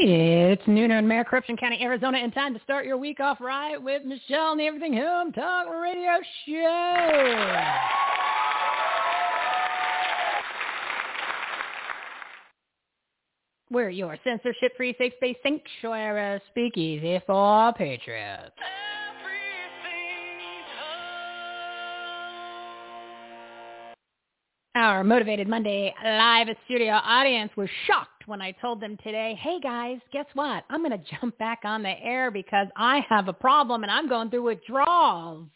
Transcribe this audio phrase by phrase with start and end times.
[0.00, 4.04] It's noon in Maricopa County, Arizona, and time to start your week off right with
[4.04, 6.12] Michele and the Everything Home Talk Radio
[6.46, 7.64] Show.
[13.72, 18.54] We're your censorship-free, safe-space sanctuary speakeasy for patriots.
[24.78, 29.98] Our Motivated Monday live studio audience was shocked when I told them today, hey guys,
[30.12, 30.62] guess what?
[30.70, 34.08] I'm going to jump back on the air because I have a problem and I'm
[34.08, 35.48] going through withdrawals.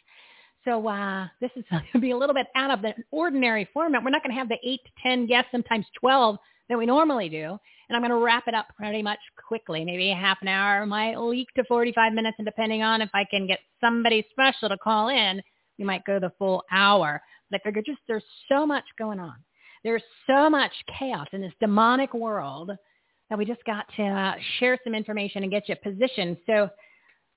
[0.65, 4.03] So uh, this is going to be a little bit out of the ordinary format.
[4.03, 6.37] We're not going to have the 8 to 10 guests, sometimes 12
[6.69, 7.57] that we normally do.
[7.89, 11.17] And I'm going to wrap it up pretty much quickly, maybe half an hour, might
[11.17, 15.11] leak to 45 minutes, and depending on if I can get somebody special to call
[15.11, 15.41] in,
[15.79, 17.23] we might go the full hour.
[17.55, 19.35] I figured just there's so much going on.
[19.85, 22.71] There's so much chaos in this demonic world
[23.29, 26.37] that we just got to uh, share some information and get you positioned.
[26.47, 26.69] So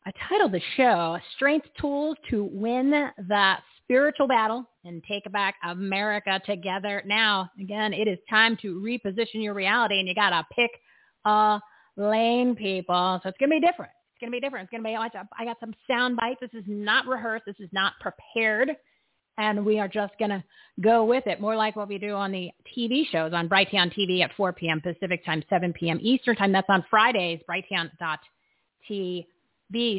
[0.05, 6.39] I titled the show Strength Tools to Win the Spiritual Battle and Take Back America
[6.45, 7.01] Together.
[7.05, 10.71] Now, again, it is time to reposition your reality and you got to pick
[11.25, 11.59] a
[11.97, 13.19] lane, people.
[13.23, 13.91] So it's going to be different.
[14.13, 14.65] It's going to be different.
[14.65, 16.39] It's going to be, I got some sound bites.
[16.39, 17.45] This is not rehearsed.
[17.45, 18.75] This is not prepared
[19.37, 20.43] and we are just going to
[20.81, 24.23] go with it, more like what we do on the TV shows on Brighteon TV
[24.23, 24.81] at 4 p.m.
[24.81, 25.99] Pacific time, 7 p.m.
[26.01, 26.51] Eastern time.
[26.51, 29.25] That's on Fridays, brighteon.tv.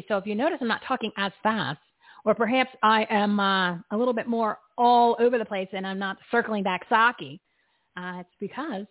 [0.07, 1.79] So if you notice I'm not talking as fast,
[2.25, 5.99] or perhaps I am uh, a little bit more all over the place and I'm
[5.99, 7.39] not circling back Psaki,
[7.95, 8.85] uh, it's because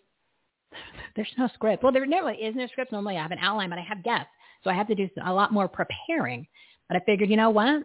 [1.17, 1.83] there's no script.
[1.83, 2.93] Well, there never is no script.
[2.93, 4.31] Normally I have an outline, but I have guests.
[4.65, 6.47] So I have to do a lot more preparing.
[6.89, 7.85] But I figured, you know what?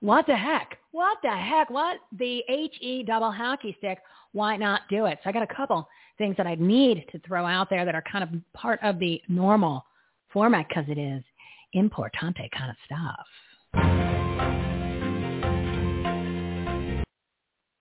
[0.00, 0.78] What the heck?
[0.92, 1.70] What the heck?
[1.70, 3.98] What the HE double hockey stick?
[4.32, 5.18] Why not do it?
[5.24, 5.88] So I got a couple
[6.18, 9.18] things that I need to throw out there that are kind of part of the
[9.26, 9.86] normal
[10.34, 11.22] format because it is
[11.74, 13.26] importante kind of stuff.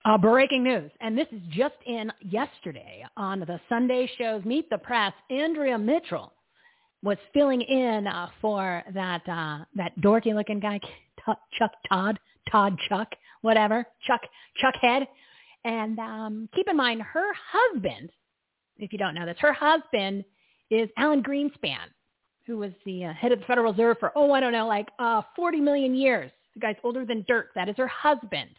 [0.06, 4.78] Uh, breaking news, and this is just in yesterday on the Sunday shows Meet the
[4.78, 5.14] Press.
[5.30, 6.32] Andrea Mitchell
[7.04, 10.80] was filling in uh, for that uh, that dorky looking guy.
[11.60, 12.18] Chuck Todd,
[12.50, 13.10] Todd Chuck,
[13.42, 14.22] whatever, Chuck
[14.58, 15.08] Chuck Head.
[15.64, 18.12] And um, keep in mind, her husband,
[18.78, 20.24] if you don't know this, her husband
[20.70, 21.88] is Alan Greenspan,
[22.48, 24.88] who was the uh, head of the Federal Reserve for, oh, I don't know, like
[24.98, 26.32] uh, 40 million years.
[26.56, 27.50] The guy's older than Dirk.
[27.56, 28.50] That is her husband.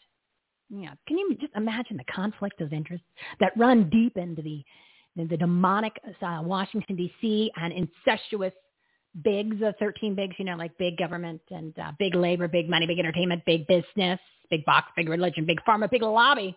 [0.71, 0.94] Yeah.
[1.06, 3.04] Can you just imagine the conflict of interest
[3.41, 4.65] that run deep into the
[5.15, 5.92] the, the demonic
[6.22, 7.50] uh, Washington D.C.
[7.56, 8.54] and incestuous
[9.23, 12.87] bigs, the 13 bigs, you know, like big government and uh, big labor, big money,
[12.87, 14.19] big entertainment, big business,
[14.50, 16.57] big box, big religion, big pharma, big lobby,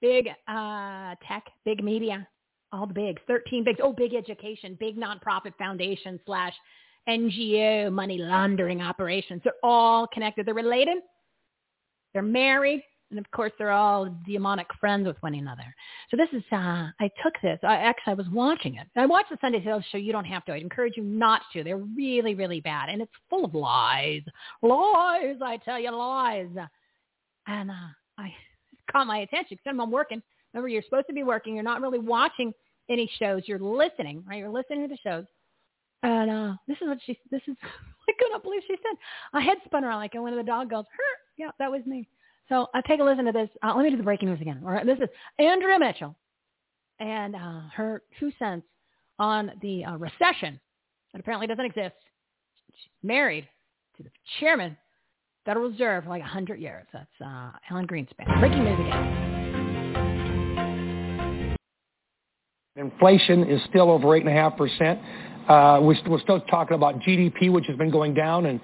[0.00, 2.26] big uh, tech, big media,
[2.72, 3.80] all the bigs, 13 bigs.
[3.82, 6.54] Oh, big education, big nonprofit foundation slash
[7.08, 9.42] NGO money laundering operations.
[9.44, 10.46] They're all connected.
[10.46, 10.98] They're related.
[12.12, 12.82] They're married.
[13.12, 15.74] And of course, they're all demonic friends with one another.
[16.10, 17.58] So this is, uh, I took this.
[17.62, 18.86] I actually, I was watching it.
[18.96, 19.98] I watched the Sunday Sales show.
[19.98, 20.54] You don't have to.
[20.54, 21.62] I'd encourage you not to.
[21.62, 22.88] They're really, really bad.
[22.88, 24.22] And it's full of lies.
[24.62, 26.48] Lies, I tell you, lies.
[27.46, 28.32] And uh, I
[28.90, 30.22] caught my attention because I'm working.
[30.54, 31.54] Remember, you're supposed to be working.
[31.54, 32.54] You're not really watching
[32.88, 33.42] any shows.
[33.44, 34.38] You're listening, right?
[34.38, 35.26] You're listening to the shows.
[36.02, 37.56] And uh, this is what she, this is,
[38.08, 38.96] I couldn't believe she said.
[39.34, 41.12] I head spun around like when the dog goes, her.
[41.36, 42.08] Yeah, that was me.
[42.52, 43.48] So uh, take a listen to this.
[43.62, 44.60] Uh, let me do the breaking news again.
[44.62, 45.08] All right, this is
[45.38, 46.14] Andrea Mitchell
[47.00, 48.66] and uh, her two cents
[49.18, 50.60] on the uh, recession
[51.12, 51.94] that apparently doesn't exist.
[52.74, 53.48] She's married
[53.96, 54.76] to the chairman,
[55.46, 56.86] Federal Reserve, for like 100 years.
[56.92, 58.38] That's uh, Alan Greenspan.
[58.38, 59.26] Breaking news again.
[62.76, 65.00] Inflation is still over 8.5%.
[65.48, 68.44] Uh, we're, we're still talking about GDP, which has been going down.
[68.44, 68.60] And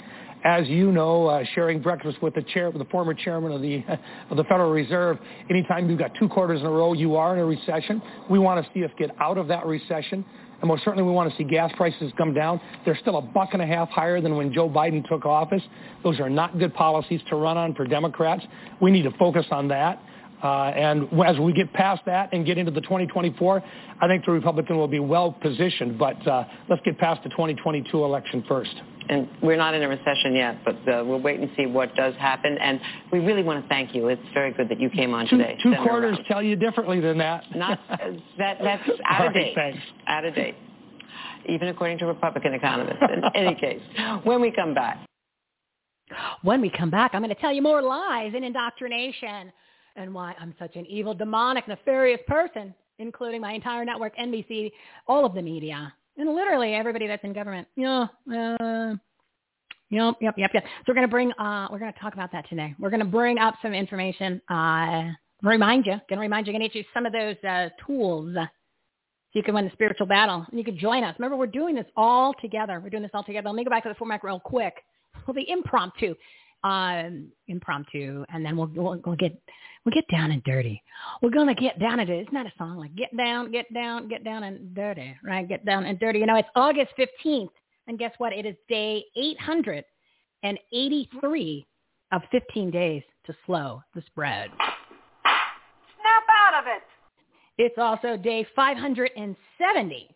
[0.49, 3.85] as you know, uh, sharing breakfast with the chair, the former chairman of the
[4.31, 5.19] of the Federal Reserve,
[5.50, 8.00] anytime you've got two quarters in a row, you are in a recession.
[8.31, 10.25] We want to see us get out of that recession.
[10.61, 12.61] And most certainly we want to see gas prices come down.
[12.85, 15.62] They're still a buck and a half higher than when Joe Biden took office.
[16.03, 18.43] Those are not good policies to run on for Democrats.
[18.81, 20.03] We need to focus on that.
[20.43, 23.62] Uh, and as we get past that and get into the 2024,
[24.00, 25.99] I think the Republican will be well positioned.
[25.99, 28.75] But uh, let's get past the 2022 election first.
[29.08, 32.14] And we're not in a recession yet, but uh, we'll wait and see what does
[32.16, 32.58] happen.
[32.60, 34.08] And we really want to thank you.
[34.08, 35.56] It's very good that you came on two, today.
[35.62, 36.25] Two quarters around.
[36.26, 37.44] tell you differently than that.
[37.55, 37.96] Not uh,
[38.38, 38.58] that.
[38.62, 39.55] That's out of date.
[39.55, 39.78] Thanks.
[40.06, 40.56] Out of date.
[41.49, 42.99] Even according to Republican economists.
[43.00, 43.81] In any case,
[44.25, 45.05] when we come back.
[46.43, 49.52] When we come back, I'm going to tell you more lies and indoctrination
[49.96, 54.70] and why I'm such an evil, demonic, nefarious person, including my entire network, NBC,
[55.06, 57.67] all of the media, and literally everybody that's in government.
[57.76, 58.94] Yeah, uh,
[59.91, 60.65] yep, yep, yep, yep.
[60.65, 62.75] So we're gonna bring, uh, we're gonna talk about that today.
[62.79, 64.43] We're gonna bring up some information.
[64.49, 65.11] Uh,
[65.43, 68.47] remind you, gonna remind you, gonna get you some of those uh, tools so
[69.32, 71.15] you can win the spiritual battle and you can join us.
[71.19, 72.81] Remember, we're doing this all together.
[72.81, 73.49] We're doing this all together.
[73.49, 74.75] Let me go back to the format real quick.
[75.26, 76.14] Well, the impromptu
[76.64, 79.41] um, impromptu, and then we'll, we'll we'll get
[79.84, 80.82] we'll get down and dirty.
[81.22, 82.20] We're gonna get down and dirty.
[82.20, 85.48] It's not a song like get down, get down, get down and dirty, right?
[85.48, 86.20] Get down and dirty.
[86.20, 87.52] You know, it's August fifteenth,
[87.86, 88.32] and guess what?
[88.32, 89.84] It is day eight hundred
[90.42, 91.66] and eighty-three
[92.12, 94.50] of fifteen days to slow the spread.
[95.22, 96.82] Snap out of it.
[97.58, 100.14] It's also day five hundred and seventy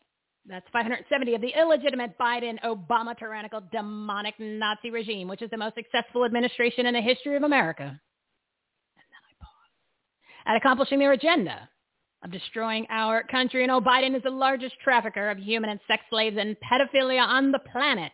[0.49, 6.25] that's 570 of the illegitimate Biden-Obama tyrannical demonic Nazi regime, which is the most successful
[6.25, 7.85] administration in the history of America.
[7.85, 9.71] And then I pause.
[10.47, 11.69] At accomplishing their agenda
[12.25, 16.03] of destroying our country, and oh, Biden is the largest trafficker of human and sex
[16.11, 18.13] slaves and pedophilia on the planet.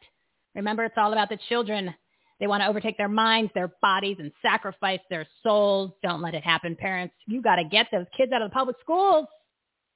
[0.55, 1.95] Remember, it's all about the children.
[2.41, 5.93] They want to overtake their minds, their bodies, and sacrifice their souls.
[6.03, 7.15] Don't let it happen, parents.
[7.27, 9.27] You got to get those kids out of the public schools.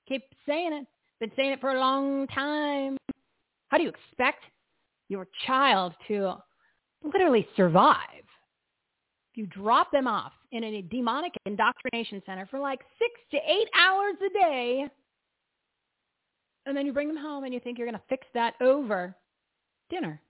[0.09, 0.87] Keep saying it.
[1.21, 2.97] Been saying it for a long time.
[3.69, 4.43] How do you expect
[5.09, 6.35] your child to
[7.05, 8.25] literally survive?
[9.31, 13.69] If you drop them off in a demonic indoctrination center for like six to eight
[13.79, 14.87] hours a day,
[16.67, 19.15] and then you bring them home and you think you're going to fix that over
[19.91, 20.21] dinner.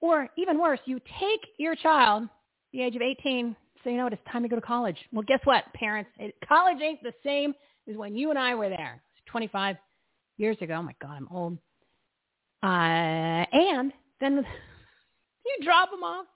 [0.00, 2.28] Or even worse, you take your child,
[2.72, 3.54] the age of 18,
[3.84, 4.96] so you know what, it's time to go to college.
[5.12, 6.10] Well, guess what, parents?
[6.48, 7.54] college ain't the same
[7.88, 9.02] as when you and I were there.
[9.16, 9.76] It's 25
[10.38, 10.74] years ago.
[10.74, 11.58] Oh my God, I'm old.
[12.62, 14.36] Uh, and then
[15.44, 16.26] you drop them off,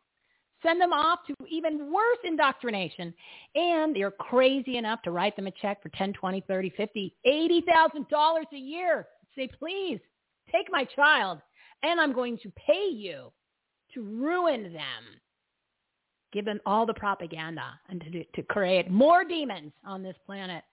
[0.63, 3.13] send them off to even worse indoctrination,
[3.55, 8.09] and you're crazy enough to write them a check for 10, 20, 30, 50, 80,000
[8.09, 9.07] dollars a year.
[9.35, 10.01] Say, please
[10.51, 11.41] take my child,
[11.83, 13.33] and I'm going to pay you
[13.95, 15.21] to ruin them.
[16.33, 20.65] Give them all the propaganda and to, to create more demons on this planet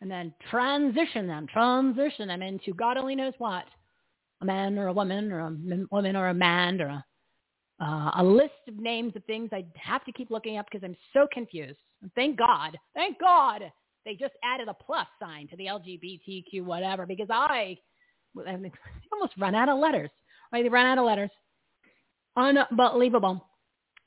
[0.00, 3.64] and then transition them, transition them into God only knows what,
[4.40, 7.04] a man or a woman or a woman or a man or a,
[7.80, 10.96] uh, a list of names of things I have to keep looking up because I'm
[11.12, 11.78] so confused.
[12.14, 13.62] Thank God, thank God
[14.04, 17.78] they just added a plus sign to the LGBTQ whatever because I,
[18.46, 18.60] I
[19.12, 20.10] almost run out of letters.
[20.52, 20.62] Right?
[20.62, 21.30] They run out of letters.
[22.36, 23.44] Unbelievable.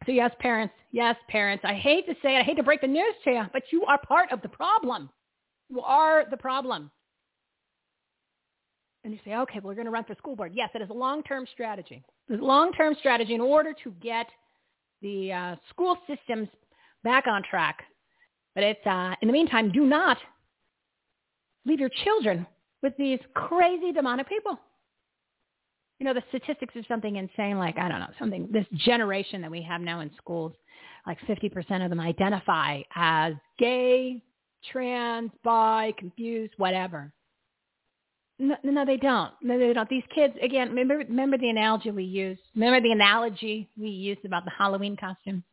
[0.05, 1.63] So yes, parents, yes, parents.
[1.67, 2.39] I hate to say it.
[2.39, 5.09] I hate to break the news to you, but you are part of the problem
[5.69, 6.89] You are the problem.
[9.03, 10.53] And you say, okay, well, we're going to run for school board.
[10.55, 12.03] Yes, it is a long-term strategy.
[12.39, 14.27] Long-term strategy in order to get
[15.01, 16.47] the uh, school systems
[17.03, 17.83] back on track.
[18.55, 20.17] But it's, uh, in the meantime, do not
[21.65, 22.45] leave your children
[22.81, 24.59] with these crazy demonic people.
[25.99, 29.51] You know, the statistics are something insane, like, I don't know, something, this generation that
[29.51, 30.53] we have now in schools,
[31.05, 34.23] like 50% of them identify as gay,
[34.71, 37.13] trans, bi, confused, whatever.
[38.41, 39.31] No, no, they don't.
[39.43, 39.87] No, they don't.
[39.87, 42.41] These kids, again, remember, remember the analogy we used?
[42.55, 45.43] Remember the analogy we used about the Halloween costume?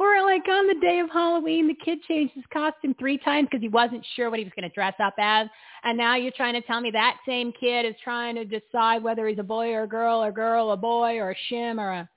[0.00, 3.62] or like on the day of Halloween, the kid changed his costume three times because
[3.62, 5.46] he wasn't sure what he was going to dress up as.
[5.84, 9.28] And now you're trying to tell me that same kid is trying to decide whether
[9.28, 12.08] he's a boy or a girl, or girl, a boy, or a shim, or a,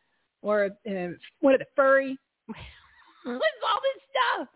[0.41, 1.09] or a, uh,
[1.41, 2.17] what, a furry.
[2.47, 4.47] What's all this stuff?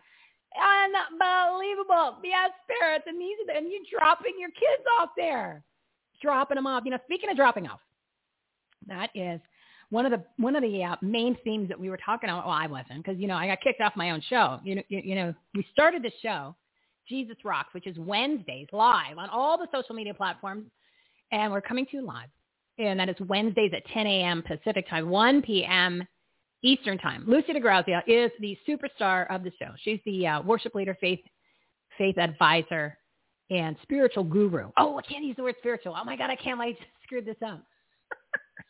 [0.56, 2.18] Unbelievable.
[2.24, 3.04] Yeah, spirits.
[3.06, 5.62] And these and you dropping your kids off there.
[6.20, 6.82] Dropping them off.
[6.84, 7.80] You know, speaking of dropping off,
[8.86, 9.40] that is
[9.90, 12.46] one of the one of the uh, main themes that we were talking about.
[12.46, 14.60] Well, I wasn't because you know I got kicked off my own show.
[14.64, 16.56] You know, you, you know, we started the show,
[17.08, 20.64] Jesus Rocks, which is Wednesdays live on all the social media platforms,
[21.30, 22.28] and we're coming to you live,
[22.78, 24.42] and that is Wednesdays at 10 a.m.
[24.42, 26.06] Pacific time, 1 p.m.
[26.62, 27.24] Eastern Time.
[27.26, 29.70] Lucy DeGrazia is the superstar of the show.
[29.82, 31.20] She's the uh, worship leader, faith
[31.98, 32.96] faith advisor,
[33.50, 34.70] and spiritual guru.
[34.78, 35.94] Oh, I can't use the word spiritual.
[35.98, 36.60] Oh my God, I can't.
[36.60, 37.62] I screwed this up.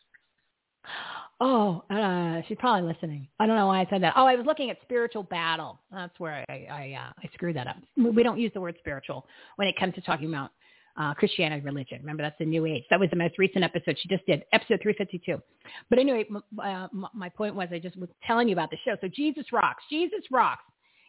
[1.39, 3.27] oh, uh, she's probably listening.
[3.39, 4.13] I don't know why I said that.
[4.17, 5.79] Oh, I was looking at spiritual battle.
[5.91, 7.77] That's where I I, uh, I screwed that up.
[7.95, 10.51] We don't use the word spiritual when it comes to talking about
[10.97, 11.99] uh, Christianity religion.
[12.01, 12.83] Remember, that's the New Age.
[12.89, 15.41] That was the most recent episode she just did, episode 352.
[15.89, 18.95] But anyway, m- uh, my point was I just was telling you about the show.
[19.01, 19.83] So Jesus Rocks.
[19.89, 20.63] Jesus Rocks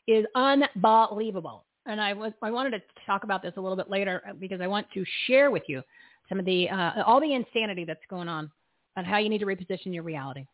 [0.07, 1.64] is unbelievable.
[1.87, 4.61] And I was I wanted to talk about this a little bit later uh, because
[4.62, 5.83] I want to share with you
[6.31, 8.50] some of the uh, all the insanity that's going on
[8.97, 10.47] and how you need to reposition your reality.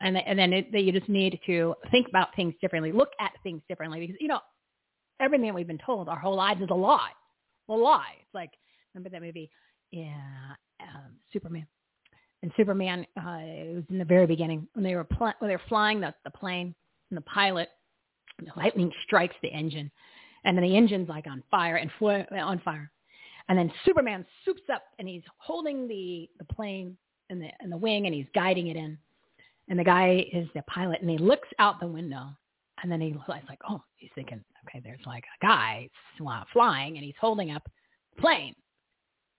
[0.00, 3.32] And, and then it, that you just need to think about things differently, look at
[3.42, 4.40] things differently because, you know,
[5.20, 7.10] everything that we've been told our whole lives is a lie.
[7.68, 8.14] A lie.
[8.20, 8.50] It's like
[8.94, 9.50] Remember that movie?
[9.90, 10.14] Yeah,
[10.80, 11.66] um, Superman.
[12.42, 15.56] And Superman, uh, it was in the very beginning when they were pl- when they
[15.56, 16.74] were flying the, the plane
[17.10, 17.68] and the pilot,
[18.38, 19.90] the lightning strikes the engine,
[20.44, 22.90] and then the engine's like on fire and fl- on fire,
[23.48, 26.96] and then Superman swoops up and he's holding the the plane
[27.30, 28.96] in the in the wing and he's guiding it in,
[29.68, 32.28] and the guy is the pilot and he looks out the window
[32.82, 35.88] and then he's like, oh, he's thinking, okay, there's like a guy
[36.52, 37.68] flying and he's holding up
[38.14, 38.54] the plane.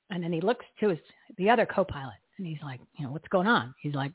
[0.10, 1.00] And then he looks to his
[1.38, 3.74] the other co-pilot and he's like, you know, what's going on?
[3.82, 4.12] He's like,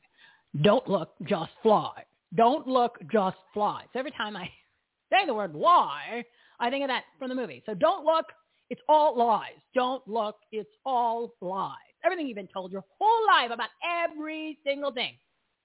[0.62, 2.04] don't look, just fly.
[2.34, 3.84] Don't look, just fly.
[3.92, 4.50] So every time I
[5.10, 6.24] say the word lie,
[6.58, 7.62] I think of that from the movie.
[7.66, 8.26] So don't look,
[8.70, 9.52] it's all lies.
[9.74, 11.76] Don't look, it's all lies.
[12.04, 15.14] Everything you've been told your whole life about every single thing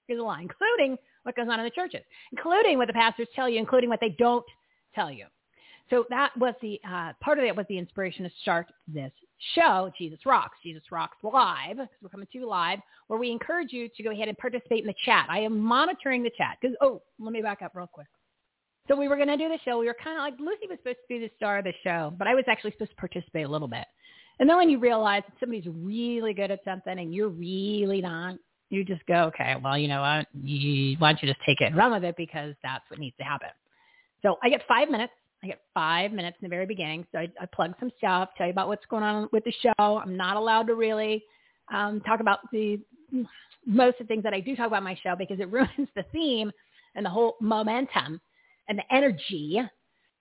[0.08, 3.48] is a lie, including what goes on in the churches, including what the pastors tell
[3.48, 4.44] you, including what they don't
[4.94, 5.26] tell you.
[5.90, 9.12] So that was the uh, part of it was the inspiration to start this
[9.54, 12.78] show, Jesus Rocks, Jesus Rocks Live, because we're coming to you live,
[13.08, 15.26] where we encourage you to go ahead and participate in the chat.
[15.28, 18.06] I am monitoring the chat because, oh, let me back up real quick.
[18.88, 19.78] So we were going to do the show.
[19.78, 22.12] We were kind of like, Lucy was supposed to be the star of the show,
[22.18, 23.84] but I was actually supposed to participate a little bit.
[24.40, 28.36] And then when you realize that somebody's really good at something and you're really not,
[28.70, 30.26] you just go, okay, well, you know what?
[30.98, 33.24] Why don't you just take it and run with it because that's what needs to
[33.24, 33.48] happen.
[34.22, 37.06] So I get five minutes I get five minutes in the very beginning.
[37.12, 39.98] So I, I plug some stuff, tell you about what's going on with the show.
[39.98, 41.24] I'm not allowed to really
[41.72, 42.80] um, talk about the
[43.66, 46.04] most of the things that I do talk about my show because it ruins the
[46.12, 46.50] theme
[46.94, 48.20] and the whole momentum
[48.68, 49.60] and the energy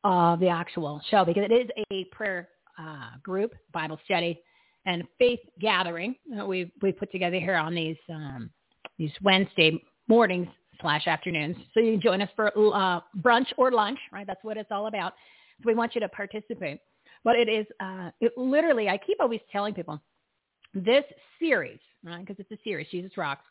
[0.03, 2.49] of the actual show because it is a prayer
[2.79, 4.41] uh, group, Bible study,
[4.85, 6.15] and faith gathering
[6.47, 8.49] we we put together here on these um,
[8.97, 10.47] these Wednesday mornings
[10.81, 11.55] slash afternoons.
[11.73, 14.25] So you can join us for uh, brunch or lunch, right?
[14.25, 15.13] That's what it's all about.
[15.61, 16.79] So we want you to participate.
[17.23, 20.01] But it is, uh, it literally, I keep always telling people,
[20.73, 21.03] this
[21.39, 22.25] series, right?
[22.25, 23.43] Because it's a series, Jesus Rocks,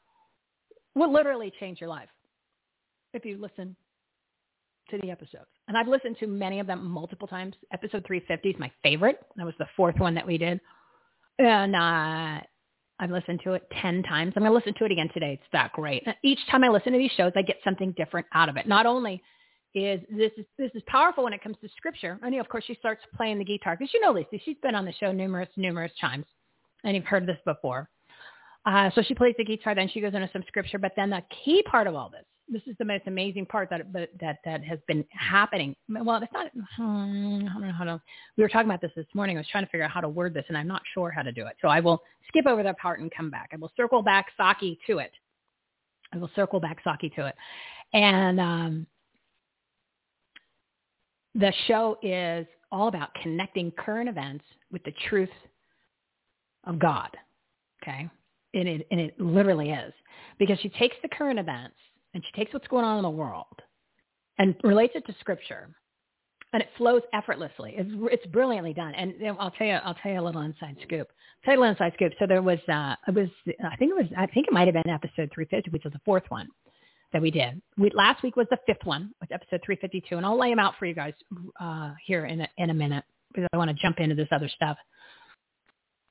[0.94, 2.08] will literally change your life
[3.12, 3.76] if you listen
[4.90, 5.48] to the episodes.
[5.66, 7.54] And I've listened to many of them multiple times.
[7.72, 9.20] Episode 350 is my favorite.
[9.36, 10.60] That was the fourth one that we did.
[11.38, 12.40] And uh,
[13.00, 14.32] I've listened to it 10 times.
[14.34, 15.34] I'm going to listen to it again today.
[15.40, 16.04] It's that great.
[16.24, 18.66] Each time I listen to these shows, I get something different out of it.
[18.66, 19.22] Not only
[19.74, 22.18] is this is this is powerful when it comes to scripture.
[22.22, 24.42] I know, of course, she starts playing the guitar because you know Lisa.
[24.44, 26.24] She's been on the show numerous, numerous times,
[26.84, 27.88] and you've heard this before.
[28.66, 30.78] Uh, so she plays the guitar, then she goes into some scripture.
[30.78, 33.92] But then the key part of all this this is the most amazing part that
[33.92, 35.76] that that has been happening.
[35.88, 36.50] Well, it's not.
[36.76, 38.00] Hmm, I don't know how to.
[38.36, 39.36] We were talking about this this morning.
[39.36, 41.22] I was trying to figure out how to word this, and I'm not sure how
[41.22, 41.56] to do it.
[41.60, 43.50] So I will skip over that part and come back.
[43.52, 45.12] I will circle back Psaki to it.
[46.12, 47.34] I will circle back Psaki to it,
[47.92, 48.86] and um,
[51.34, 55.28] the show is all about connecting current events with the truth
[56.64, 57.10] of God.
[57.82, 58.08] Okay,
[58.54, 59.92] and it and it literally is
[60.38, 61.76] because she takes the current events
[62.14, 63.46] and she takes what's going on in the world
[64.38, 65.68] and relates it to scripture
[66.52, 67.74] and it flows effortlessly.
[67.76, 68.94] It's, it's brilliantly done.
[68.94, 71.08] And I'll tell you, I'll tell you a little inside scoop.
[71.44, 72.12] Tell you a little inside scoop.
[72.18, 73.28] So there was, uh, it was,
[73.64, 76.00] I think it was, I think it might have been episode 350, which was the
[76.04, 76.48] fourth one
[77.12, 77.60] that we did.
[77.76, 80.74] We, last week was the fifth one, was episode 352, and I'll lay them out
[80.78, 81.12] for you guys
[81.60, 84.48] uh, here in a, in a minute because I want to jump into this other
[84.48, 84.78] stuff.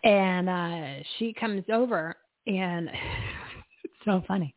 [0.04, 2.89] And uh, she comes over, and
[3.84, 4.54] it's so funny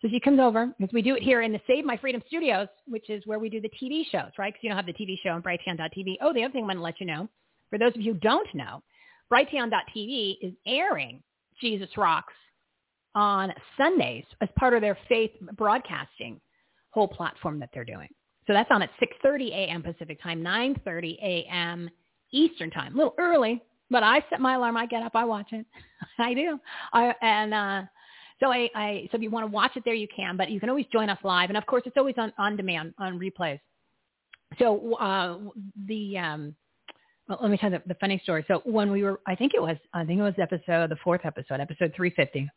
[0.00, 2.68] So she comes over because we do it here in the Save My Freedom Studios,
[2.86, 4.52] which is where we do the TV shows, right?
[4.52, 6.18] Because you don't have the TV show on Brighteon.tv.
[6.20, 7.28] Oh, the other thing I want to let you know,
[7.68, 8.82] for those of you who don't know,
[9.32, 11.22] Brighteon.tv is airing
[11.60, 12.32] Jesus Rocks
[13.14, 16.40] on Sundays as part of their faith broadcasting
[16.90, 18.08] whole platform that they're doing.
[18.46, 19.82] So that's on at 6.30 a.m.
[19.82, 21.90] Pacific time, 9.30 a.m.
[22.32, 22.94] Eastern time.
[22.94, 24.76] A little early, but I set my alarm.
[24.76, 25.12] I get up.
[25.14, 25.66] I watch it.
[26.18, 26.58] I do.
[26.92, 27.82] I, and uh,
[28.40, 30.36] so I, I, so if you want to watch it there, you can.
[30.36, 32.94] But you can always join us live, and of course, it's always on on demand
[32.98, 33.60] on replays.
[34.58, 35.38] So uh,
[35.86, 36.54] the um,
[37.28, 38.44] well, let me tell you the, the funny story.
[38.48, 41.22] So when we were, I think it was, I think it was episode the fourth
[41.24, 42.48] episode, episode three fifty.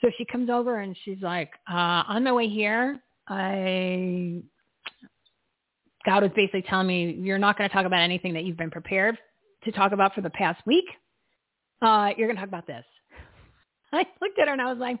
[0.00, 4.42] So she comes over and she's like, uh, on my way here, I
[6.04, 8.70] God was basically telling me, you're not going to talk about anything that you've been
[8.70, 9.16] prepared
[9.64, 10.86] to talk about for the past week.
[11.80, 12.84] Uh, you're going to talk about this.
[13.98, 14.98] I looked at her and I was like,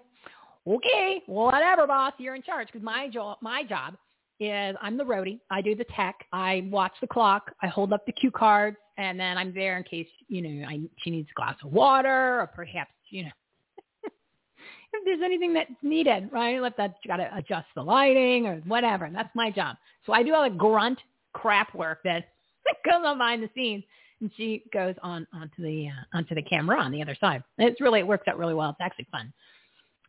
[0.66, 2.12] okay, whatever, boss.
[2.18, 3.94] You're in charge because my job, my job
[4.40, 5.40] is I'm the roadie.
[5.50, 6.16] I do the tech.
[6.32, 7.52] I watch the clock.
[7.62, 10.80] I hold up the cue cards, and then I'm there in case you know I,
[11.02, 13.30] she needs a glass of water or perhaps you know
[14.92, 16.60] if there's anything that's needed, right?
[16.60, 19.04] Let that got to adjust the lighting or whatever.
[19.04, 19.76] And that's my job.
[20.06, 20.98] So I do all the grunt
[21.32, 22.24] crap work that
[22.84, 23.84] goes on behind the scenes,
[24.36, 27.42] she goes on onto the uh, onto the camera on the other side.
[27.58, 28.70] It's really it works out really well.
[28.70, 29.32] It's actually fun.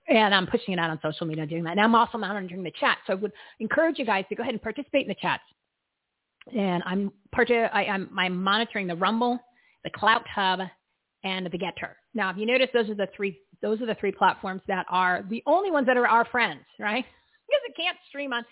[0.08, 1.72] And I'm pushing it out on social media doing that.
[1.72, 2.98] And I'm also monitoring the chat.
[3.08, 5.44] So I would encourage you guys to go ahead and participate in the chats.
[6.54, 9.40] And I'm part I, I'm, I'm monitoring the Rumble,
[9.86, 10.60] the Clout Hub,
[11.24, 11.94] and the GETTR.
[12.14, 15.24] Now, if you notice, those are the three those are the three platforms that are
[15.30, 17.06] the only ones that are our friends, right?
[17.46, 18.46] Because it can't stream on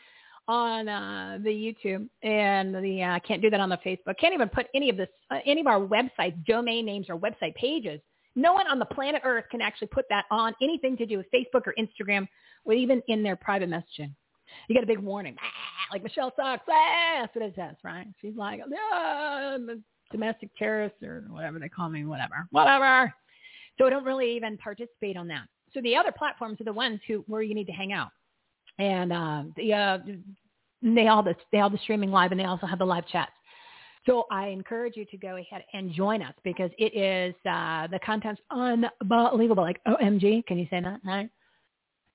[0.47, 4.17] on uh, the YouTube and the uh, can't do that on the Facebook.
[4.19, 7.55] Can't even put any of this uh, any of our websites, domain names, or website
[7.55, 8.01] pages.
[8.35, 11.27] No one on the planet Earth can actually put that on anything to do with
[11.33, 12.27] Facebook or Instagram,
[12.65, 14.11] or even in their private messaging.
[14.67, 16.63] You get a big warning, ah, like Michele sucks.
[16.69, 18.07] Ah, that's what it says, right?
[18.21, 18.61] She's like,
[18.93, 19.57] ah,
[20.11, 23.13] domestic terrorist or whatever they call me, whatever, whatever.
[23.77, 25.47] So I don't really even participate on that.
[25.73, 28.09] So the other platforms are the ones who where you need to hang out,
[28.81, 29.99] and uh, the uh,
[30.81, 33.31] they all the they all the streaming live, and they also have the live chats.
[34.07, 37.99] So I encourage you to go ahead and join us because it is uh, the
[38.03, 39.61] content's unbelievable.
[39.61, 41.29] Like OMG, can you say that?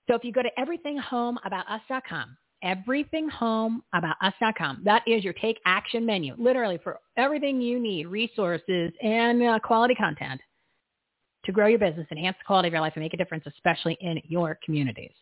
[0.09, 6.99] So if you go to everythinghomeaboutus.com, everythinghomeaboutus.com, that is your take action menu, literally for
[7.17, 10.41] everything you need, resources and uh, quality content
[11.45, 13.97] to grow your business, enhance the quality of your life, and make a difference, especially
[14.01, 15.13] in your communities.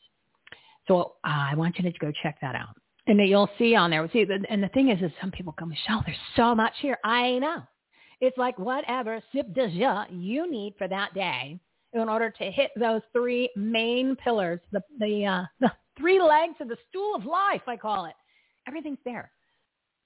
[0.87, 2.77] So uh, I want you to go check that out.
[3.07, 4.09] And you'll see on there.
[4.12, 6.99] See, and the thing is, is some people go, Michele, there's so much here.
[7.05, 7.62] I know.
[8.20, 11.59] It's like whatever sip de jus you need for that day
[11.92, 16.68] in order to hit those three main pillars, the the uh, the three legs of
[16.68, 18.14] the stool of life, I call it.
[18.66, 19.31] Everything's there.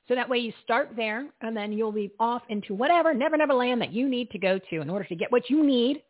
[0.09, 3.53] So that way you start there and then you'll be off into whatever never never
[3.53, 6.03] land that you need to go to in order to get what you need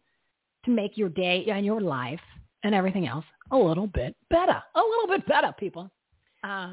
[0.65, 2.21] to make your day and your life
[2.65, 4.63] and everything else a little bit better.
[4.75, 5.91] A little bit better, people.
[6.45, 6.73] Uh,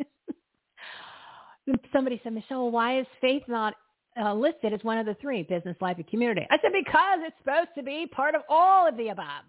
[1.92, 3.74] somebody said, Michele, why is faith not
[4.20, 6.46] uh, listed as one of the three, business, life, and community?
[6.50, 9.44] I said, because it's supposed to be part of all of the above.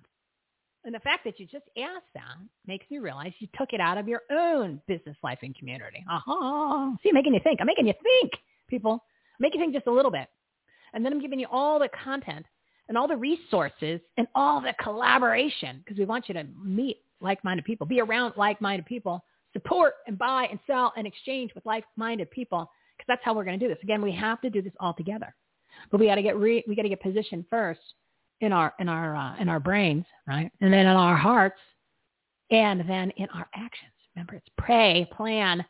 [0.86, 3.98] And the fact that you just asked that makes me realize you took it out
[3.98, 6.04] of your own business, life, and community.
[6.10, 6.92] Uh-huh.
[7.04, 7.60] See, making you think.
[7.60, 8.32] I'm making you think,
[8.70, 8.94] people.
[8.94, 10.28] I'm making you think just a little bit.
[10.94, 12.46] And then I'm giving you all the content
[12.89, 17.63] and all the resources and all the collaboration because we want you to meet like-minded
[17.63, 19.23] people, be around like-minded people,
[19.54, 23.58] support and buy and sell and exchange with like-minded people because that's how we're going
[23.58, 23.82] to do this.
[23.84, 25.34] Again, we have to do this all together,
[25.91, 27.80] but we got to get re- we got to get positioned first
[28.41, 31.60] in our in our uh, in our brains, right, and then in our hearts,
[32.52, 33.91] and then in our actions.
[34.15, 35.63] Remember, it's pray, plan,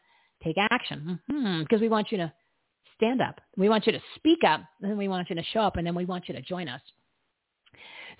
[0.43, 1.82] take action because mm-hmm.
[1.82, 2.32] we want you to
[2.95, 3.39] stand up.
[3.58, 5.95] We want you to speak up, and we want you to show up, and then
[5.95, 6.82] we want you to join us.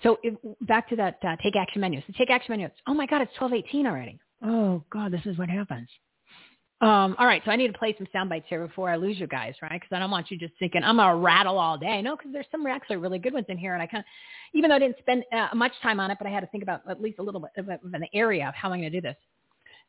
[0.02, 2.00] So if, back to that uh, take action menu.
[2.06, 2.68] So take action menu.
[2.86, 4.18] Oh my God, it's 1218 already.
[4.42, 5.88] Oh God, this is what happens.
[6.82, 9.20] Um, all right, so I need to play some sound bites here before I lose
[9.20, 9.78] you guys, right?
[9.78, 12.00] Because I don't want you just thinking I'm gonna rattle all day.
[12.00, 14.06] No, because there's some actually really good ones in here, and I kind of,
[14.54, 16.62] even though I didn't spend uh, much time on it, but I had to think
[16.62, 19.02] about at least a little bit of, an area of how I'm going to do
[19.02, 19.16] this.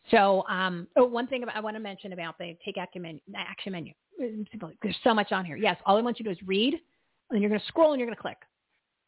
[0.10, 3.72] So, um, oh, one thing I want to mention about the take action menu, action
[3.72, 3.94] menu.
[4.20, 5.56] There's so much on here.
[5.56, 6.74] Yes, all I want you to do is read,
[7.30, 8.38] and you're going to scroll and you're going to click.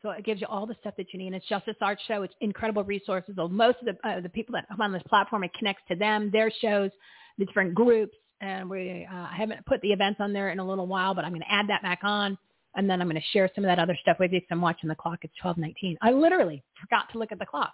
[0.03, 1.27] So it gives you all the stuff that you need.
[1.27, 2.23] And it's Justice Art Show.
[2.23, 3.35] It's incredible resources.
[3.37, 6.29] Most of the, uh, the people that come on this platform, it connects to them,
[6.29, 6.91] their shows,
[7.37, 8.15] the different groups.
[8.41, 11.23] And we uh, I haven't put the events on there in a little while, but
[11.23, 12.37] I'm going to add that back on.
[12.75, 14.61] And then I'm going to share some of that other stuff with you because I'm
[14.61, 15.19] watching the clock.
[15.21, 15.97] It's 1219.
[16.01, 17.73] I literally forgot to look at the clock.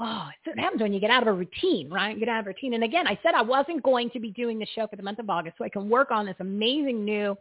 [0.00, 2.18] oh, it's what happens when you get out of a routine, right?
[2.18, 2.72] Get out of routine.
[2.72, 5.18] And again, I said I wasn't going to be doing the show for the month
[5.18, 7.36] of August so I can work on this amazing new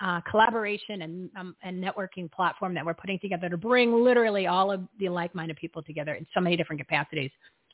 [0.00, 4.70] uh, collaboration and, um, and networking platform that we're putting together to bring literally all
[4.70, 7.30] of the like-minded people together in so many different capacities.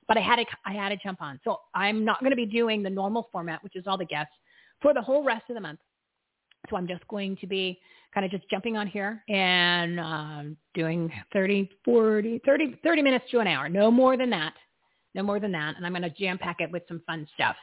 [0.08, 1.40] But I had to, I had to jump on.
[1.44, 4.32] So I'm not going to be doing the normal format, which is all the guests,
[4.80, 5.80] for the whole rest of the month.
[6.70, 7.78] So I'm just going to be
[8.12, 13.40] kind of just jumping on here and um, doing 30, 40, 30, 30 minutes to
[13.40, 13.68] an hour.
[13.68, 14.54] No more than that.
[15.14, 15.76] No more than that.
[15.76, 17.56] And I'm going to jam pack it with some fun stuff,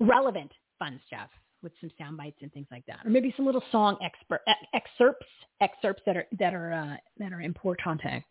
[0.00, 1.28] relevant fun stuff
[1.62, 4.40] with some sound bites and things like that, or maybe some little song expert,
[4.74, 5.26] excerpts,
[5.60, 8.22] excerpts that are that are uh, that are importante.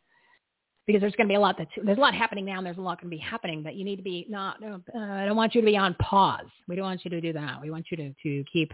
[0.87, 2.77] Because there's going to be a lot that's there's a lot happening now, and there's
[2.77, 3.63] a lot going to be happening.
[3.63, 4.61] But you need to be not.
[4.63, 6.47] Uh, I don't want you to be on pause.
[6.67, 7.61] We don't want you to do that.
[7.61, 8.71] We want you to to keep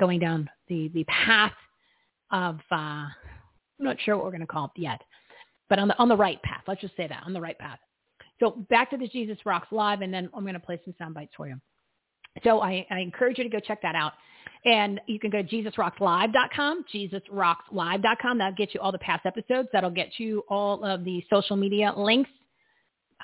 [0.00, 1.52] going down the the path
[2.30, 2.60] of.
[2.70, 3.06] Uh,
[3.80, 5.00] I'm not sure what we're going to call it yet,
[5.68, 6.62] but on the on the right path.
[6.66, 7.78] Let's just say that on the right path.
[8.40, 11.14] So back to the Jesus Rocks live, and then I'm going to play some sound
[11.14, 11.60] bites for you.
[12.44, 14.12] So I, I, encourage you to go check that out.
[14.64, 18.38] And you can go to JesusRocksLive.com, JesusRocksLive.com.
[18.38, 19.68] That'll get you all the past episodes.
[19.72, 22.30] That'll get you all of the social media links.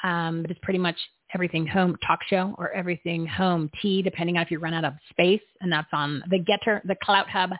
[0.03, 0.96] Um, but it's pretty much
[1.35, 4.94] everything home talk show or everything home tea, depending on if you run out of
[5.11, 5.42] space.
[5.61, 7.50] And that's on the GETTR, the Clout Hub,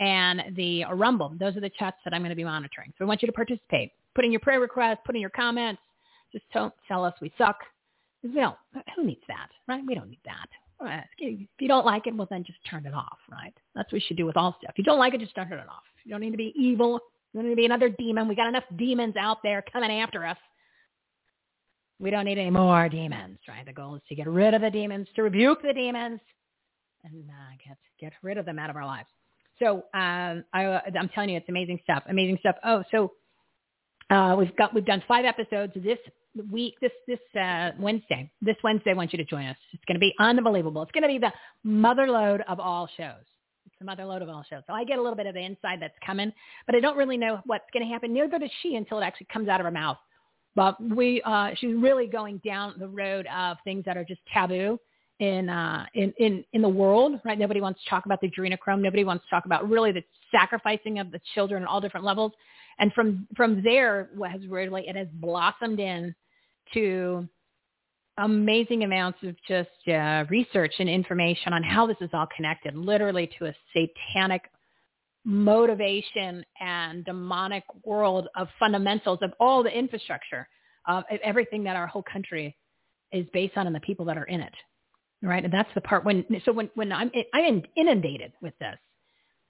[0.00, 1.34] and the Rumble.
[1.38, 2.92] Those are the chats that I'm going to be monitoring.
[2.98, 3.92] So I want you to participate.
[4.14, 5.82] Put in your prayer requests, put in your comments.
[6.32, 7.56] Just don't tell us we suck.
[8.22, 8.56] Don't,
[8.96, 9.82] who needs that, right?
[9.86, 10.48] We don't need that.
[10.80, 13.54] If you don't like it, well then just turn it off, right?
[13.74, 14.72] That's what we should do with all stuff.
[14.72, 15.82] If you don't like it, just turn it off.
[16.04, 17.00] You don't need to be evil.
[17.32, 18.28] You don't need to be another demon.
[18.28, 20.36] We got enough demons out there coming after us.
[22.00, 23.66] We don't need any more demons, right?
[23.66, 26.20] The goal is to get rid of the demons, to rebuke the demons,
[27.04, 29.08] and uh, get get rid of them out of our lives.
[29.58, 32.04] So um, I, I'm telling you, it's amazing stuff.
[32.08, 32.54] Amazing stuff.
[32.64, 33.12] Oh, so
[34.10, 35.98] uh, we've got we've done five episodes this
[36.44, 38.30] week, this this uh, Wednesday.
[38.40, 39.56] This Wednesday, I want you to join us.
[39.72, 40.82] It's going to be unbelievable.
[40.82, 41.32] It's going to be the
[41.64, 43.24] motherload of all shows.
[43.66, 44.62] It's the motherload of all shows.
[44.66, 46.32] So I get a little bit of the inside that's coming,
[46.66, 48.12] but I don't really know what's going to happen.
[48.12, 49.98] Neither does she until it actually comes out of her mouth.
[50.54, 54.78] But we, uh, she's really going down the road of things that are just taboo
[55.20, 57.38] in uh, in in in the world, right?
[57.38, 58.80] Nobody wants to talk about the adrenochrome.
[58.80, 62.32] Nobody wants to talk about really the sacrificing of the children at all different levels.
[62.78, 66.14] And from from there, what has really it has blossomed in
[66.74, 67.28] to
[68.18, 73.30] amazing amounts of just uh, research and information on how this is all connected, literally
[73.38, 74.42] to a satanic
[75.24, 80.48] motivation and demonic world of fundamentals of all the infrastructure
[80.86, 82.56] of everything that our whole country
[83.12, 84.54] is based on and the people that are in it.
[85.22, 85.44] Right.
[85.44, 88.76] And that's the part when, so when, when I'm, I'm inundated with this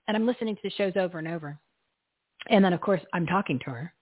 [0.06, 1.58] and I'm listening to the shows over and over.
[2.48, 3.94] And then of course I'm talking to her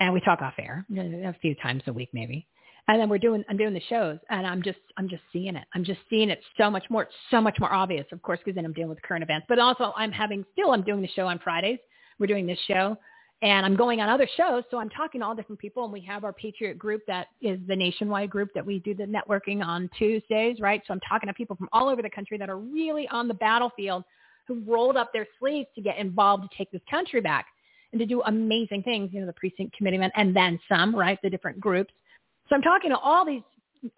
[0.00, 2.46] and we talk off air a few times a week maybe.
[2.88, 5.64] And then we're doing, I'm doing the shows and I'm just, I'm just seeing it.
[5.74, 8.64] I'm just seeing it so much more, so much more obvious, of course, because then
[8.64, 11.38] I'm dealing with current events, but also I'm having, still I'm doing the show on
[11.38, 11.78] Fridays.
[12.18, 12.96] We're doing this show
[13.42, 14.64] and I'm going on other shows.
[14.70, 17.60] So I'm talking to all different people and we have our Patriot group that is
[17.68, 20.82] the nationwide group that we do the networking on Tuesdays, right?
[20.86, 23.34] So I'm talking to people from all over the country that are really on the
[23.34, 24.02] battlefield
[24.46, 27.48] who rolled up their sleeves to get involved to take this country back
[27.92, 31.18] and to do amazing things, you know, the precinct committeemen and then some, right?
[31.22, 31.92] The different groups.
[32.48, 33.42] So I'm talking to all these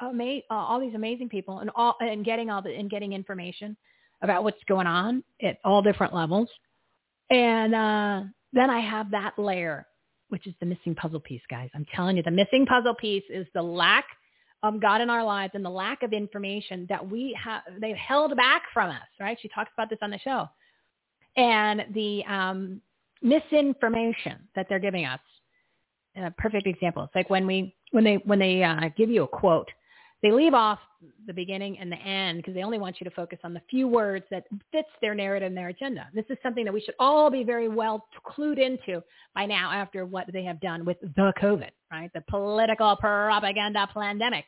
[0.00, 3.76] ama- uh, all these amazing people and all and getting all the and getting information
[4.22, 6.48] about what's going on at all different levels.
[7.30, 8.22] And uh,
[8.52, 9.86] then I have that layer,
[10.28, 11.70] which is the missing puzzle piece, guys.
[11.74, 14.04] I'm telling you, the missing puzzle piece is the lack
[14.62, 18.36] of God in our lives and the lack of information that we have they've held
[18.36, 19.38] back from us, right?
[19.40, 20.46] She talks about this on the show.
[21.36, 22.80] And the um,
[23.22, 25.20] misinformation that they're giving us.
[26.16, 27.04] A perfect example.
[27.04, 29.68] It's like when we when they when they uh, give you a quote,
[30.22, 30.78] they leave off
[31.26, 33.88] the beginning and the end because they only want you to focus on the few
[33.88, 36.08] words that fits their narrative and their agenda.
[36.12, 39.02] This is something that we should all be very well clued into
[39.34, 42.10] by now after what they have done with the COVID, right?
[42.12, 44.44] The political propaganda pandemic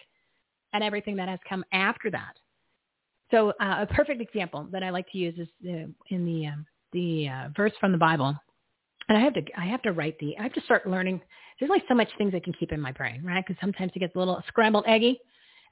[0.72, 2.34] and everything that has come after that.
[3.30, 6.66] So uh, a perfect example that I like to use is uh, in the um,
[6.92, 8.36] the uh, verse from the Bible
[9.08, 11.20] and I have to I have to write the I have to start learning.
[11.58, 13.44] There's only so much things I can keep in my brain, right?
[13.46, 15.20] Because sometimes it gets a little scrambled eggy,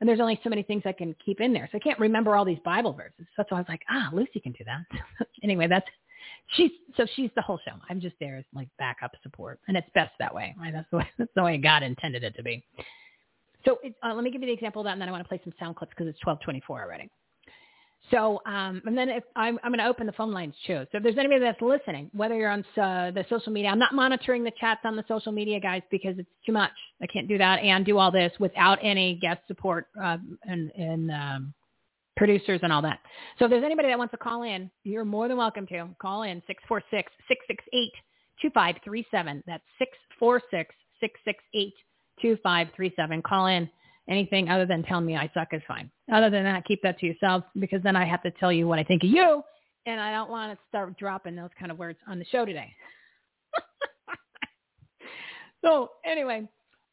[0.00, 1.68] and there's only so many things I can keep in there.
[1.72, 3.14] So I can't remember all these Bible verses.
[3.18, 5.26] So that's why I was like, ah, Lucy can do that.
[5.42, 5.86] anyway, that's
[6.56, 7.74] she's so she's the whole show.
[7.88, 10.54] I'm just there as like backup support, and it's best that way.
[10.58, 10.72] Right?
[10.72, 12.64] That's the way that's the way God intended it to be.
[13.64, 15.24] So it, uh, let me give you the example of that, and then I want
[15.24, 17.10] to play some sound clips because it's 12:24 already.
[18.10, 20.84] So, um, and then if I'm, I'm going to open the phone lines too.
[20.90, 23.94] So if there's anybody that's listening, whether you're on uh, the social media, I'm not
[23.94, 26.72] monitoring the chats on the social media, guys, because it's too much.
[27.00, 31.10] I can't do that and do all this without any guest support uh, and, and
[31.10, 31.54] um,
[32.16, 32.98] producers and all that.
[33.38, 36.24] So if there's anybody that wants to call in, you're more than welcome to call
[36.24, 36.42] in
[38.44, 39.42] 646-668-2537.
[39.46, 39.62] That's
[42.22, 43.22] 646-668-2537.
[43.22, 43.70] Call in
[44.10, 45.90] anything other than tell me I suck is fine.
[46.12, 48.78] Other than that, keep that to yourself because then I have to tell you what
[48.78, 49.42] I think of you,
[49.86, 52.74] and I don't want to start dropping those kind of words on the show today.
[55.64, 56.46] so anyway,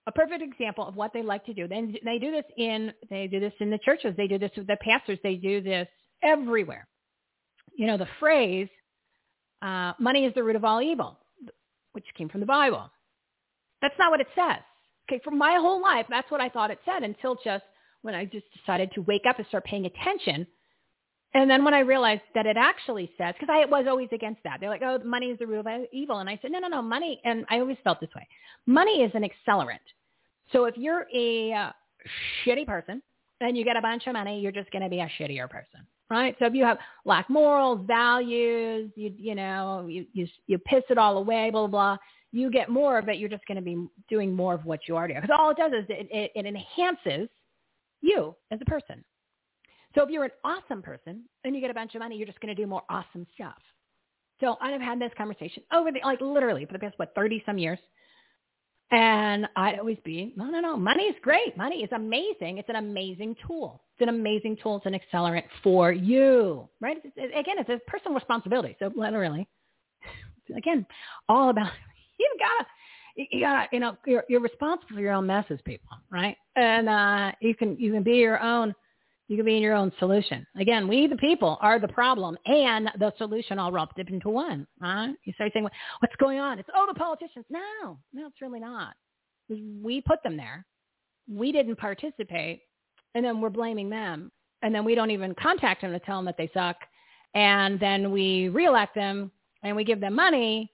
[0.05, 1.67] a perfect example of what they like to do.
[1.67, 4.13] They, they do this in they do this in the churches.
[4.15, 5.19] They do this with the pastors.
[5.23, 5.87] They do this
[6.23, 6.87] everywhere.
[7.75, 8.69] You know the phrase
[9.61, 11.17] uh, "money is the root of all evil,"
[11.93, 12.89] which came from the Bible.
[13.81, 14.61] That's not what it says.
[15.09, 17.63] Okay, for my whole life, that's what I thought it said until just
[18.01, 20.45] when I just decided to wake up and start paying attention.
[21.33, 24.57] And then when I realized that it actually says, because I was always against that.
[24.59, 26.19] They're like, oh, money is the root of evil.
[26.19, 27.21] And I said, no, no, no, money.
[27.25, 28.27] And I always felt this way.
[28.65, 29.79] Money is an accelerant.
[30.51, 31.71] So if you're a uh,
[32.45, 33.01] shitty person
[33.41, 35.85] and you get a bunch of money, you're just going to be a shittier person,
[36.09, 36.35] right?
[36.39, 40.97] So if you have lack morals, values, you you know, you you, you piss it
[40.97, 41.97] all away, blah blah blah
[42.31, 44.95] you get more of it, you're just going to be doing more of what you
[44.95, 45.27] already are doing.
[45.27, 47.29] Because all it does is it, it, it enhances
[48.01, 49.03] you as a person.
[49.95, 52.39] So if you're an awesome person and you get a bunch of money, you're just
[52.39, 53.57] going to do more awesome stuff.
[54.39, 57.57] So I've had this conversation over the, like literally for the past, what, 30 some
[57.57, 57.79] years.
[58.91, 61.57] And I'd always be, no, no, no, money is great.
[61.57, 62.57] Money is amazing.
[62.57, 63.81] It's an amazing tool.
[63.93, 64.77] It's an amazing tool.
[64.77, 66.97] It's an accelerant for you, right?
[67.03, 68.77] It's, again, it's a personal responsibility.
[68.79, 69.47] So literally,
[70.55, 70.85] again,
[71.27, 71.71] all about
[72.19, 72.65] you gotta
[73.15, 76.35] you gotta you know you're you're responsible for your own messes people right?
[76.55, 78.73] And uh you can you can be your own
[79.27, 80.45] you can be in your own solution.
[80.59, 84.67] Again we the people are the problem and the solution all wrapped up into one
[84.79, 86.59] right you start saying what's going on?
[86.59, 87.45] It's oh the politicians.
[87.49, 88.95] No no it's really not.
[89.49, 90.65] We put them there.
[91.29, 92.61] We didn't participate
[93.15, 94.31] and then we're blaming them.
[94.61, 96.77] And then we don't even contact them to tell them that they suck.
[97.33, 99.31] And then we reelect them
[99.63, 100.71] and we give them money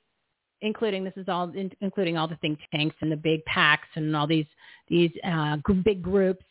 [0.64, 4.16] including this is all in, including all the think tanks and the big PACs and
[4.16, 4.48] all these
[4.88, 6.44] these uh, big groups,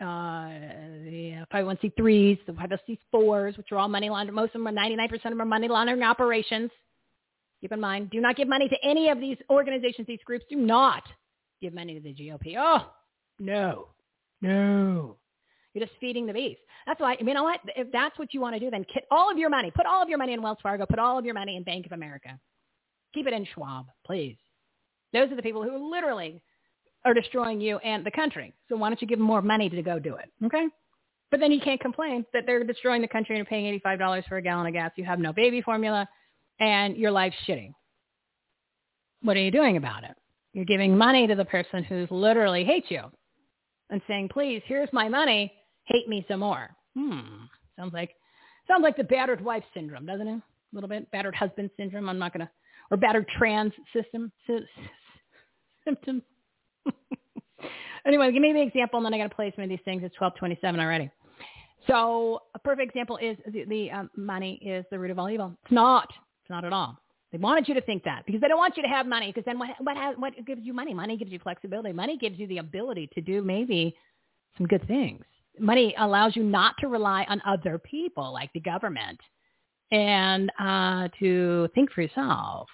[0.00, 0.48] uh,
[1.04, 4.36] the 501c3s, the 501c4s, which are all money laundering.
[4.36, 6.70] Most of them are 99% of them are money laundering operations.
[7.60, 10.44] Keep in mind, do not give money to any of these organizations, these groups.
[10.50, 11.02] Do not
[11.62, 12.56] give money to the GOP.
[12.58, 12.90] Oh,
[13.38, 13.88] no,
[14.42, 15.16] no.
[15.72, 16.60] You're just feeding the beast.
[16.86, 17.60] That's why, you know what?
[17.74, 20.08] If that's what you want to do, then all of your money, put all of
[20.08, 22.38] your money in Wells Fargo, put all of your money in Bank of America.
[23.14, 24.36] Keep it in Schwab, please.
[25.12, 26.42] Those are the people who literally
[27.04, 28.52] are destroying you and the country.
[28.68, 30.30] So why don't you give them more money to go do it?
[30.44, 30.66] Okay?
[31.30, 34.36] But then you can't complain that they're destroying the country and you're paying $85 for
[34.36, 34.92] a gallon of gas.
[34.96, 36.08] You have no baby formula
[36.58, 37.72] and your life's shitty.
[39.22, 40.16] What are you doing about it?
[40.52, 43.02] You're giving money to the person who's literally hates you
[43.90, 45.52] and saying, please, here's my money.
[45.84, 46.70] Hate me some more.
[46.96, 47.44] Hmm.
[47.76, 48.10] Sounds like,
[48.68, 50.36] sounds like the battered wife syndrome, doesn't it?
[50.36, 51.10] A little bit.
[51.10, 52.08] Battered husband syndrome.
[52.08, 52.52] I'm not going to
[52.94, 54.60] or battered trans system sy-
[55.84, 56.22] symptoms.
[58.06, 60.02] anyway, give me the example, and then I got to play some of these things.
[60.04, 61.10] It's 1227 already.
[61.88, 65.52] So a perfect example is the, the um, money is the root of all evil.
[65.64, 66.08] It's not.
[66.42, 66.96] It's not at all.
[67.32, 69.44] They wanted you to think that because they don't want you to have money because
[69.44, 70.94] then what, what, what gives you money?
[70.94, 71.92] Money gives you flexibility.
[71.92, 73.96] Money gives you the ability to do maybe
[74.56, 75.24] some good things.
[75.58, 79.18] Money allows you not to rely on other people like the government
[79.90, 82.68] and uh, to think for yourself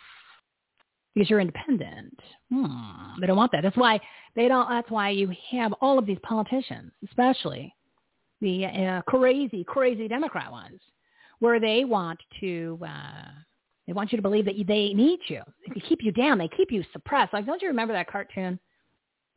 [1.15, 2.19] because you're independent.
[2.51, 3.63] Hmm, they don't want that.
[3.63, 4.01] That's why
[4.37, 4.69] they don't.
[4.69, 7.75] That's why you have all of these politicians, especially
[8.41, 10.81] the uh, crazy, crazy Democrat ones,
[11.41, 12.79] where they want to.
[12.87, 13.29] Uh,
[13.87, 15.43] they want you to believe that they need you.
[15.75, 16.39] They keep you down.
[16.39, 17.33] They keep you suppressed.
[17.33, 18.61] Like, don't you remember that cartoon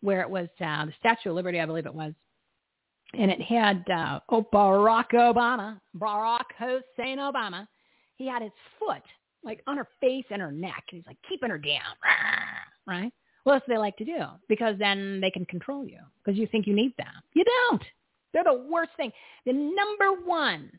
[0.01, 2.13] where it was uh, the Statue of Liberty, I believe it was,
[3.17, 7.67] and it had uh, oh, Barack Obama, Barack Hussein Obama.
[8.15, 9.01] He had his foot
[9.43, 10.83] like on her face and her neck.
[10.91, 11.95] And he's like keeping her down,
[12.87, 13.11] right?
[13.45, 16.47] Well, that's what they like to do because then they can control you because you
[16.47, 17.13] think you need them.
[17.33, 17.83] You don't.
[18.33, 19.11] They're the worst thing.
[19.45, 20.71] The number one,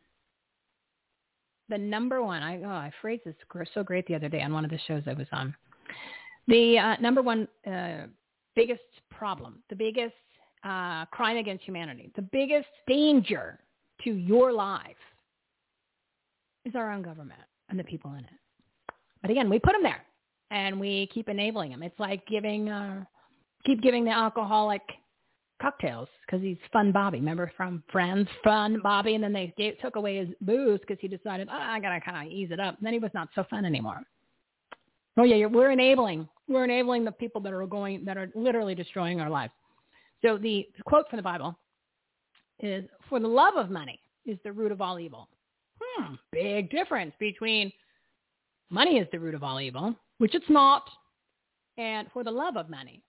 [1.69, 2.43] the number one.
[2.43, 3.35] I oh, I phrased this
[3.75, 5.55] so great the other day on one of the shows I was on.
[6.49, 8.07] The uh, number one uh,
[8.57, 10.15] biggest problem, the biggest
[10.65, 13.61] uh, crime against humanity, the biggest danger
[14.03, 14.97] to your life
[16.65, 18.31] is our own government and the people in it.
[19.25, 20.05] But again, we put them there
[20.51, 21.83] and we keep enabling them.
[21.83, 23.05] It's like giving, uh,
[23.65, 24.83] keep giving the alcoholic
[25.63, 27.21] cocktails because he's Fun Bobby.
[27.21, 31.09] Remember from Friends, Fun Bobby, and then they gave, took away his booze because he
[31.09, 32.77] decided, oh, I gotta kind of ease it up.
[32.77, 34.03] And then he was not so fun anymore.
[35.17, 36.29] Oh yeah, we're enabling.
[36.47, 39.55] We're enabling the people that are going that are literally destroying our lives.
[40.21, 41.59] So the quote from the Bible
[42.61, 45.31] is, "For the love of money is the root of all evil."
[45.81, 47.73] Hmm, big difference between
[48.71, 50.89] money is the root of all evil, which it's not,
[51.79, 53.03] and for the love of money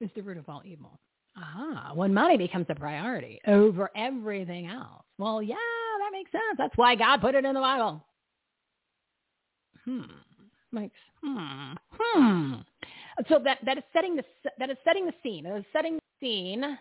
[0.00, 0.98] is the root of all evil.
[1.36, 5.02] Aha, when money becomes a priority over everything else.
[5.18, 6.56] Well, yeah, that makes sense.
[6.56, 8.02] That's why God put it in the Bible.
[9.84, 10.02] Hmm.
[10.72, 11.72] Makes hmm.
[11.90, 12.54] Hmm.
[13.28, 14.24] So that that is setting the
[14.58, 15.44] that is setting the scene.
[15.44, 16.78] That is setting the scene.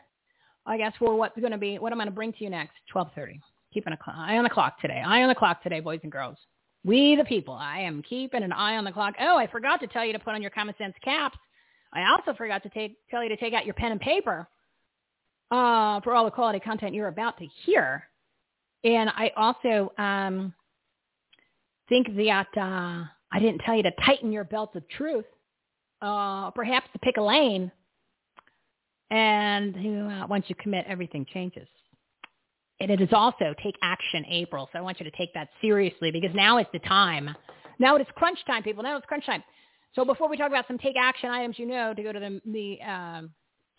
[0.66, 2.74] I guess for what's going to be what I'm going to bring to you next.
[2.92, 3.40] Twelve thirty.
[3.74, 5.02] Keeping an eye on the clock today.
[5.06, 6.38] Eye on the clock today, boys and girls.
[6.86, 7.56] We the people.
[7.56, 9.16] I am keeping an eye on the clock.
[9.20, 11.38] Oh, I forgot to tell you to put on your common sense caps
[11.96, 14.48] I also forgot to take, tell you to take out your pen and paper
[15.50, 18.04] uh, for all the quality content you're about to hear.
[18.84, 20.54] And I also um,
[21.88, 25.26] think that uh, I didn't tell you to tighten your belt of truth,
[26.02, 27.72] uh, perhaps to pick a lane.
[29.10, 31.68] And uh, once you commit, everything changes.
[32.80, 34.70] And it is also take action April.
[34.74, 37.30] So I want you to take that seriously because now is the time.
[37.80, 38.84] Now it is crunch time, people.
[38.84, 39.44] Now it's crunch time.
[39.94, 42.42] So before we talk about some take action items, you know to go to the,
[42.46, 43.32] the um,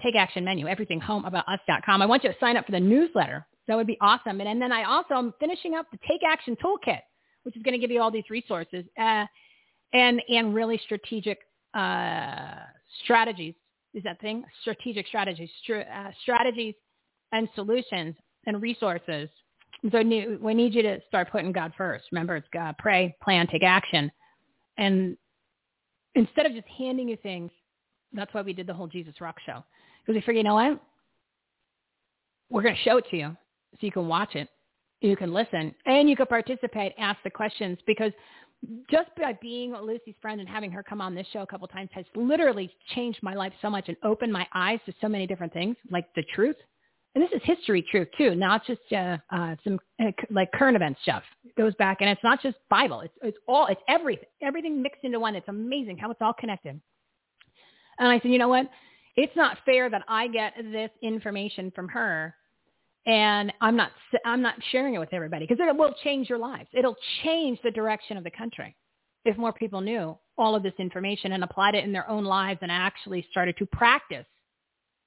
[0.02, 2.02] take action menu, everythinghomeaboutus.com.
[2.02, 3.46] I want you to sign up for the newsletter.
[3.68, 4.40] That would be awesome.
[4.40, 7.00] And, and then I also am finishing up the take action toolkit,
[7.42, 9.26] which is going to give you all these resources uh,
[9.92, 11.38] and, and really strategic
[11.74, 12.61] uh,
[13.04, 13.54] strategies.
[13.92, 14.44] Is that thing?
[14.62, 16.74] Strategic strategies, uh, strategies
[17.32, 18.14] and solutions
[18.46, 19.28] and resources.
[19.92, 19.98] So
[20.40, 22.06] we need you to start putting God first.
[22.11, 24.11] Remember, it's God, pray, plan, take action.
[24.78, 25.16] And
[26.14, 27.50] instead of just handing you things,
[28.12, 29.62] that's why we did the whole Jesus Rock show.
[30.00, 30.80] Because we figured, you know what?
[32.48, 33.37] We're going to show it to you
[33.72, 34.48] so you can watch it,
[35.00, 37.78] you can listen, and you can participate, ask the questions.
[37.87, 38.12] Because
[38.90, 41.90] just by being Lucy's friend and having her come on this show a couple times
[41.92, 45.52] has literally changed my life so much and opened my eyes to so many different
[45.52, 46.56] things, like the truth,
[47.16, 50.98] and this is history truth too, not just uh, uh, some uh, like current event
[51.02, 51.22] stuff.
[51.46, 53.00] It goes back, and it's not just Bible.
[53.00, 55.35] It's it's all it's everything, everything mixed into one.
[55.35, 56.79] It's amazing how it's all connected.
[57.98, 58.68] And I said, you know what?
[59.16, 62.35] It's not fair that I get this information from her,
[63.07, 63.92] and I'm not
[64.26, 66.68] I'm not sharing it with everybody because it will change your lives.
[66.74, 68.76] It'll change the direction of the country
[69.24, 72.59] if more people knew all of this information and applied it in their own lives
[72.61, 74.26] and actually started to practice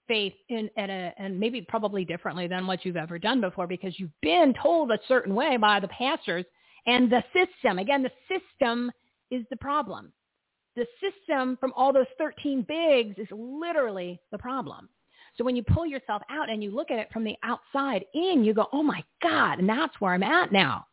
[0.09, 3.97] faith in at a and maybe probably differently than what you've ever done before because
[3.97, 6.45] you've been told a certain way by the pastors
[6.85, 7.79] and the system.
[7.79, 8.91] Again, the system
[9.31, 10.11] is the problem.
[10.75, 14.89] The system from all those 13 bigs is literally the problem.
[15.37, 18.43] So when you pull yourself out and you look at it from the outside in,
[18.43, 20.85] you go, oh my God, and that's where I'm at now.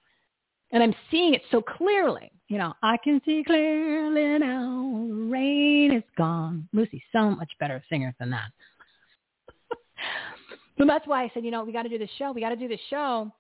[0.72, 2.30] And I'm seeing it so clearly.
[2.48, 6.68] You know, I can see clearly now, rain is gone.
[6.72, 8.50] Lucy's so much better singer than that.
[10.78, 12.32] So that's why I said, you know, we got to do this show.
[12.32, 13.32] We got to do this show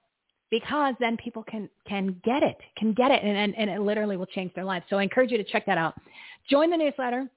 [0.50, 4.16] because then people can can get it, can get it, and, and, and it literally
[4.16, 4.84] will change their lives.
[4.88, 5.94] So I encourage you to check that out.
[6.48, 7.28] Join the newsletter.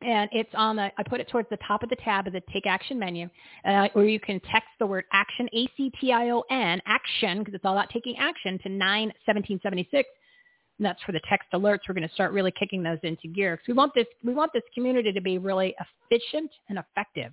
[0.00, 2.40] And it's on the, I put it towards the top of the tab of the
[2.52, 3.28] Take Action menu,
[3.64, 8.16] uh, or you can text the word action, A-C-T-I-O-N, action, because it's all about taking
[8.16, 10.08] action to 91776.
[10.78, 11.80] And that's for the text alerts.
[11.88, 14.52] We're going to start really kicking those into gear because we want this, we want
[14.52, 17.32] this community to be really efficient and effective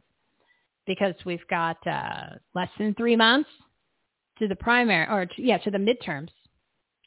[0.88, 3.50] because we've got uh, less than three months
[4.39, 6.30] to the primary, or to, yeah, to the midterms,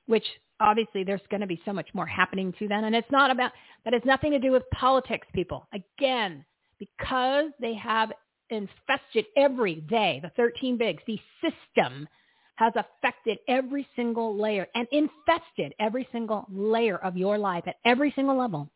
[0.07, 0.25] which
[0.61, 2.85] obviously there's going to be so much more happening to them.
[2.85, 3.53] And it's not about,
[3.85, 5.67] that has nothing to do with politics, people.
[5.73, 6.45] Again,
[6.79, 8.13] because they have
[8.51, 12.09] infested every day, the 13 bigs, the system
[12.57, 18.13] has affected every single layer and infested every single layer of your life at every
[18.17, 18.71] single level.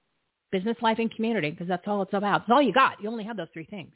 [0.53, 2.43] Business life and community, because that's all it's about.
[2.43, 3.03] It's all you got.
[3.03, 3.93] You only have those three things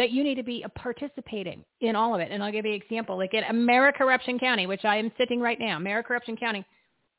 [0.00, 2.30] that you need to be participating in all of it.
[2.30, 3.18] And I'll give you an example.
[3.18, 6.64] Like in Maricorruption County, which I am sitting right now, Maricorruption County,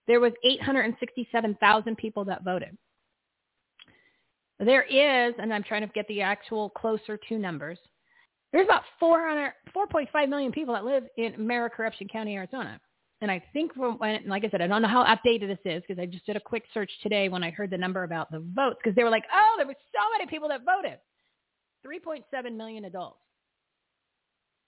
[0.08, 2.76] there was 867,000 people that voted.
[4.58, 7.78] There is, and I'm trying to get the actual closer to numbers,
[8.52, 12.82] there's about 400, 4.5 million people that live in Maricorruption County, Arizona.
[13.22, 15.84] And I think from when, like I said, I don't know how updated this is
[15.88, 18.40] because I just did a quick search today when I heard the number about the
[18.56, 20.98] votes because they were like, oh, there were so many people that voted.
[21.86, 23.20] 3.7 million adults,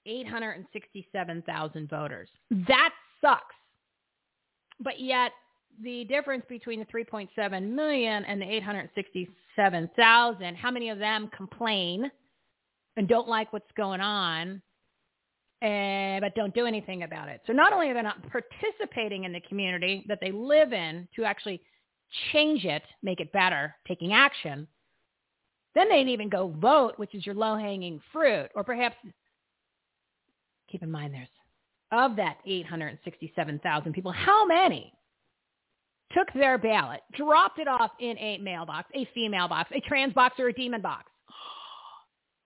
[0.06, 2.30] 867,000 voters.
[2.68, 2.92] That
[3.22, 3.56] sucks.
[4.80, 5.32] But yet
[5.82, 12.12] the difference between the 3.7 million and the 867,000, how many of them complain
[12.96, 14.62] and don't like what's going on,
[15.64, 17.42] uh, but don't do anything about it.
[17.48, 21.24] So not only are they not participating in the community that they live in to
[21.24, 21.62] actually
[22.32, 24.68] change it, make it better, taking action,
[25.76, 28.96] then they'd even go vote, which is your low-hanging fruit, or perhaps
[30.70, 31.28] keep in mind there's
[31.92, 34.92] of that 867,000 people, how many
[36.12, 40.40] took their ballot, dropped it off in a mailbox, a female box, a trans box,
[40.40, 41.06] or a demon box?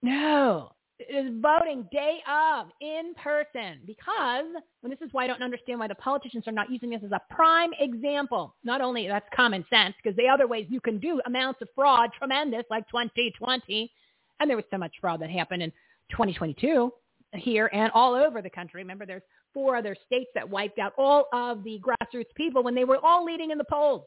[0.03, 0.73] No.
[0.99, 4.45] Is voting day of in person because,
[4.81, 7.11] and this is why I don't understand why the politicians are not using this as
[7.11, 8.55] a prime example.
[8.63, 12.09] Not only that's common sense because the other ways you can do amounts of fraud
[12.17, 13.91] tremendous like 2020,
[14.39, 15.71] and there was so much fraud that happened in
[16.09, 16.91] 2022
[17.33, 18.81] here and all over the country.
[18.81, 19.21] Remember, there's
[19.53, 23.23] four other states that wiped out all of the grassroots people when they were all
[23.23, 24.03] leading in the polls.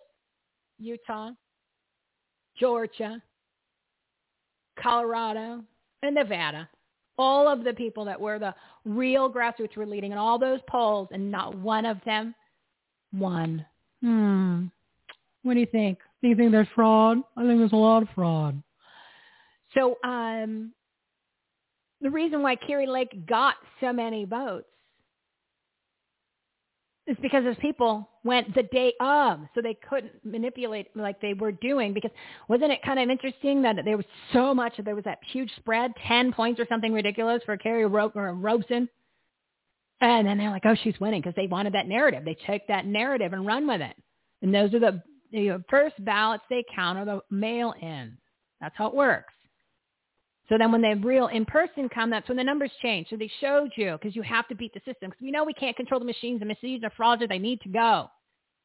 [0.78, 1.30] Utah,
[2.59, 3.22] Georgia,
[4.76, 5.62] Colorado,
[6.03, 6.68] and Nevada.
[7.21, 8.55] All of the people that were the
[8.85, 12.35] real grassroots were leading in all those polls, and not one of them
[13.12, 13.66] won.
[14.03, 14.66] Hmm.
[15.43, 15.99] What do you think?
[16.23, 17.18] Do you think there's fraud?
[17.37, 18.62] I think there's a lot of fraud.
[19.75, 20.73] So um,
[22.01, 24.66] the reason why Kari Lake got so many votes
[27.11, 31.53] is because those people went the day of, so they couldn't manipulate like they were
[31.53, 31.93] doing.
[31.93, 32.11] Because
[32.49, 35.93] wasn't it kind of interesting that there was so much, there was that huge spread,
[36.07, 38.89] 10 points or something ridiculous for Carrie Ro- or Robson?
[40.01, 42.25] And then they're like, oh, she's winning because they wanted that narrative.
[42.25, 43.97] They took that narrative and run with it.
[44.43, 45.03] And those are the,
[45.33, 48.17] the first ballots they count are the mail-in.
[48.61, 49.33] That's how it works.
[50.51, 53.07] So then when the real in-person come, that's when the numbers change.
[53.09, 55.11] So they showed you because you have to beat the system.
[55.11, 56.40] Because we know we can't control the machines.
[56.40, 57.30] The machines are fraudulent.
[57.30, 58.11] They need to go.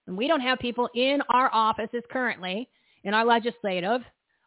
[0.07, 2.67] And we don't have people in our offices currently,
[3.03, 4.01] in our legislative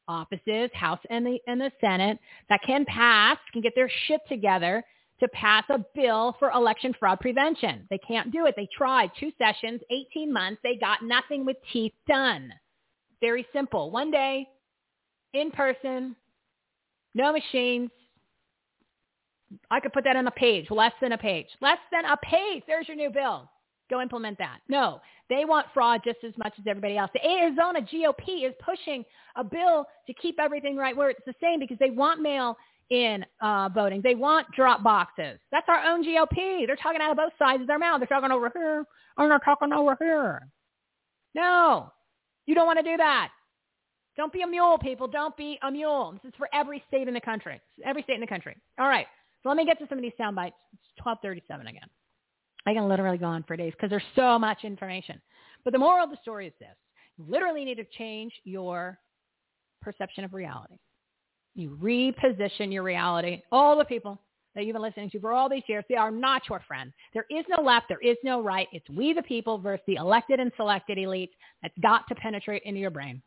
[0.09, 2.19] offices, House and the, and the Senate,
[2.49, 4.83] that can pass, can get their shit together
[5.21, 7.87] to pass a bill for election fraud prevention.
[7.91, 8.55] They can't do it.
[8.57, 10.61] They tried two sessions, 18 months.
[10.65, 12.53] They got nothing with teeth done.
[13.21, 13.91] Very simple.
[13.91, 14.49] One day,
[15.35, 16.17] in person,
[17.15, 17.91] no machines.
[19.71, 21.47] I could put that on a page, less than a page.
[21.61, 22.63] Less than a page.
[22.67, 23.49] There's your new bill.
[23.89, 24.59] Go implement that.
[24.69, 25.01] No,
[25.31, 27.11] they want fraud just as much as everybody else.
[27.15, 29.05] The Arizona GOP is pushing
[29.37, 32.57] a bill to keep everything right where it's the same because they want mail
[32.91, 34.01] in uh, voting.
[34.03, 35.39] They want drop boxes.
[35.51, 36.67] That's our own GOP.
[36.67, 38.01] They're talking out of both sides of their mouth.
[38.01, 38.85] They're talking over here,
[39.17, 40.47] and they're talking over here.
[41.35, 41.93] No,
[42.47, 43.31] you don't want to do that.
[44.19, 45.07] Don't be a mule, people.
[45.07, 46.13] Don't be a mule.
[46.13, 47.61] This is for every state in the country.
[47.87, 48.57] Every state in the country.
[48.79, 49.07] All right.
[49.43, 50.57] So let me get to some of these sound bites.
[50.73, 51.89] It's 1237 again.
[52.67, 55.21] I can literally go on for days because there's so much information.
[55.65, 56.75] But the moral of the story is this.
[57.17, 58.99] You literally need to change your
[59.81, 60.75] perception of reality.
[61.55, 63.43] You reposition your reality.
[63.53, 64.21] All the people
[64.57, 66.93] that you've been listening to for all these years, they are not your friend.
[67.15, 67.87] There is no left.
[67.89, 68.67] There is no right.
[68.73, 71.31] It's we the people versus the elected and selected elites
[71.63, 73.23] that's got to penetrate into your brain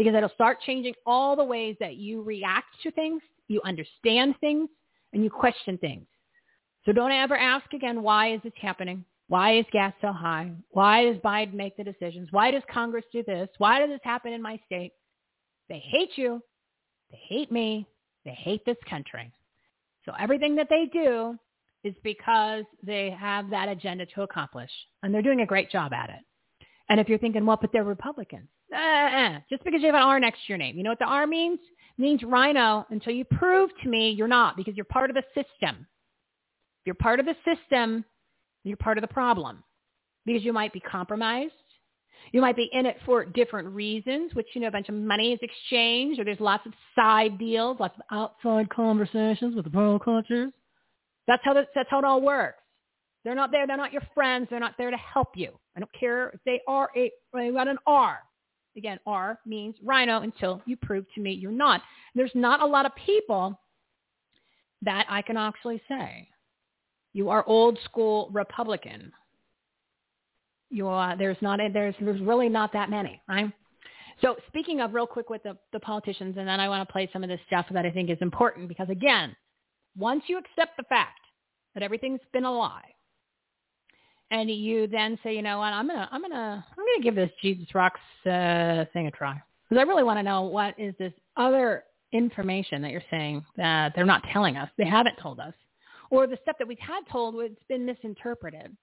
[0.00, 4.70] because it'll start changing all the ways that you react to things, you understand things,
[5.12, 6.06] and you question things.
[6.86, 9.04] So don't ever ask again, why is this happening?
[9.28, 10.52] Why is gas so high?
[10.70, 12.28] Why does Biden make the decisions?
[12.30, 13.50] Why does Congress do this?
[13.58, 14.92] Why does this happen in my state?
[15.68, 16.40] They hate you.
[17.10, 17.86] They hate me.
[18.24, 19.30] They hate this country.
[20.06, 21.36] So everything that they do
[21.84, 24.70] is because they have that agenda to accomplish.
[25.02, 26.24] And they're doing a great job at it.
[26.88, 28.48] And if you're thinking, well, but they're Republicans.
[28.74, 30.76] Uh, just because you have an R next to your name.
[30.76, 31.58] You know what the R means?
[31.98, 35.24] It means rhino until you prove to me you're not because you're part of the
[35.34, 35.86] system.
[36.80, 38.04] If you're part of the system,
[38.64, 39.62] you're part of the problem
[40.24, 41.52] because you might be compromised.
[42.32, 45.32] You might be in it for different reasons, which, you know, a bunch of money
[45.32, 49.98] is exchanged or there's lots of side deals, lots of outside conversations with the pearl
[49.98, 50.52] cultures.
[51.26, 52.58] That's how, that's how it all works.
[53.24, 53.66] They're not there.
[53.66, 54.46] They're not your friends.
[54.50, 55.58] They're not there to help you.
[55.76, 58.20] I don't care if they are a, they got an R.
[58.76, 61.82] Again, R means rhino until you prove to me you're not.
[62.14, 63.58] There's not a lot of people
[64.82, 66.28] that I can actually say.
[67.12, 69.12] You are old school Republican.
[70.70, 73.52] You are, there's not, a, there's, there's really not that many, right?
[74.20, 77.08] So speaking of real quick with the, the politicians, and then I want to play
[77.12, 79.34] some of this stuff that I think is important because again,
[79.96, 81.20] once you accept the fact
[81.74, 82.94] that everything's been a lie,
[84.30, 87.30] and you then say, you know what, I'm gonna, I'm gonna, I'm gonna give this
[87.42, 91.12] Jesus Rocks uh, thing a try because I really want to know what is this
[91.36, 95.54] other information that you're saying that they're not telling us, they haven't told us,
[96.10, 98.76] or the stuff that we've had told, it's been misinterpreted,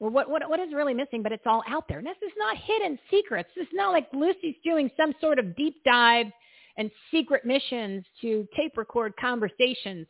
[0.00, 1.98] or what, what, what is really missing, but it's all out there.
[1.98, 3.48] And this is not hidden secrets.
[3.54, 6.26] This is not like Lucy's doing some sort of deep dive
[6.76, 10.06] and secret missions to tape record conversations.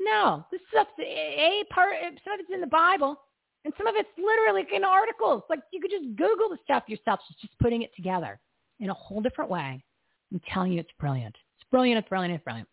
[0.00, 1.94] No, this stuff's a part.
[2.24, 3.20] Some of it's in the Bible,
[3.64, 5.42] and some of it's literally in articles.
[5.50, 7.20] Like you could just Google the stuff yourself.
[7.30, 8.40] It's just putting it together
[8.78, 9.84] in a whole different way.
[10.32, 11.34] I'm telling you, it's brilliant.
[11.58, 11.98] It's brilliant.
[11.98, 12.34] It's brilliant.
[12.34, 12.68] It's brilliant.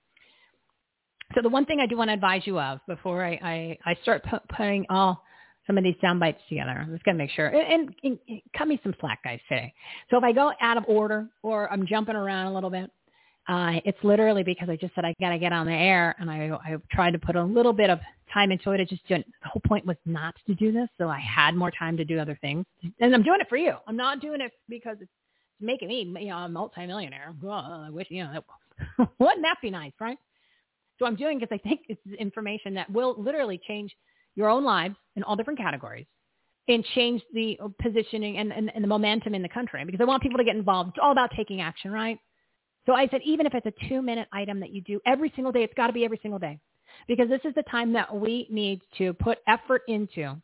[1.35, 3.97] So the one thing I do want to advise you of before I, I, I
[4.01, 5.23] start pu- putting all
[5.65, 7.47] some of these sound bites together, I'm just going to make sure.
[7.47, 9.73] And, and, and cut me some slack, guys, today.
[10.09, 12.89] So if I go out of order or I'm jumping around a little bit,
[13.47, 16.29] uh, it's literally because I just said I got to get on the air, and
[16.29, 17.99] I, I tried to put a little bit of
[18.33, 18.81] time into it.
[18.81, 19.27] I just didn't.
[19.41, 22.19] The whole point was not to do this, so I had more time to do
[22.19, 22.65] other things.
[22.99, 23.73] And I'm doing it for you.
[23.87, 25.11] I'm not doing it because it's
[25.61, 27.33] making me, you know, a multimillionaire.
[27.41, 30.17] Well, I wish, you know, that, wouldn't that be nice, right?
[30.99, 33.95] So I'm doing because I think it's information that will literally change
[34.35, 36.05] your own lives in all different categories
[36.67, 40.21] and change the positioning and, and, and the momentum in the country because I want
[40.21, 40.89] people to get involved.
[40.89, 42.19] It's all about taking action, right?
[42.87, 45.51] So I said, even if it's a two minute item that you do every single
[45.51, 46.57] day, it's got to be every single day
[47.07, 50.35] because this is the time that we need to put effort into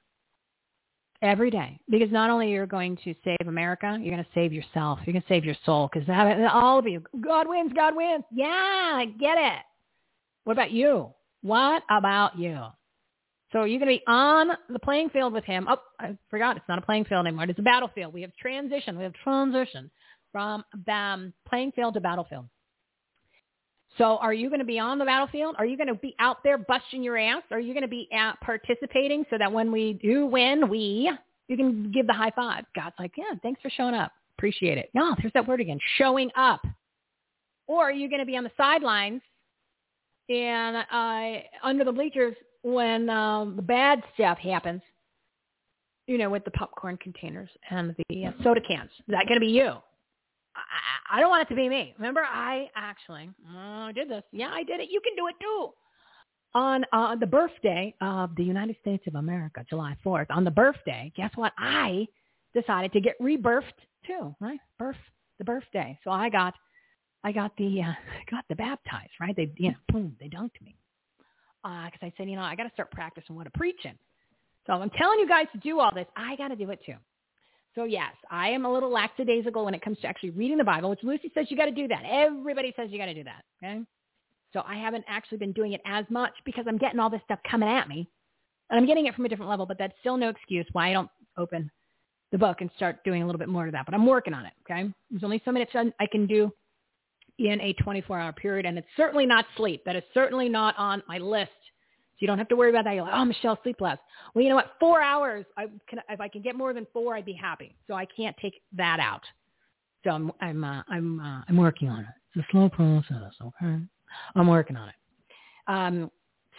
[1.22, 5.00] every day because not only you're going to save America, you're going to save yourself.
[5.06, 6.08] You're going to save your soul because
[6.54, 8.26] all of you, God wins, God wins.
[8.32, 9.62] Yeah, I get it.
[10.44, 11.12] What about you?
[11.42, 12.60] What about you?
[13.54, 15.68] So are you're going to be on the playing field with him.
[15.70, 16.58] Oh, I forgot.
[16.58, 17.46] It's not a playing field anymore.
[17.48, 18.14] It's a battlefield.
[18.14, 18.98] We have transition.
[18.98, 19.92] We have transition
[20.34, 22.50] from um, playing field to battlefield.
[23.98, 25.56] So are you going to be on the battlefield?
[25.60, 27.44] Are you going to be out there busting your ass?
[27.52, 31.12] Are you going to be at participating so that when we do win, we,
[31.48, 32.66] you can give the high five.
[32.76, 34.12] God's like, yeah, thanks for showing up.
[34.38, 34.90] Appreciate it.
[34.96, 36.66] No, there's that word again, showing up.
[37.68, 39.22] Or are you going to be on the sidelines
[40.28, 44.82] and uh, under the bleachers when um, the bad stuff happens,
[46.08, 48.90] you know, with the popcorn containers and the uh, soda cans?
[49.00, 49.74] Is that going to be you?
[50.56, 51.94] I, I don't want it to be me.
[51.98, 54.24] Remember, I actually uh, did this.
[54.32, 54.90] Yeah, I did it.
[54.92, 55.70] You can do it too.
[56.56, 61.12] On uh, the birthday of the United States of America, July 4th, on the birthday,
[61.16, 61.52] guess what?
[61.58, 62.08] I
[62.54, 63.64] decided to get rebirthed
[64.06, 64.60] too, right?
[64.78, 64.98] Birth,
[65.40, 65.98] the birthday.
[66.04, 66.54] So I got,
[67.24, 67.94] I got the, uh,
[68.32, 69.36] got the baptized, right?
[69.36, 70.76] They, you know, boom, they dunked me.
[71.64, 73.98] Because uh, I said, you know, I got to start practicing what I'm preaching.
[74.68, 76.08] So I'm telling you guys to do all this.
[76.16, 76.96] I got to do it too.
[77.76, 80.90] So yes, I am a little lackadaisical when it comes to actually reading the Bible,
[80.90, 82.04] which Lucy says you got to do that.
[82.10, 83.44] Everybody says you got to do that.
[83.64, 83.82] Okay.
[84.54, 87.40] So I haven't actually been doing it as much because I'm getting all this stuff
[87.50, 88.08] coming at me
[88.70, 90.94] and I'm getting it from a different level, but that's still no excuse why I
[90.94, 91.72] don't open
[92.32, 93.86] the book and start doing a little bit more of that.
[93.86, 94.54] But I'm working on it.
[94.70, 94.94] Okay.
[95.10, 96.52] There's only so many I can do
[97.40, 98.66] in a 24 hour period.
[98.68, 99.84] And it's certainly not sleep.
[99.86, 101.52] That is certainly not on my list
[102.24, 102.94] you don't have to worry about that.
[102.94, 103.98] You're like, oh, Michelle, sleep less.
[104.34, 104.76] Well, you know what?
[104.80, 105.46] Four hours.
[105.58, 107.76] I can, if I can get more than four, I'd be happy.
[107.86, 109.24] So I can't take that out.
[110.06, 112.06] So I'm I'm uh, I'm uh, I'm working on it.
[112.34, 113.34] It's a slow process.
[113.42, 113.78] Okay,
[114.36, 114.96] I'm working on it.
[115.68, 116.10] Um.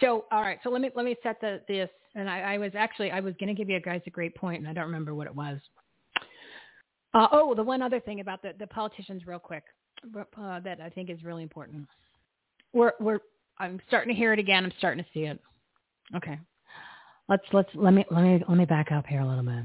[0.01, 0.59] So all right.
[0.63, 1.89] So let me let me set the this.
[2.13, 4.59] And I, I was actually I was going to give you guys a great point,
[4.59, 5.57] and I don't remember what it was.
[7.15, 9.63] Uh, oh, the one other thing about the the politicians, real quick,
[10.15, 11.87] uh, that I think is really important.
[12.71, 13.19] We're we're
[13.57, 14.63] I'm starting to hear it again.
[14.63, 15.39] I'm starting to see it.
[16.15, 16.39] Okay.
[17.27, 19.63] Let's let's let me let me let me back up here a little bit.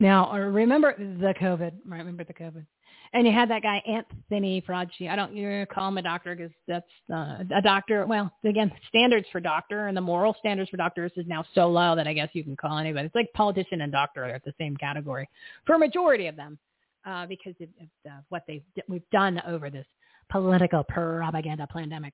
[0.00, 1.72] Now uh, remember the COVID.
[1.86, 1.98] Right?
[1.98, 2.66] Remember the COVID.
[3.14, 5.08] And you had that guy Anthony Fauci.
[5.08, 8.04] I don't you call him a doctor because that's uh, a doctor.
[8.06, 11.94] Well, again, standards for doctor and the moral standards for doctors is now so low
[11.96, 13.06] that I guess you can call anybody.
[13.06, 15.28] It's like politician and doctor are at the same category
[15.64, 16.58] for a majority of them
[17.06, 19.86] uh, because of, of uh, what they we've done over this
[20.30, 22.12] political propaganda pandemic.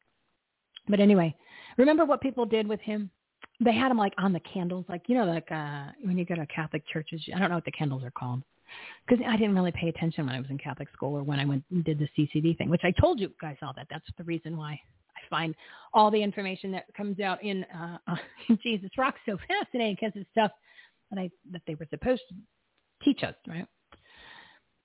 [0.89, 1.35] But anyway,
[1.79, 3.11] remember what people did with him?
[3.61, 6.35] They had them like on the candles, like you know, like uh when you go
[6.35, 7.23] to Catholic churches.
[7.35, 8.43] I don't know what the candles are called
[9.07, 11.45] because I didn't really pay attention when I was in Catholic school or when I
[11.45, 13.87] went and did the CCD thing, which I told you guys all that.
[13.91, 14.73] That's the reason why
[15.17, 15.55] I find
[15.93, 17.99] all the information that comes out in uh,
[18.49, 20.51] in Jesus Rock so fascinating because it's stuff
[21.11, 22.35] that I that they were supposed to
[23.05, 23.67] teach us, right?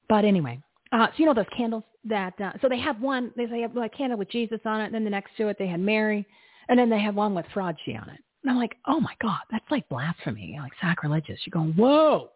[0.07, 0.59] But anyway,
[0.91, 3.89] uh, so you know those candles that uh, so they have one they have a
[3.89, 6.25] candle with Jesus on it, and then the next to it they had Mary,
[6.67, 8.21] and then they have one with Fauci on it.
[8.43, 11.39] And I'm like, oh my god, that's like blasphemy, like sacrilegious.
[11.45, 12.29] You're going, whoa.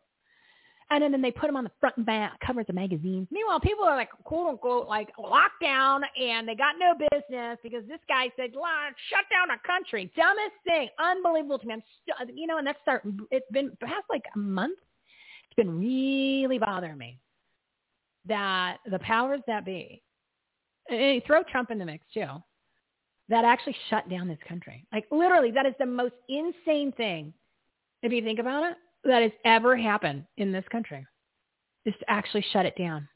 [0.92, 3.28] And then, then they put them on the front and back covers of magazines.
[3.32, 7.84] Meanwhile, people are like, quote unquote, like locked down and they got no business because
[7.88, 10.12] this guy said, shut down a country.
[10.16, 10.90] Dumbest thing.
[11.00, 11.74] Unbelievable to me.
[11.76, 14.78] I'm st- you know, and that's start, it's been past like a month.
[15.46, 17.18] It's been really bothering me
[18.28, 20.02] that the powers that be,
[20.90, 22.28] and throw Trump in the mix too,
[23.30, 24.86] that actually shut down this country.
[24.92, 27.34] Like literally, that is the most insane thing,
[28.02, 31.06] if you think about it, that has ever happened in this country,
[31.86, 33.08] is to actually shut it down.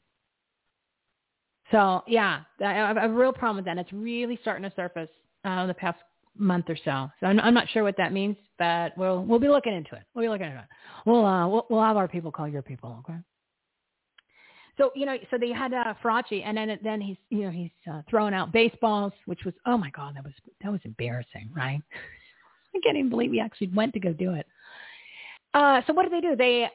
[1.70, 3.72] So yeah, I have a real problem with that.
[3.72, 5.10] And It's really starting to surface
[5.44, 5.98] uh, the past
[6.36, 7.10] month or so.
[7.20, 10.02] So I'm, I'm not sure what that means, but we'll we'll be looking into it.
[10.14, 10.66] We'll be looking into it.
[11.04, 12.96] We'll uh, we'll, we'll have our people call your people.
[13.00, 13.18] Okay.
[14.78, 17.70] So you know, so they had uh, Fauci, and then then he's you know he's
[17.90, 21.82] uh, throwing out baseballs, which was oh my god, that was that was embarrassing, right?
[22.74, 24.46] I can't even believe we actually went to go do it.
[25.54, 26.36] Uh, so what did they do?
[26.36, 26.68] They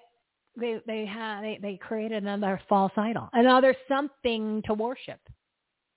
[0.60, 5.20] they they had they, they created another false idol, another something to worship.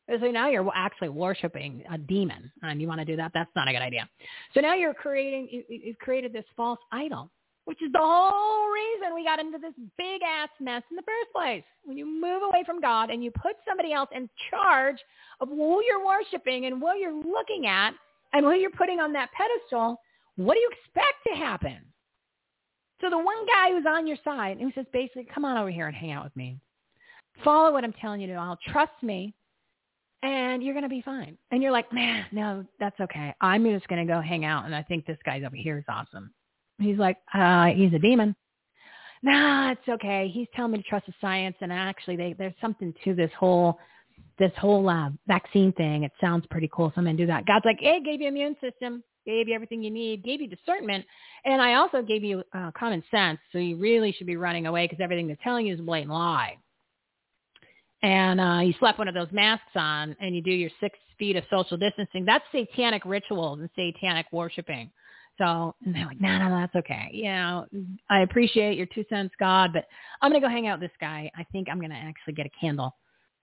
[0.09, 3.33] So now you're actually worshiping a demon, and you want to do that?
[3.35, 4.09] That's not a good idea.
[4.55, 7.31] So now you're creating you, you've created this false idol,
[7.67, 11.33] which is the whole reason we got into this big ass mess in the first
[11.35, 11.65] place.
[11.85, 14.97] When you move away from God and you put somebody else in charge
[15.41, 17.93] of who you're worshiping and what you're looking at
[18.33, 20.01] and who you're putting on that pedestal,
[20.37, 21.79] what do you expect to happen?
[23.01, 25.71] So the one guy who's on your side, and who says basically, come on over
[25.71, 26.59] here and hang out with me.
[27.45, 28.35] Follow what I'm telling you to.
[28.35, 29.35] I'll trust me
[30.23, 31.37] and you're going to be fine.
[31.51, 33.35] And you're like, man, no, that's okay.
[33.41, 34.65] I'm just going to go hang out.
[34.65, 36.31] And I think this guy's over here is awesome.
[36.79, 38.35] He's like, uh, he's a demon.
[39.23, 40.31] Nah, it's okay.
[40.33, 41.57] He's telling me to trust the science.
[41.61, 43.79] And actually, they, there's something to this whole,
[44.39, 46.05] this whole uh, vaccine thing.
[46.05, 46.93] It sounds pretty cool.
[46.95, 47.47] So I'm to do that.
[47.47, 51.05] God's like, hey, gave you immune system gave you everything you need, gave you discernment,
[51.45, 53.39] and I also gave you uh, common sense.
[53.53, 56.13] So you really should be running away because everything they're telling you is a blatant
[56.13, 56.57] lie.
[58.03, 61.35] And uh, you slap one of those masks on and you do your six feet
[61.35, 62.25] of social distancing.
[62.25, 64.91] That's satanic rituals and satanic worshiping.
[65.39, 67.11] So and they're like, no, no, that's okay.
[67.13, 67.67] You know,
[68.09, 69.85] I appreciate your two cents, God, but
[70.23, 71.31] I'm going to go hang out with this guy.
[71.37, 72.95] I think I'm going to actually get a candle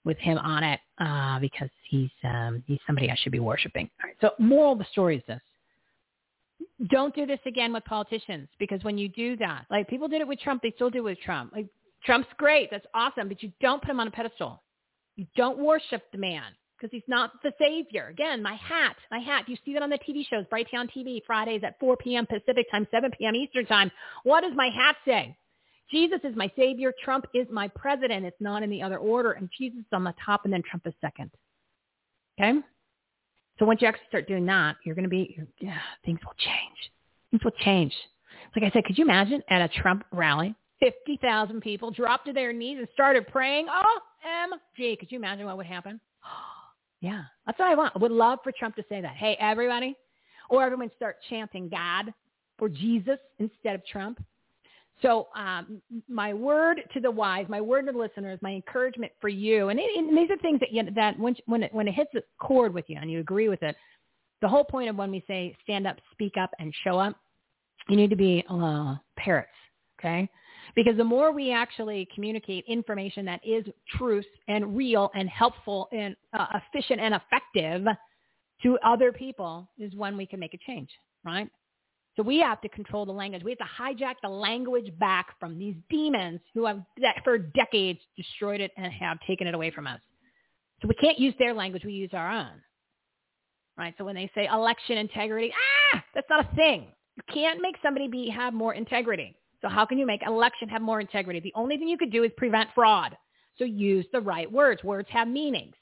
[0.05, 3.89] with him on it uh, because he's um, he's somebody I should be worshiping.
[4.03, 4.17] All right.
[4.21, 5.41] So moral of the story is this:
[6.89, 10.27] don't do this again with politicians because when you do that, like people did it
[10.27, 11.53] with Trump, they still do it with Trump.
[11.53, 11.67] Like
[12.05, 14.61] Trump's great, that's awesome, but you don't put him on a pedestal.
[15.15, 16.43] You don't worship the man
[16.83, 18.07] because he's not the savior.
[18.09, 19.47] Again, my hat, my hat.
[19.47, 22.25] You see that on the TV shows, Brighteon TV, Fridays at 4 p.m.
[22.25, 23.35] Pacific time, 7 p.m.
[23.35, 23.89] Eastern time.
[24.23, 25.37] What does my hat say?
[25.89, 26.93] Jesus is my savior.
[27.01, 28.25] Trump is my president.
[28.25, 29.31] It's not in the other order.
[29.31, 31.31] And Jesus is on the top and then Trump is second.
[32.37, 32.59] Okay?
[33.59, 36.91] So once you actually start doing that, you're going to be, yeah, things will change.
[37.31, 37.93] Things will change.
[38.55, 42.51] Like I said, could you imagine at a Trump rally, 50,000 people dropped to their
[42.51, 43.67] knees and started praying?
[43.69, 44.99] Oh, OMG.
[44.99, 46.01] Could you imagine what would happen?
[47.03, 47.91] Yeah, that's what I want.
[47.95, 49.15] I would love for Trump to say that.
[49.17, 49.93] Hey, everybody.
[50.49, 52.13] Or everyone start chanting God
[52.59, 54.23] or Jesus instead of Trump.
[55.01, 59.27] So um, my word to the wise, my word to the listeners, my encouragement for
[59.27, 61.93] you, and, it, and these are things that you, that when when it, when it
[61.93, 63.75] hits a chord with you and you agree with it,
[64.41, 67.17] the whole point of when we say stand up, speak up, and show up,
[67.89, 69.49] you need to be uh, parrots,
[69.99, 70.29] okay?
[70.75, 73.63] Because the more we actually communicate information that is
[73.97, 77.85] truth and real and helpful and uh, efficient and effective
[78.63, 80.89] to other people, is when we can make a change,
[81.25, 81.49] right?
[82.15, 83.43] So we have to control the language.
[83.43, 86.81] We have to hijack the language back from these demons who have
[87.23, 89.99] for decades destroyed it and have taken it away from us.
[90.81, 91.83] So we can't use their language.
[91.83, 92.61] We use our own.
[93.77, 93.95] Right?
[93.97, 95.51] So when they say election integrity,
[95.93, 96.87] ah, that's not a thing.
[97.15, 99.35] You can't make somebody be have more integrity.
[99.63, 101.39] So how can you make election have more integrity?
[101.39, 103.15] The only thing you could do is prevent fraud.
[103.57, 104.83] So use the right words.
[104.83, 105.75] Words have meanings.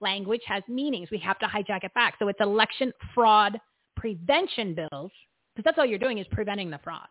[0.00, 1.10] Language has meanings.
[1.10, 2.14] We have to hijack it back.
[2.18, 3.58] So it's election fraud
[3.96, 5.10] prevention bills
[5.54, 7.06] because that's all you're doing is preventing the fraud.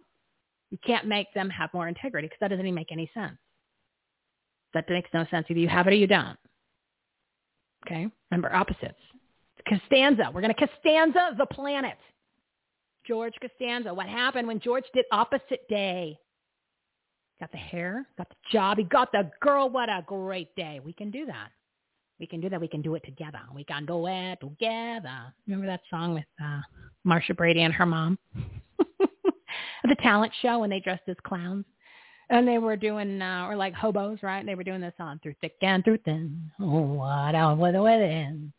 [0.69, 3.37] You can't make them have more integrity because that doesn't even make any sense.
[4.73, 5.47] That makes no sense.
[5.49, 6.37] Either you have it or you don't.
[7.85, 8.07] Okay?
[8.29, 8.95] Remember opposites.
[9.67, 10.31] Costanza.
[10.33, 11.97] We're going to Costanza the planet.
[13.11, 13.93] George Costanza.
[13.93, 16.17] What happened when George did opposite day?
[17.41, 19.69] Got the hair, got the job, he got the girl.
[19.69, 20.79] What a great day.
[20.81, 21.49] We can do that.
[22.21, 22.61] We can do that.
[22.61, 23.41] We can do it together.
[23.53, 25.33] We can do it together.
[25.45, 26.61] Remember that song with uh,
[27.03, 28.17] Marcia Brady and her mom?
[28.99, 31.65] the talent show when they dressed as clowns.
[32.29, 34.45] And they were doing, uh, or like hobos, right?
[34.45, 36.49] They were doing this on Through Thick and Through Thin.
[36.61, 38.53] Oh, what out with the within.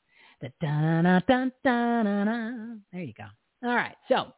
[2.93, 3.25] There you go.
[3.67, 3.97] All right.
[4.09, 4.35] So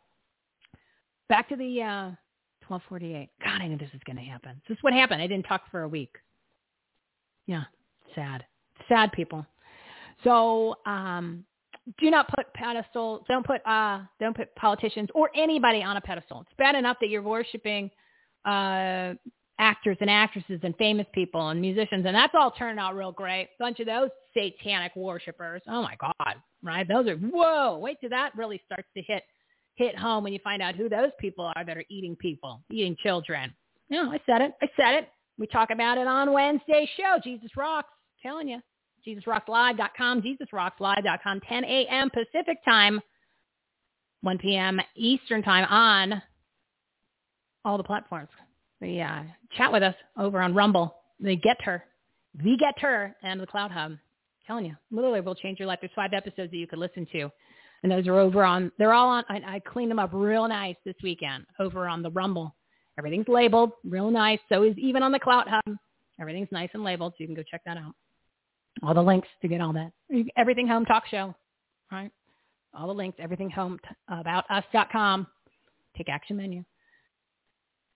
[1.29, 2.11] back to the uh,
[2.68, 3.29] 1248.
[3.43, 4.61] God, I knew this was going to happen.
[4.68, 5.22] This is what happened.
[5.22, 6.14] I didn't talk for a week.
[7.47, 7.64] Yeah,
[8.14, 8.45] sad.
[8.89, 9.47] Sad people.
[10.22, 11.45] So um,
[11.99, 13.25] do not put pedestal.
[13.29, 16.41] Don't put uh, don't put politicians or anybody on a pedestal.
[16.43, 17.91] It's bad enough that you're worshiping
[18.45, 19.14] uh,
[19.59, 23.51] actors and actresses and famous people and musicians, and that's all turning out real great.
[23.59, 25.62] Bunch of those satanic worshipers.
[25.68, 26.89] Oh my God, right?
[26.89, 27.79] Those are whoa.
[27.79, 29.22] Wait till that really starts to hit
[29.75, 32.97] hit home when you find out who those people are that are eating people, eating
[33.03, 33.55] children.
[33.91, 34.53] No, I said it.
[34.62, 35.09] I said it.
[35.39, 37.18] We talk about it on Wednesday show.
[37.22, 37.91] Jesus rocks.
[38.22, 38.61] telling you,
[39.07, 42.11] JesusRocksLive.com, JesusRocksLive.com, 10 a.m.
[42.11, 43.01] Pacific time,
[44.22, 44.81] 1 p.m.
[44.97, 46.22] Eastern time on
[47.64, 48.29] all the platforms.
[48.81, 49.22] The uh,
[49.57, 51.81] chat with us over on Rumble, the GETTR,
[52.35, 53.77] the GETTR, and the CloutHub.
[53.77, 54.01] I'm
[54.47, 55.79] telling you, literally will change your life.
[55.81, 57.31] There's five episodes that you could listen to.
[57.85, 60.74] And those are over on, they're all on, I, I cleaned them up real nice
[60.87, 62.57] this weekend over on the Rumble.
[62.99, 64.39] Everything's labeled real nice.
[64.49, 65.76] So is even on the Clout Hub.
[66.18, 67.95] Everything's nice and labeled, so you can go check that out.
[68.82, 69.93] All the links to get all that.
[70.35, 71.35] Everything Home Talk Show,
[71.93, 72.11] right?
[72.72, 73.78] All the links, everything home,
[74.09, 75.26] about us.com.
[75.95, 76.64] Take action menu.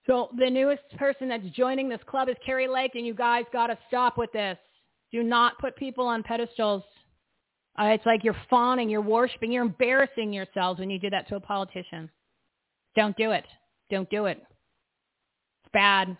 [0.06, 3.68] So the newest person that's joining this club is Kari Lake, and you guys got
[3.68, 4.58] to stop with this.
[5.12, 6.82] Do not put people on pedestals.
[7.78, 11.36] Uh, it's like you're fawning, you're worshiping, you're embarrassing yourselves when you do that to
[11.36, 12.10] a politician.
[12.96, 13.44] Don't do it.
[13.90, 14.38] Don't do it.
[14.38, 16.16] It's bad.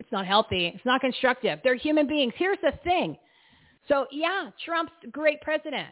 [0.00, 0.66] It's not healthy.
[0.74, 1.60] It's not constructive.
[1.62, 2.32] They're human beings.
[2.36, 3.16] Here's the thing.
[3.88, 5.88] So yeah, Trump's great president.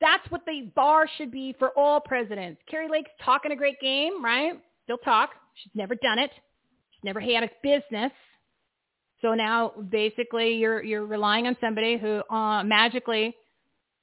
[0.00, 2.62] That's what the bar should be for all presidents.
[2.70, 4.52] Kari Lake's talking a great game, right?
[4.84, 5.30] Still talk.
[5.56, 6.30] She's never done it
[6.98, 8.12] She's never had a business.
[9.22, 13.34] So now basically you're you're relying on somebody who uh, magically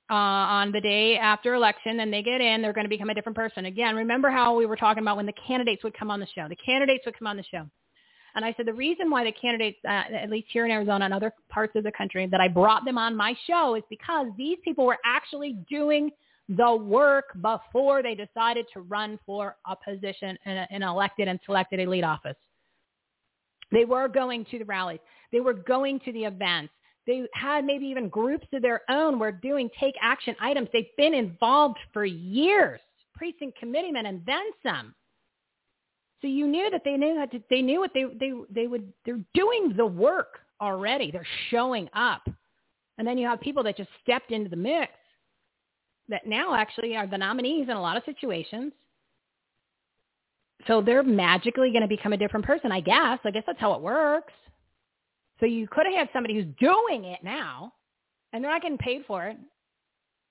[0.09, 3.13] uh, on the day after election, and they get in, they're going to become a
[3.13, 3.65] different person.
[3.65, 6.47] Again, remember how we were talking about when the candidates would come on the show.
[6.47, 7.65] The candidates would come on the show.
[8.35, 11.13] And I said the reason why the candidates, uh, at least here in Arizona and
[11.13, 14.57] other parts of the country, that I brought them on my show is because these
[14.63, 16.11] people were actually doing
[16.49, 21.79] the work before they decided to run for a position in, an elected and selected
[21.79, 22.35] elite office.
[23.71, 24.99] They were going to the rallies.
[25.31, 26.73] They were going to the events.
[27.07, 30.69] They had maybe even groups of their own were doing take action items.
[30.73, 32.79] They've been involved for years,
[33.13, 34.95] precinct committeemen and then some.
[36.21, 39.23] So you knew that they knew to, they knew what they, they, they would, they're
[39.33, 41.11] doing the work already.
[41.11, 42.27] They're showing up.
[42.97, 44.91] And then you have people that just stepped into the mix
[46.09, 48.71] that now actually are the nominees in a lot of situations
[50.67, 53.19] so they're magically going to become a different person, I guess.
[53.23, 54.33] I guess that's how it works.
[55.39, 57.73] So you could have had somebody who's doing it now,
[58.31, 59.37] and they're not getting paid for it.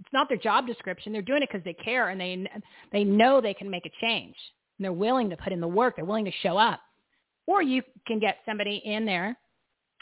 [0.00, 1.12] It's not their job description.
[1.12, 2.46] They're doing it because they care and they
[2.92, 4.34] they know they can make a change.
[4.78, 5.96] And they're willing to put in the work.
[5.96, 6.80] They're willing to show up.
[7.46, 9.36] Or you can get somebody in there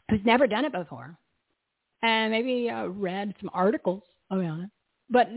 [0.09, 1.17] who's never done it before,
[2.03, 4.71] and maybe uh, read some articles about it,
[5.11, 5.29] but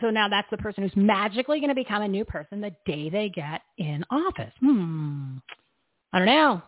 [0.00, 3.08] so now that's the person who's magically going to become a new person the day
[3.08, 4.52] they get in office.
[4.60, 5.36] Hmm.
[6.12, 6.62] I don't know.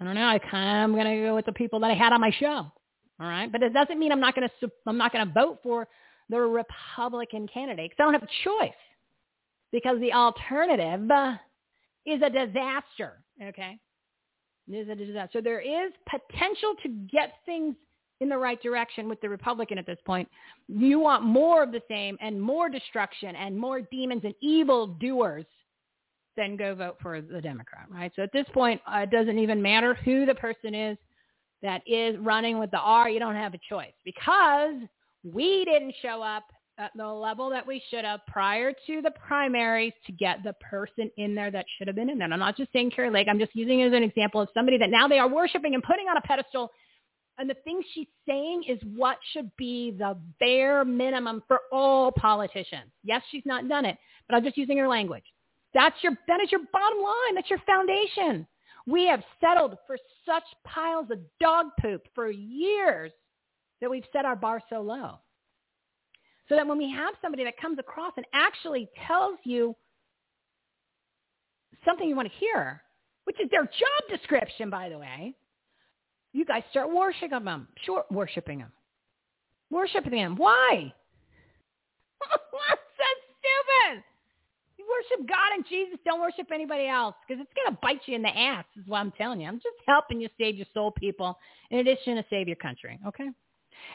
[0.00, 0.26] I don't know.
[0.26, 2.30] I kind of am going to go with the people that I had on my
[2.30, 2.70] show.
[3.18, 5.60] All right, but it doesn't mean I'm not going to I'm not going to vote
[5.62, 5.88] for
[6.28, 8.70] the Republican candidate because I don't have a choice
[9.72, 11.08] because the alternative
[12.04, 13.22] is a disaster.
[13.42, 13.78] Okay,
[14.70, 15.30] is a disaster.
[15.32, 17.74] So there is potential to get things
[18.20, 20.28] in the right direction with the Republican at this point.
[20.68, 25.44] You want more of the same and more destruction and more demons and evil doers,
[26.36, 28.12] then go vote for the Democrat, right?
[28.16, 30.98] So at this point, uh, it doesn't even matter who the person is
[31.62, 33.08] that is running with the R.
[33.08, 34.74] You don't have a choice because
[35.24, 36.44] we didn't show up
[36.78, 41.10] at the level that we should have prior to the primaries to get the person
[41.16, 42.26] in there that should have been in there.
[42.26, 43.28] And I'm not just saying Kari Lake.
[43.30, 45.82] I'm just using it as an example of somebody that now they are worshiping and
[45.82, 46.70] putting on a pedestal
[47.38, 52.90] and the things she's saying is what should be the bare minimum for all politicians.
[53.04, 55.24] Yes, she's not done it, but I'm just using her language.
[55.76, 57.34] That's your, that is your bottom line.
[57.34, 58.46] That's your foundation.
[58.86, 63.12] We have settled for such piles of dog poop for years
[63.82, 65.18] that we've set our bar so low.
[66.48, 69.76] So that when we have somebody that comes across and actually tells you
[71.84, 72.80] something you want to hear,
[73.24, 75.34] which is their job description, by the way,
[76.32, 78.72] you guys start worshiping them, Sure, worshiping him.
[79.68, 80.36] Worshiping him.
[80.36, 80.94] Why?
[82.30, 83.04] That's so
[83.90, 84.04] stupid.
[84.86, 85.98] Worship God and Jesus.
[86.04, 88.98] Don't worship anybody else because it's going to bite you in the ass is what
[88.98, 89.48] I'm telling you.
[89.48, 91.38] I'm just helping you save your soul, people,
[91.70, 92.98] in addition to save your country.
[93.06, 93.28] Okay?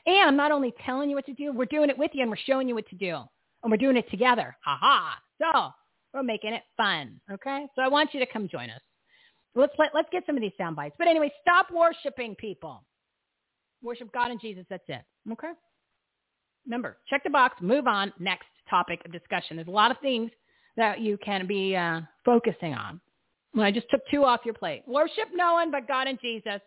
[0.06, 2.30] And I'm not only telling you what to do, we're doing it with you and
[2.30, 3.18] we're showing you what to do.
[3.64, 4.56] And we're doing it together.
[4.64, 5.18] Ha ha.
[5.42, 5.70] So
[6.14, 7.22] we're making it fun.
[7.32, 7.68] Okay?
[7.76, 8.82] So I want you to come join us.
[9.56, 10.96] Let's let, let's get some of these sound bites.
[10.98, 12.84] But anyway, stop worshiping people.
[13.82, 14.66] Worship God and Jesus.
[14.70, 15.02] That's it.
[15.32, 15.52] Okay.
[16.66, 17.56] Remember, check the box.
[17.62, 18.14] Move on.
[18.20, 19.58] Next topic of discussion.
[19.58, 20.32] There's a lot of things
[20.78, 23.00] that you can be uh, focusing on.
[23.54, 24.84] Well, I just took two off your plate.
[24.88, 26.62] Worship no one but God and Jesus.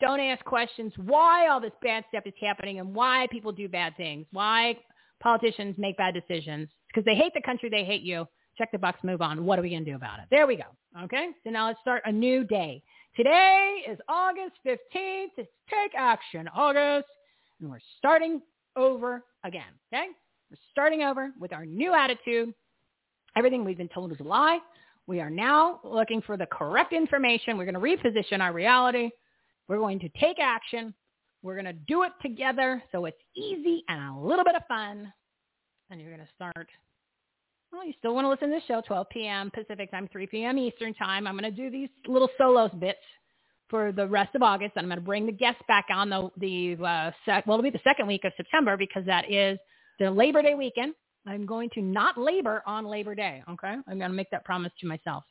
[0.00, 3.96] Don't ask questions why all this bad stuff is happening and why people do bad
[3.96, 4.76] things, why
[5.20, 6.68] politicians make bad decisions.
[6.88, 8.26] Because they hate the country, they hate you
[8.58, 9.44] check the box, move on.
[9.44, 10.26] What are we going to do about it?
[10.30, 10.64] There we go.
[11.04, 11.28] Okay.
[11.44, 12.82] So now let's start a new day.
[13.16, 15.28] Today is August 15th.
[15.38, 17.06] It's Take Action August.
[17.60, 18.42] and we're starting
[18.76, 19.72] over again.
[19.92, 20.06] Okay?
[20.50, 22.52] We're starting over with our new attitude.
[23.36, 24.58] Everything we've been told is a lie.
[25.06, 27.56] We are now looking for the correct information.
[27.56, 29.10] We're going to reposition our reality.
[29.68, 30.94] We're going to take action.
[31.42, 35.12] We're going to do it together so it's easy and a little bit of fun.
[35.90, 36.68] And you're going to start.
[37.72, 39.50] Well, you still want to listen to the show, 12 p.m.
[39.50, 40.58] Pacific time, 3 p.m.
[40.58, 41.26] Eastern time.
[41.26, 42.98] I'm going to do these little solos bits
[43.68, 44.72] for the rest of August.
[44.76, 47.70] And I'm going to bring the guests back on the, the uh, sec- well, it'll
[47.70, 49.58] be the second week of September because that is
[49.98, 50.94] the Labor Day weekend.
[51.26, 53.42] I'm going to not labor on Labor Day.
[53.48, 53.74] Okay.
[53.86, 55.24] I'm going to make that promise to myself.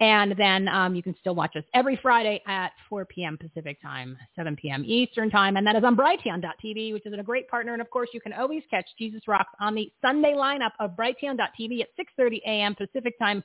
[0.00, 3.36] And then um, you can still watch us every Friday at 4 p.m.
[3.36, 4.84] Pacific time, 7 p.m.
[4.86, 5.56] Eastern time.
[5.56, 7.72] And that is on Brighteon.tv, which is a great partner.
[7.72, 11.80] And of course, you can always catch Jesus Rocks on the Sunday lineup of Brighteon.tv
[11.80, 12.76] at 6.30 a.m.
[12.76, 13.42] Pacific time,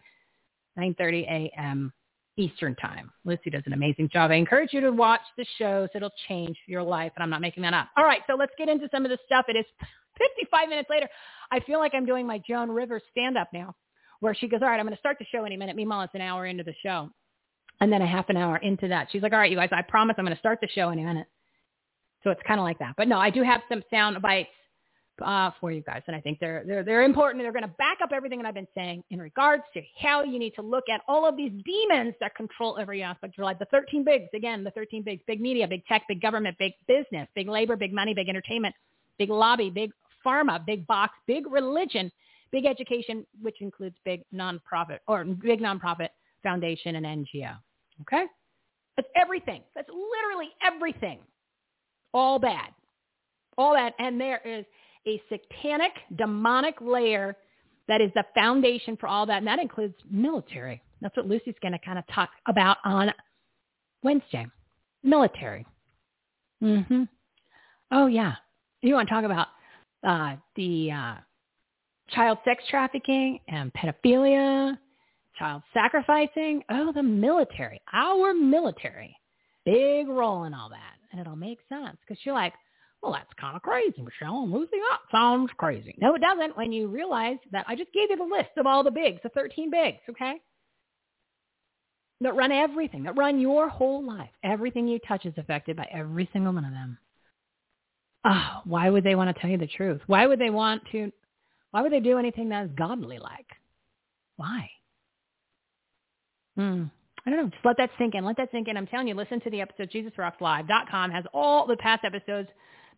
[0.77, 1.91] 9.30 a.m.
[2.37, 3.11] Eastern time.
[3.25, 4.31] Lucy does an amazing job.
[4.31, 5.89] I encourage you to watch the shows.
[5.93, 7.11] It'll change your life.
[7.15, 7.89] And I'm not making that up.
[7.95, 8.21] All right.
[8.27, 9.45] So let's get into some of the stuff.
[9.47, 9.65] It is
[10.17, 11.07] 55 minutes later.
[11.51, 13.75] I feel like I'm doing my Joan Rivers stand-up now
[14.19, 15.75] where she goes, all right, I'm going to start the show any minute.
[15.75, 17.09] Meanwhile, it's an hour into the show.
[17.81, 19.81] And then a half an hour into that, she's like, all right, you guys, I
[19.81, 21.27] promise I'm going to start the show any minute.
[22.23, 22.93] So it's kind of like that.
[22.95, 24.49] But no, I do have some sound bites
[25.21, 27.43] uh, for you guys, and I think they're they're they're important.
[27.43, 30.39] They're going to back up everything that I've been saying in regards to how you
[30.39, 33.57] need to look at all of these demons that control every aspect of your life.
[33.59, 37.27] The 13 bigs, again, the 13 bigs: big media, big tech, big government, big business,
[37.35, 38.73] big labor, big money, big entertainment,
[39.19, 39.91] big lobby, big
[40.25, 42.11] pharma, big box, big religion,
[42.51, 46.09] big education, which includes big nonprofit or big nonprofit
[46.41, 47.55] foundation and NGO.
[48.01, 48.25] Okay?
[48.95, 49.61] That's everything.
[49.75, 51.19] That's literally everything.
[52.13, 52.69] All bad.
[53.57, 53.93] All that.
[53.99, 54.65] And there is
[55.07, 57.35] a satanic, demonic layer
[57.87, 59.37] that is the foundation for all that.
[59.37, 60.81] And that includes military.
[61.01, 63.11] That's what Lucy's going to kind of talk about on
[64.03, 64.47] Wednesday.
[65.03, 65.65] Military.
[66.63, 67.03] Mm-hmm.
[67.91, 68.35] Oh, yeah.
[68.81, 69.47] You want to talk about
[70.05, 71.15] uh, the uh,
[72.09, 74.77] child sex trafficking and pedophilia,
[75.37, 76.63] child sacrificing.
[76.69, 79.15] Oh, the military, our military,
[79.65, 80.93] big role in all that.
[81.11, 82.53] And it'll make sense because you're like,
[83.03, 84.43] well, that's kind of crazy, Michelle.
[84.43, 85.01] I'm losing up.
[85.11, 85.93] Sounds crazy.
[85.99, 88.83] No, it doesn't when you realize that I just gave you the list of all
[88.83, 90.35] the bigs, the 13 bigs, okay?
[92.21, 94.29] That run everything, that run your whole life.
[94.43, 96.97] Everything you touch is affected by every single one of them.
[98.25, 99.99] Oh, why would they want to tell you the truth?
[100.07, 101.11] Why would they want to
[101.71, 103.47] why would they do anything that is godly like?
[104.37, 104.69] Why?
[106.55, 106.83] Hmm.
[107.25, 107.49] I don't know.
[107.49, 108.23] Just let that sink in.
[108.23, 108.77] Let that sink in.
[108.77, 109.89] I'm telling you, listen to the episode.
[109.89, 112.49] JesusRocksLive.com has all the past episodes.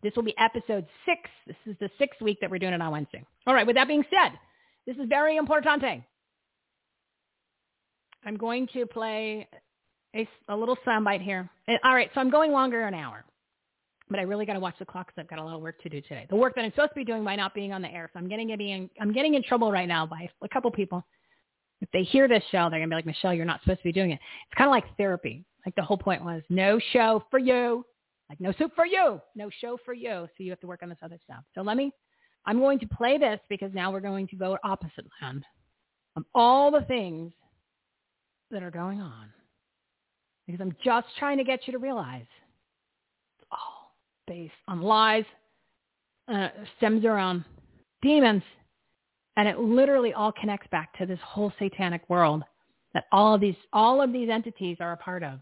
[0.02, 1.20] This will be episode six.
[1.46, 3.24] This is the sixth week that we're doing it on Wednesday.
[3.46, 3.66] All right.
[3.66, 4.38] With that being said,
[4.86, 6.02] this is very importante.
[8.24, 9.48] I'm going to play
[10.14, 11.48] a, a little soundbite here.
[11.68, 12.10] Eh, all right.
[12.14, 13.24] So I'm going longer an hour
[14.08, 15.80] but I really got to watch the clock because I've got a lot of work
[15.82, 16.26] to do today.
[16.30, 18.08] The work that I'm supposed to be doing by not being on the air.
[18.12, 21.04] So I'm getting in, I'm getting in trouble right now by a couple people.
[21.80, 23.92] If they hear this show, they're gonna be like, Michelle, you're not supposed to be
[23.92, 24.20] doing it.
[24.48, 25.44] It's kind of like therapy.
[25.64, 27.84] Like the whole point was no show for you,
[28.28, 30.28] like no soup for you, no show for you.
[30.36, 31.44] So you have to work on this other stuff.
[31.54, 31.92] So let me,
[32.44, 35.44] I'm going to play this because now we're going to go opposite land
[36.16, 37.32] of all the things
[38.50, 39.28] that are going on.
[40.46, 42.26] Because I'm just trying to get you to realize
[43.38, 43.94] it's all
[44.26, 45.24] based on lies,
[46.32, 47.44] uh, stems around
[48.00, 48.42] demons,
[49.36, 52.42] and it literally all connects back to this whole satanic world
[52.94, 55.40] that all of these all of these entities are a part of,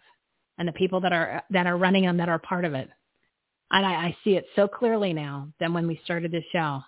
[0.59, 2.89] and the people that are that are running them that are part of it.
[3.71, 6.83] And I, I see it so clearly now than when we started this show.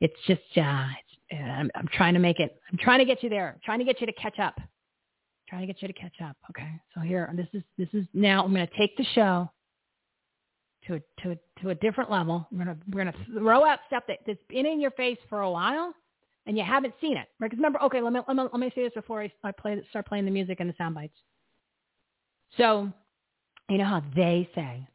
[0.00, 0.86] It's just uh,
[1.30, 2.58] it's, I'm, I'm trying to make it.
[2.70, 3.52] I'm trying to get you there.
[3.54, 4.54] I'm trying to get you to catch up.
[4.56, 4.64] I'm
[5.48, 6.36] trying to get you to catch up.
[6.50, 6.70] Okay.
[6.94, 8.44] So here, this is this is now.
[8.44, 9.50] I'm going to take the show
[10.86, 12.46] to a, to a, to a different level.
[12.50, 15.50] We're gonna we're gonna throw out stuff that, that's been in your face for a
[15.50, 15.94] while,
[16.46, 17.28] and you haven't seen it.
[17.38, 17.50] Right?
[17.50, 19.80] Because remember, okay, let me, let me let me say this before I, I play
[19.90, 21.16] start playing the music and the sound bites.
[22.56, 22.90] So,
[23.68, 24.86] you know how they say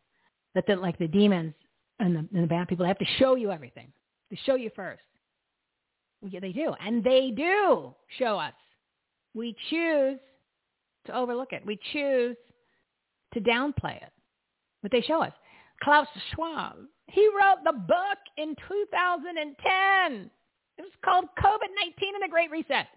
[0.56, 1.54] that the, like the demons
[2.00, 3.92] and the, and the bad people they have to show you everything.
[4.30, 5.04] They show you first.
[6.28, 8.54] Yeah, they do, and they do show us.
[9.34, 10.20] We choose
[11.06, 11.66] to overlook it.
[11.66, 12.38] We choose
[13.34, 14.12] to downplay it,
[14.82, 15.34] but they show us.
[15.84, 16.78] Klaus Schwab.
[17.08, 20.32] He wrote the book in 2010.
[20.78, 22.88] It was called COVID-19 and the Great Reset.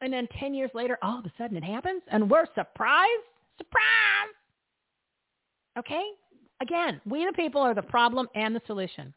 [0.00, 3.08] And then 10 years later, all of a sudden it happens and we're surprised.
[3.58, 4.34] Surprise!
[5.78, 6.04] Okay?
[6.60, 9.12] Again, we the people are the problem and the solution.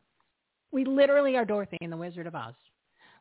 [0.71, 2.53] We literally are Dorothy and the Wizard of Oz.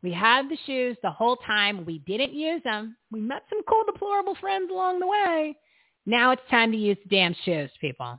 [0.03, 1.85] We had the shoes the whole time.
[1.85, 2.97] We didn't use them.
[3.11, 5.57] We met some cool, deplorable friends along the way.
[6.07, 8.19] Now it's time to use the damn shoes, people.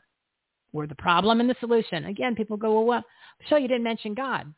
[0.73, 2.05] We're the problem and the solution.
[2.05, 3.03] Again, people go, well, what?
[3.49, 4.53] So you didn't mention God.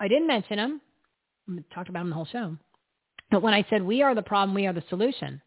[0.00, 0.80] I didn't mention him.
[1.72, 2.56] Talked about him the whole show.
[3.30, 5.40] But when I said we are the problem, we are the solution.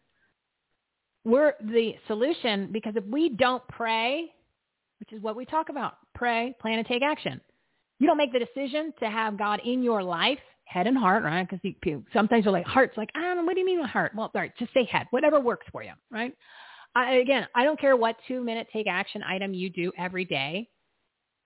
[1.24, 4.32] We're the solution because if we don't pray,
[5.00, 7.40] which is what we talk about, pray, plan, and take action.
[7.98, 11.48] You don't make the decision to have God in your life, head and heart, right?
[11.48, 14.12] Because sometimes you're like, heart's like, I don't know, what do you mean with heart?
[14.16, 16.34] Well, all right, just say head, whatever works for you, right?
[16.94, 20.68] I, again, I don't care what two-minute take action item you do every day.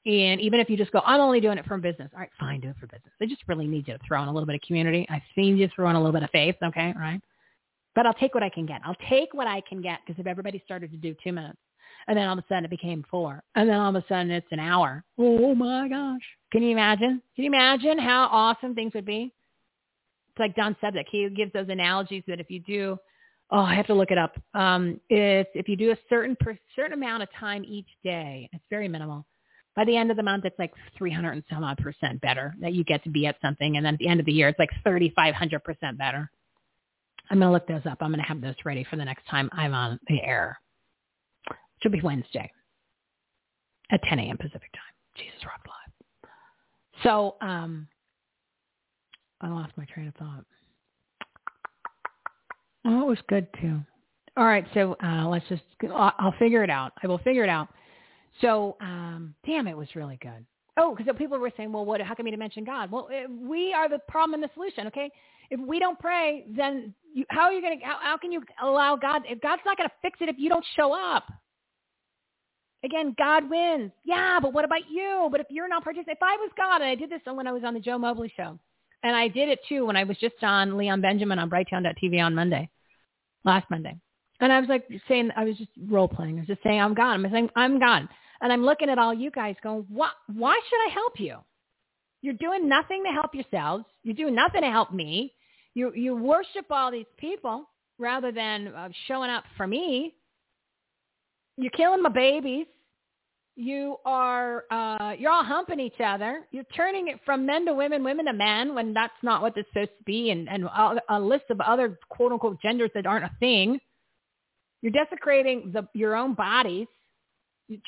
[0.06, 2.10] And even if you just go, I'm only doing it for business.
[2.14, 3.12] All right, fine, do it for business.
[3.18, 5.04] They just really need you to throw in a little bit of community.
[5.10, 7.20] I've seen you throw in a little bit of faith, okay, right?
[7.96, 8.80] But I'll take what I can get.
[8.84, 11.58] I'll take what I can get because if everybody started to do two minutes,
[12.06, 14.30] and then all of a sudden it became four, and then all of a sudden
[14.30, 15.02] it's an hour.
[15.18, 16.20] Oh my gosh!
[16.52, 17.20] Can you imagine?
[17.34, 19.34] Can you imagine how awesome things would be?
[20.28, 22.96] It's like Don that he gives those analogies that if you do,
[23.50, 24.38] oh, I have to look it up.
[24.54, 28.64] Um, it's if you do a certain per, certain amount of time each day, it's
[28.70, 29.26] very minimal
[29.76, 32.72] by the end of the month, it's like 300 and some odd percent better that
[32.72, 33.76] you get to be at something.
[33.76, 36.30] And then at the end of the year, it's like 3,500 percent better.
[37.30, 37.98] I'm going to look those up.
[38.00, 40.58] I'm going to have those ready for the next time I'm on the air.
[41.50, 42.50] It should be Wednesday
[43.90, 44.36] at 10 a.m.
[44.38, 44.82] Pacific time.
[45.16, 46.30] Jesus Rock Live.
[47.02, 47.88] So, um,
[49.40, 50.44] I lost my train of thought.
[52.86, 53.80] Oh, it was good too.
[54.36, 55.62] All right, so uh, let's just.
[55.94, 56.92] I'll, I'll figure it out.
[57.02, 57.68] I will figure it out.
[58.40, 60.44] So, um, damn, it was really good.
[60.78, 62.00] Oh, because people were saying, well, what?
[62.02, 62.90] How you didn't mention God?
[62.90, 64.86] Well, eh, we are the problem and the solution.
[64.88, 65.10] Okay,
[65.50, 67.84] if we don't pray, then you, how are you going to?
[67.84, 69.22] How, how can you allow God?
[69.26, 71.24] If God's not going to fix it if you don't show up.
[72.84, 73.90] Again, God wins.
[74.04, 75.28] Yeah, but what about you?
[75.30, 77.52] But if you're not participating, if I was God, and I did this when I
[77.52, 78.58] was on the Joe Mobley show,
[79.02, 82.34] and I did it too when I was just on Leon Benjamin on Brighteon.tv on
[82.34, 82.68] Monday,
[83.44, 83.96] last Monday.
[84.40, 86.36] And I was like saying, I was just role playing.
[86.36, 87.14] I was just saying, I'm God.
[87.14, 88.08] I'm saying, I'm God.
[88.40, 91.38] And I'm looking at all you guys going, why should I help you?
[92.22, 93.84] You're doing nothing to help yourselves.
[94.02, 95.32] You're doing nothing to help me.
[95.74, 97.68] You, you worship all these people
[97.98, 100.14] rather than uh, showing up for me.
[101.56, 102.66] You're killing my babies.
[103.58, 106.42] You are, uh, you're all humping each other.
[106.50, 109.68] You're turning it from men to women, women to men when that's not what it's
[109.70, 110.68] supposed to be and, and
[111.08, 113.78] a list of other quote unquote genders that aren't a thing.
[114.82, 116.86] You're desecrating the, your own bodies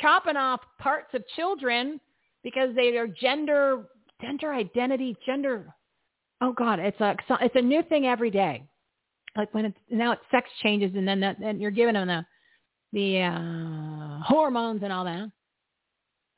[0.00, 2.00] chopping off parts of children
[2.42, 3.86] because they are gender
[4.20, 5.72] gender identity gender
[6.40, 8.62] oh god it's a it's a new thing every day.
[9.36, 12.24] Like when it's now it's sex changes and then that, then you're giving them the
[12.92, 15.30] the uh hormones and all that.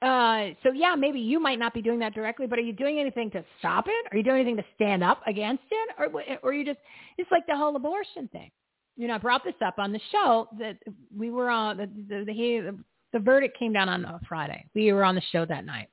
[0.03, 2.99] Uh so yeah maybe you might not be doing that directly but are you doing
[2.99, 4.13] anything to stop it?
[4.13, 5.95] Are you doing anything to stand up against it?
[5.99, 6.81] Or or you just
[7.17, 8.51] it's like the whole abortion thing.
[8.97, 10.77] You know i brought this up on the show that
[11.17, 12.79] we were on the the, the,
[13.13, 14.67] the verdict came down on a Friday.
[14.75, 15.89] We were on the show that night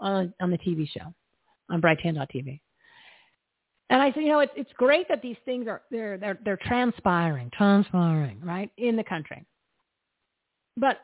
[0.00, 1.14] on on the TV show
[1.70, 2.60] on TV.
[3.88, 6.58] And I said, you know, it's it's great that these things are they're they're they're
[6.58, 9.44] transpiring, transpiring, right, in the country.
[10.76, 10.98] But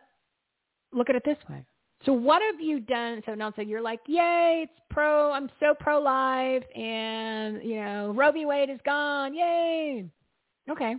[0.92, 1.64] look at it this way.
[2.04, 3.22] So what have you done?
[3.24, 5.30] So now, so you're like, yay, it's pro.
[5.30, 8.44] I'm so pro life, and you know, Roe v.
[8.44, 9.34] Wade is gone.
[9.34, 10.04] Yay.
[10.68, 10.96] Okay.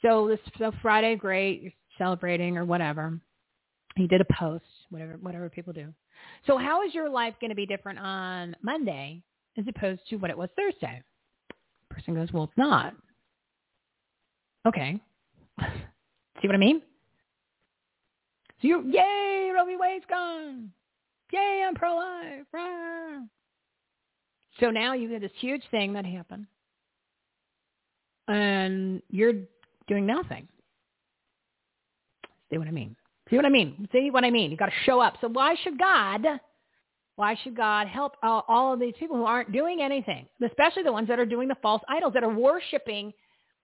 [0.00, 1.62] So this so Friday, great.
[1.62, 3.20] You're celebrating or whatever.
[3.96, 5.92] He did a post, whatever whatever people do.
[6.46, 9.22] So how is your life going to be different on Monday
[9.58, 11.02] as opposed to what it was Thursday?
[11.92, 12.94] person goes, well, it's not.
[14.66, 15.00] Okay.
[15.60, 16.80] See what I mean?
[18.60, 19.76] So you, yay, Roe v.
[19.78, 20.70] Wade's gone.
[21.32, 22.46] Yay, I'm pro-life.
[22.52, 23.20] Rah.
[24.60, 26.46] So now you get this huge thing that happened.
[28.28, 29.32] And you're
[29.88, 30.46] doing nothing.
[32.50, 32.94] See what I mean?
[33.32, 33.88] See what I mean?
[33.92, 34.50] See what I mean?
[34.50, 35.14] You got to show up.
[35.22, 36.20] So why should God,
[37.16, 40.92] why should God help all, all of these people who aren't doing anything, especially the
[40.92, 43.10] ones that are doing the false idols, that are worshiping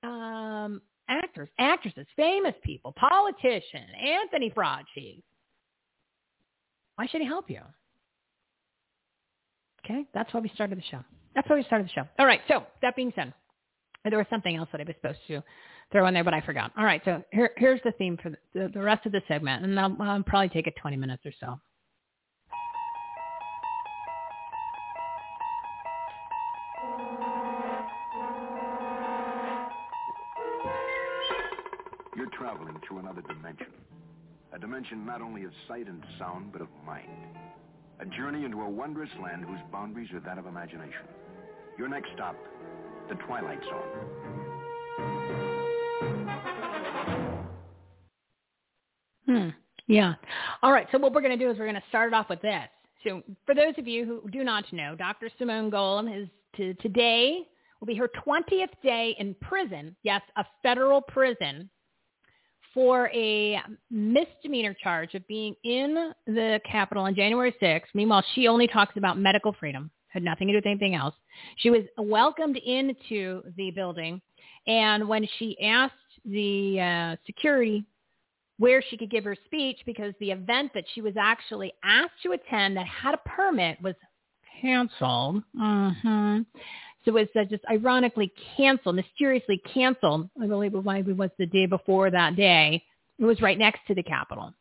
[0.03, 5.23] um, actors, actresses, famous people, politicians, Anthony Fauci?
[6.97, 7.61] Why should he help you?
[9.85, 11.05] Okay, that's why we started the show.
[11.35, 12.09] That's why we started the show.
[12.19, 13.35] All right, so that being said,
[14.09, 15.43] there was something else that I was supposed to
[15.91, 16.73] throw in there, but I forgot.
[16.77, 19.79] All right, so here, here's the theme for the, the rest of the segment, and
[19.79, 21.59] I'll, I'll probably take it 20 minutes or so.
[32.17, 33.69] You're traveling through another dimension.
[34.53, 37.09] A dimension not only of sight and sound, but of mind.
[38.01, 41.07] A journey into a wondrous land whose boundaries are that of imagination.
[41.79, 42.37] Your next stop,
[43.09, 44.28] the Twilight Zone.
[49.89, 50.15] Yeah.
[50.63, 50.87] All right.
[50.93, 52.69] So what we're going to do is we're going to start it off with this.
[53.05, 55.31] So for those of you who do not know, Dr.
[55.39, 57.41] Simone Gold is to, today
[57.81, 59.97] will be her 20th day in prison.
[60.03, 61.71] Yes, a federal prison
[62.75, 63.61] for a
[63.91, 67.83] misdemeanor charge of being in the Capitol on January 6th.
[67.95, 71.15] Meanwhile, she only talks about medical freedom, had nothing to do with anything else.
[71.57, 74.21] She was welcomed into the building,
[74.67, 77.85] and when she asked the uh, security
[78.59, 82.33] where she could give her speech because the event that she was actually asked to
[82.33, 83.95] attend that had a permit was
[84.61, 85.43] canceled.
[85.59, 86.41] Mm-hmm.
[87.05, 90.29] So it was uh, just ironically canceled, mysteriously canceled.
[90.43, 92.83] I believe it was the day before that day.
[93.19, 94.53] It was right next to the Capitol.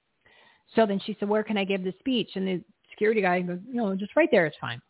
[0.75, 2.31] So then she said, where can I give the speech?
[2.35, 4.81] And the security guy goes, you know, just right there is fine.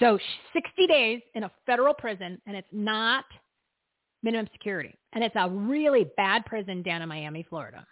[0.00, 0.18] So
[0.52, 3.24] 60 days in a federal prison, and it's not
[4.22, 4.94] minimum security.
[5.12, 7.84] And it's a really bad prison down in Miami, Florida.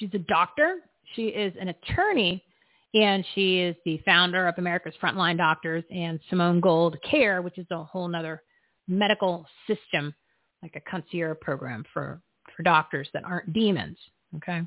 [0.00, 0.78] She's a doctor.
[1.14, 2.42] She is an attorney
[2.94, 7.66] and she is the founder of America's Frontline Doctors and Simone Gold Care, which is
[7.70, 8.42] a whole nother
[8.88, 10.12] medical system,
[10.62, 12.20] like a concierge program for,
[12.56, 13.96] for doctors that aren't demons.
[14.36, 14.62] Okay.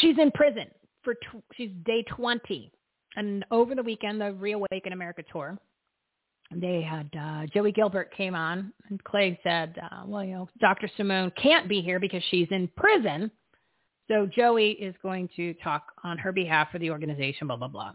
[0.00, 0.66] She's in prison
[1.04, 2.72] for, tw- she's day 20.
[3.14, 5.58] And over the weekend, the Reawaken America tour,
[6.54, 10.88] they had uh, Joey Gilbert came on, and Clay said, uh, "Well, you know, Dr.
[10.96, 13.30] Simone can't be here because she's in prison."
[14.12, 17.92] So Joey is going to talk on her behalf for the organization, blah, blah, blah.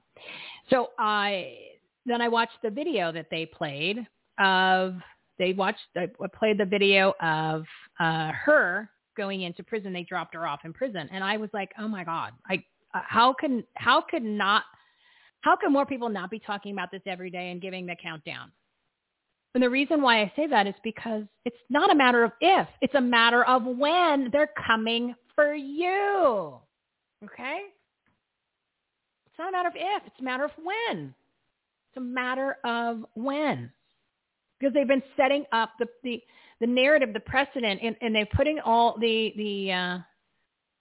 [0.67, 1.57] So I,
[2.07, 3.99] then I watched the video that they played
[4.39, 4.95] of,
[5.37, 7.65] they watched, I played the video of
[7.99, 9.93] uh, her going into prison.
[9.93, 11.07] They dropped her off in prison.
[11.11, 12.63] And I was like, oh my God, I,
[12.95, 14.63] uh, how can, how could not,
[15.41, 18.51] how can more people not be talking about this every day and giving the countdown?
[19.53, 22.67] And the reason why I say that is because it's not a matter of if,
[22.81, 26.55] it's a matter of when they're coming for you.
[27.23, 27.59] Okay?
[29.27, 31.13] It's not a matter of if, it's a matter of when.
[31.89, 33.71] It's a matter of when.
[34.59, 36.19] Because they've been setting up the, the,
[36.59, 39.97] the narrative, the precedent, and, and they're putting all the, the uh,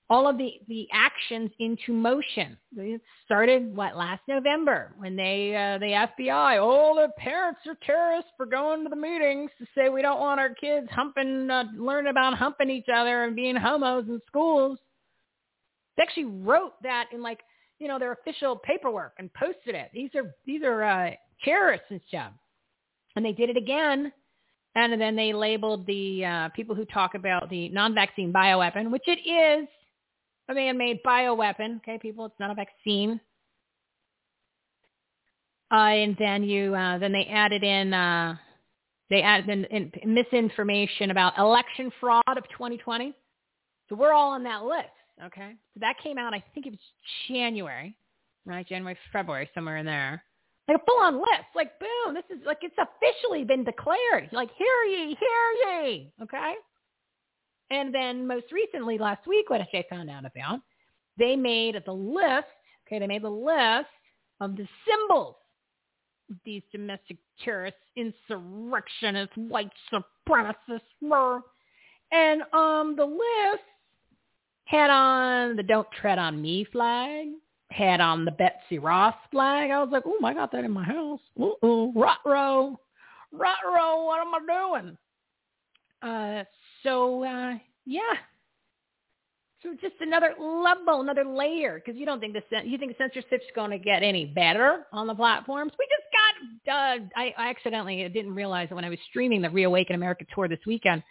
[0.08, 2.56] all of the, the actions into motion.
[2.76, 8.30] It started what last November when they uh, the FBI, all the parents are terrorists
[8.36, 12.10] for going to the meetings to say we don't want our kids humping, uh, learning
[12.10, 14.78] about humping each other and being homos in schools.
[15.96, 17.40] They actually wrote that in like
[17.80, 19.90] you know their official paperwork and posted it.
[19.92, 21.10] These are these are uh,
[21.42, 22.32] terrorists and stuff,
[23.16, 24.12] and they did it again.
[24.76, 29.26] And then they labeled the uh, people who talk about the non-vaccine bioweapon, which it
[29.26, 29.66] is,
[30.48, 31.78] a man-made bioweapon.
[31.78, 33.20] Okay, people, it's not a vaccine.
[35.72, 38.36] Uh, and then you, uh, then they added in, uh,
[39.10, 43.12] they added in, in misinformation about election fraud of 2020.
[43.88, 44.88] So we're all on that list.
[45.24, 46.34] Okay, so that came out.
[46.34, 46.80] I think it was
[47.28, 47.96] January,
[48.44, 48.66] right?
[48.68, 50.22] January, February, somewhere in there.
[50.68, 51.48] Like a full-on list.
[51.54, 54.28] Like boom, this is like it's officially been declared.
[54.32, 56.12] Like hear ye, hear ye.
[56.22, 56.54] Okay.
[57.70, 60.60] And then most recently, last week, what I found out about,
[61.18, 62.46] they made the list,
[62.86, 63.88] okay, they made the list
[64.40, 65.36] of the symbols
[66.30, 71.40] of these domestic terrorists, insurrectionists, white supremacists, were.
[72.12, 73.64] and um, the list
[74.64, 77.28] had on the Don't Tread on Me flag,
[77.70, 79.70] had on the Betsy Ross flag.
[79.70, 81.20] I was like, oh, I got that in my house.
[81.40, 82.78] Uh-oh, rot row,
[83.32, 84.98] rot row, what am I doing?
[86.02, 86.44] Uh,
[86.82, 87.54] so uh,
[87.84, 88.00] yeah.
[89.62, 93.70] So just another level, another layer, because you don't think the you think censorship's going
[93.70, 95.72] to get any better on the platforms.
[95.78, 96.72] We just got.
[96.72, 100.48] Uh, I, I accidentally didn't realize that when I was streaming the Reawaken America tour
[100.48, 101.02] this weekend.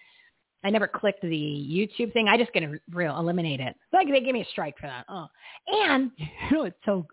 [0.64, 2.28] I never clicked the YouTube thing.
[2.28, 3.76] I just get to real eliminate it.
[3.94, 5.06] Like they gave me a strike for that.
[5.08, 5.28] Oh,
[5.68, 7.06] and you know it's so.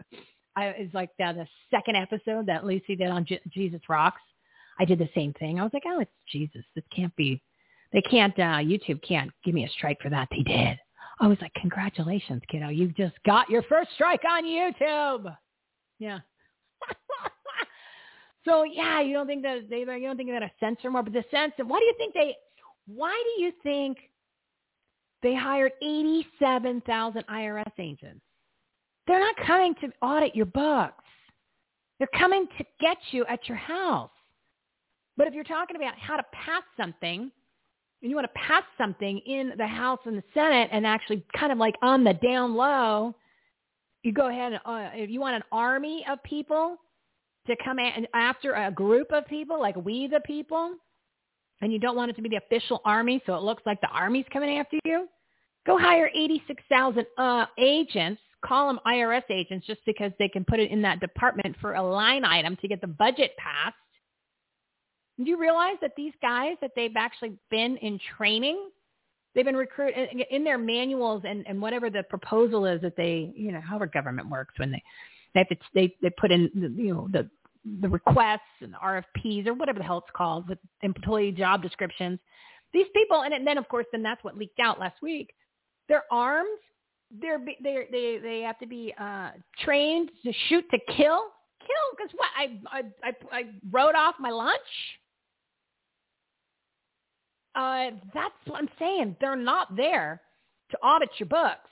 [0.57, 4.21] I it's like that the second episode that Lucy did on Jesus Rocks.
[4.81, 5.61] I did the same thing.
[5.61, 6.65] I was like, oh, it's Jesus.
[6.75, 7.43] This can't be
[7.93, 10.29] they can't, uh, YouTube can't give me a strike for that.
[10.31, 10.79] They did.
[11.21, 12.69] I was like, congratulations, kiddo.
[12.69, 15.37] You've just got your first strike on YouTube.
[15.99, 16.19] Yeah.
[18.45, 21.03] so yeah, you don't think that they, you don't think they're going to censor more,
[21.03, 22.35] but the censor, why do you think they,
[22.87, 23.99] why do you think
[25.23, 28.23] they hired 87,000 IRS agents?
[29.07, 31.05] They're not coming to audit your books.
[31.99, 34.11] They're coming to get you at your house.
[35.17, 37.31] But if you're talking about how to pass something,
[38.03, 41.53] and you want to pass something in the House and the Senate and actually kind
[41.53, 43.15] of like on the down low,
[44.03, 46.77] you go ahead and uh, if you want an army of people
[47.47, 47.79] to come
[48.15, 50.75] after a group of people like we the people,
[51.61, 53.89] and you don't want it to be the official army so it looks like the
[53.89, 55.09] army's coming after you,
[55.67, 60.71] Go hire 86,000 uh, agents, call them IRS agents just because they can put it
[60.71, 63.77] in that department for a line item to get the budget passed.
[65.19, 68.71] Do you realize that these guys that they've actually been in training,
[69.35, 73.53] they've been recruited in their manuals and, and whatever the proposal is that they, you
[73.53, 74.83] know, however government works when they
[75.35, 77.29] they have to, they they put in the, you know the
[77.81, 82.19] the requests and the RFPs or whatever the hell it's called with employee job descriptions.
[82.73, 85.33] These people, and then of course, then that's what leaked out last week.
[85.89, 86.49] They're armed.
[87.21, 89.31] They're they they they have to be uh,
[89.63, 91.25] trained to shoot to kill.
[91.61, 92.29] Kill because what?
[92.37, 94.59] I, I I I wrote off my lunch.
[97.55, 99.17] Uh, that's what I'm saying.
[99.21, 100.21] They're not there
[100.71, 101.69] to audit your books.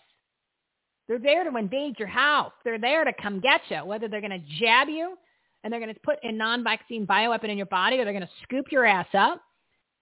[1.08, 2.52] They're there to invade your house.
[2.64, 5.16] They're there to come get you, whether they're going to jab you
[5.64, 8.30] and they're going to put a non-vaccine bioweapon in your body or they're going to
[8.44, 9.42] scoop your ass up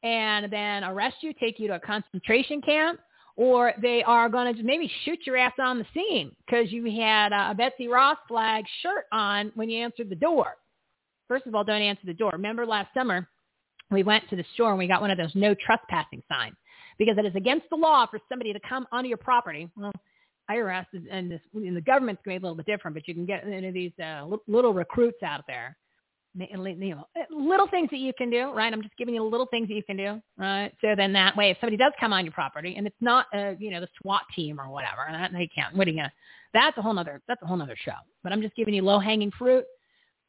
[0.02, 3.00] and then arrest you, take you to a concentration camp,
[3.36, 7.32] or they are going to maybe shoot your ass on the scene because you had
[7.32, 10.56] a Betsy Ross flag shirt on when you answered the door.
[11.26, 12.30] First of all, don't answer the door.
[12.32, 13.28] Remember last summer
[13.90, 16.56] we went to the store and we got one of those no trespassing signs
[16.98, 19.70] because it is against the law for somebody to come onto your property.
[19.76, 19.92] Well,
[20.50, 23.14] IRS and, this, and the government's going to be a little bit different, but you
[23.14, 25.76] can get into these uh, little recruits out there.
[26.34, 28.72] You know, little things that you can do, right?
[28.72, 30.70] I'm just giving you little things that you can do, right?
[30.80, 33.54] So then that way, if somebody does come on your property and it's not, uh,
[33.58, 35.74] you know, the SWAT team or whatever, that they can't.
[35.74, 36.12] What are you gonna?
[36.54, 37.20] That's a whole nother.
[37.26, 37.94] That's a whole nother show.
[38.22, 39.64] But I'm just giving you low hanging fruit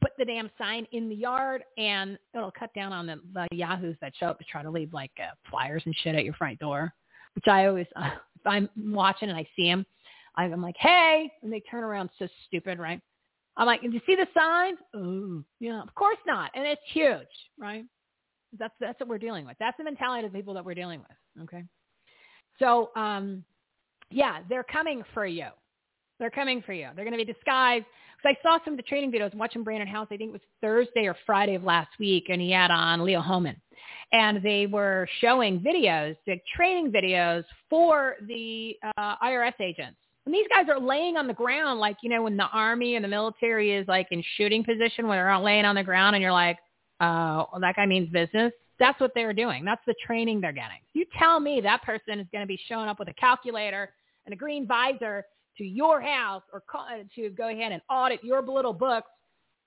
[0.01, 3.95] put the damn sign in the yard and it'll cut down on the, the yahoos
[4.01, 6.59] that show up to try to leave like uh, flyers and shit at your front
[6.59, 6.93] door
[7.35, 9.85] which i always uh, if i'm watching and i see them
[10.35, 13.01] i'm like hey and they turn around so stupid right?
[13.57, 14.76] I'm like did you see the sign?
[14.95, 17.27] Oh yeah of course not and it's huge
[17.59, 17.84] right?
[18.57, 19.57] That's that's what we're dealing with.
[19.59, 21.63] That's the mentality of the people that we're dealing with okay?
[22.57, 23.43] So um
[24.11, 25.47] yeah they're coming for you
[26.19, 27.85] they're coming for you they're going to be disguised
[28.21, 30.07] because I saw some of the training videos watching Brannon Howse.
[30.11, 33.21] I think it was Thursday or Friday of last week, and he had on Leo
[33.21, 33.55] Hohmann,
[34.11, 39.97] and they were showing videos, the training videos for the uh, IRS agents.
[40.25, 43.03] And these guys are laying on the ground, like you know, when the army and
[43.03, 46.21] the military is like in shooting position, where they're out laying on the ground, and
[46.21, 46.57] you're like,
[46.99, 48.51] oh, well, that guy means business.
[48.79, 49.65] That's what they're doing.
[49.65, 50.79] That's the training they're getting.
[50.93, 53.91] You tell me that person is going to be showing up with a calculator
[54.25, 55.25] and a green visor
[55.60, 59.11] to your house or call, to go ahead and audit your little books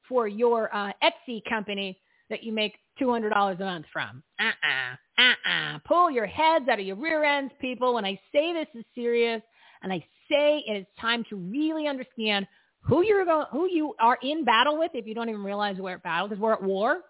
[0.09, 4.23] for your uh, Etsy company that you make $200 a month from.
[4.41, 5.79] Uh-uh, uh-uh.
[5.87, 7.95] Pull your heads out of your rear ends, people.
[7.95, 9.43] When I say this is serious
[9.83, 9.99] and I
[10.31, 12.47] say it is time to really understand
[12.81, 15.95] who you're going, who you are in battle with if you don't even realize we're
[15.95, 17.03] at battle because we're at war.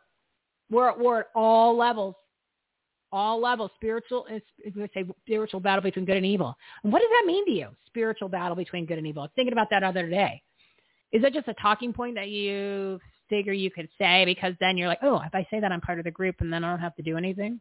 [0.70, 2.14] We're at war at all levels
[3.12, 4.26] all levels, spiritual,
[4.74, 6.56] we say spiritual battle between good and evil.
[6.82, 7.68] And what does that mean to you?
[7.86, 9.22] Spiritual battle between good and evil.
[9.22, 10.42] I was thinking about that other day.
[11.12, 12.98] Is that just a talking point that you
[13.28, 15.98] figure you could say because then you're like, oh, if I say that I'm part
[15.98, 17.60] of the group and then I don't have to do anything?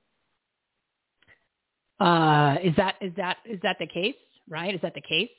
[1.99, 4.15] Uh, is that is that is that the case?
[4.49, 4.73] Right?
[4.73, 5.29] Is that the case?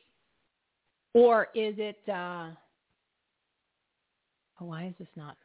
[1.14, 1.98] Or is it?
[2.08, 2.50] Uh,
[4.60, 5.36] oh, why is this not?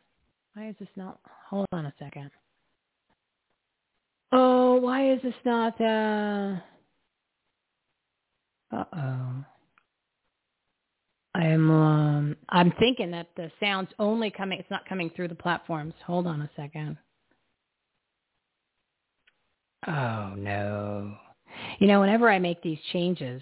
[0.53, 1.19] Why is this not?
[1.49, 2.29] Hold on a second.
[4.31, 6.55] Oh, why is this not, uh,
[8.75, 9.45] uh-oh.
[11.33, 15.93] I'm, um, I'm thinking that the sound's only coming, it's not coming through the platforms.
[16.05, 16.97] Hold on a second.
[19.87, 21.15] Oh, no.
[21.79, 23.41] You know, whenever I make these changes,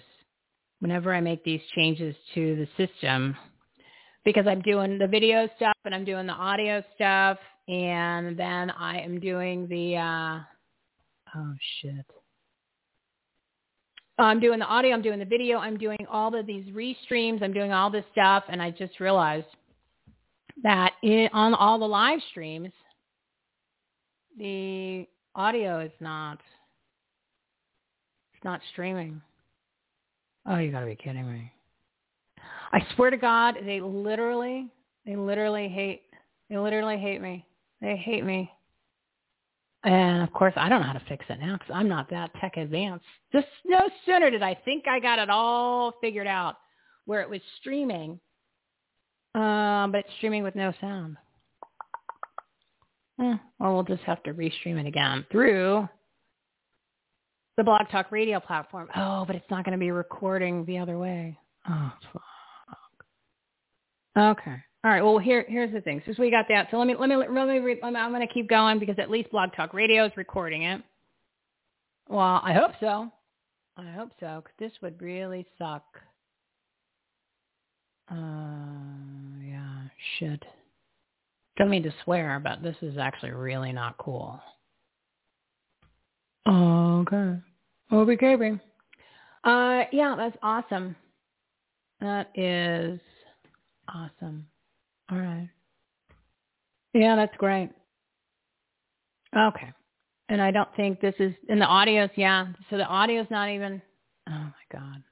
[0.80, 3.36] whenever I make these changes to the system,
[4.24, 9.00] because I'm doing the video stuff and I'm doing the audio stuff, and then I
[9.00, 10.40] am doing the, uh,
[11.36, 12.06] Oh shit.
[14.18, 17.42] Oh, I'm doing the audio, I'm doing the video, I'm doing all of these restreams,
[17.42, 19.46] I'm doing all this stuff, and I just realized
[20.62, 22.72] that in, on all the live streams,
[24.38, 26.40] the audio is not,
[28.34, 29.20] it's not streaming.
[30.46, 31.52] Oh, you gotta be kidding me.
[32.72, 34.68] I swear to God, they literally,
[35.04, 36.02] they literally hate,
[36.48, 37.44] they literally hate me.
[37.82, 38.50] They hate me.
[39.86, 42.32] And of course, I don't know how to fix it now because I'm not that
[42.40, 43.04] tech advanced.
[43.32, 46.56] Just no sooner did I think I got it all figured out
[47.04, 48.18] where it was streaming,
[49.36, 51.16] um, but it's streaming with no sound.
[53.20, 55.88] Eh, well, we'll just have to restream it again through
[57.56, 58.88] the Blog Talk Radio platform.
[58.96, 61.38] Oh, but it's not going to be recording the other way.
[61.70, 62.22] Oh, fuck.
[64.18, 64.56] Okay.
[64.86, 65.02] All right.
[65.02, 66.00] Well, here here's the thing.
[66.04, 68.12] Since we got that, so let me let me let me, read, let me I'm
[68.12, 70.80] going to keep going because at least Blog Talk Radio is recording it.
[72.08, 73.10] Well, I hope so.
[73.76, 75.82] I hope so, because this would really suck.
[78.08, 78.14] Uh,
[79.44, 79.88] yeah,
[80.20, 80.44] shit.
[81.56, 84.38] Don't mean to swear, but this is actually really not cool.
[86.48, 87.40] Okay.
[87.90, 88.60] Obi Cabing.
[89.42, 90.94] Uh, yeah, that's awesome.
[92.00, 93.00] That is
[93.92, 94.46] awesome.
[95.10, 95.48] All right.
[96.94, 97.70] Yeah, that's great.
[99.36, 99.72] Okay.
[100.28, 102.10] And I don't think this is in the audio's.
[102.16, 102.46] Yeah.
[102.70, 103.80] So the audio's not even.
[104.28, 105.02] Oh my god.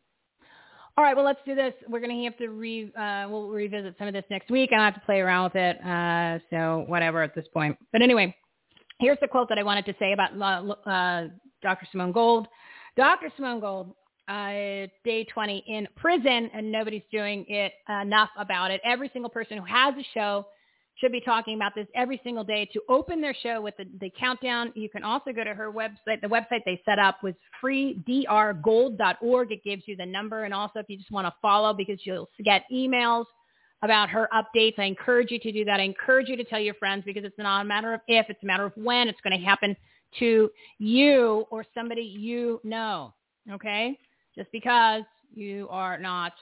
[0.96, 1.14] All right.
[1.14, 1.72] Well, let's do this.
[1.88, 2.92] We're gonna have to re.
[2.96, 4.70] Uh, we'll revisit some of this next week.
[4.72, 5.84] I have to play around with it.
[5.84, 7.76] Uh, so whatever at this point.
[7.92, 8.34] But anyway,
[8.98, 11.28] here's the quote that I wanted to say about uh, uh
[11.62, 11.86] Dr.
[11.92, 12.48] Simone Gold.
[12.96, 13.30] Dr.
[13.36, 13.94] Simone Gold,
[14.28, 17.72] uh, day 20 in prison, and nobody's doing it
[18.02, 18.80] enough about it.
[18.84, 20.46] Every single person who has a show
[20.96, 24.10] should be talking about this every single day to open their show with the, the
[24.18, 24.72] countdown.
[24.74, 26.20] You can also go to her website.
[26.22, 29.52] The website they set up was freedrgold.org.
[29.52, 30.44] It gives you the number.
[30.44, 33.24] And also if you just want to follow because you'll get emails
[33.82, 35.80] about her updates, I encourage you to do that.
[35.80, 38.42] I encourage you to tell your friends because it's not a matter of if, it's
[38.42, 39.76] a matter of when it's going to happen
[40.20, 40.48] to
[40.78, 43.12] you or somebody you know.
[43.52, 43.98] Okay?
[44.36, 45.02] Just because
[45.34, 46.32] you are not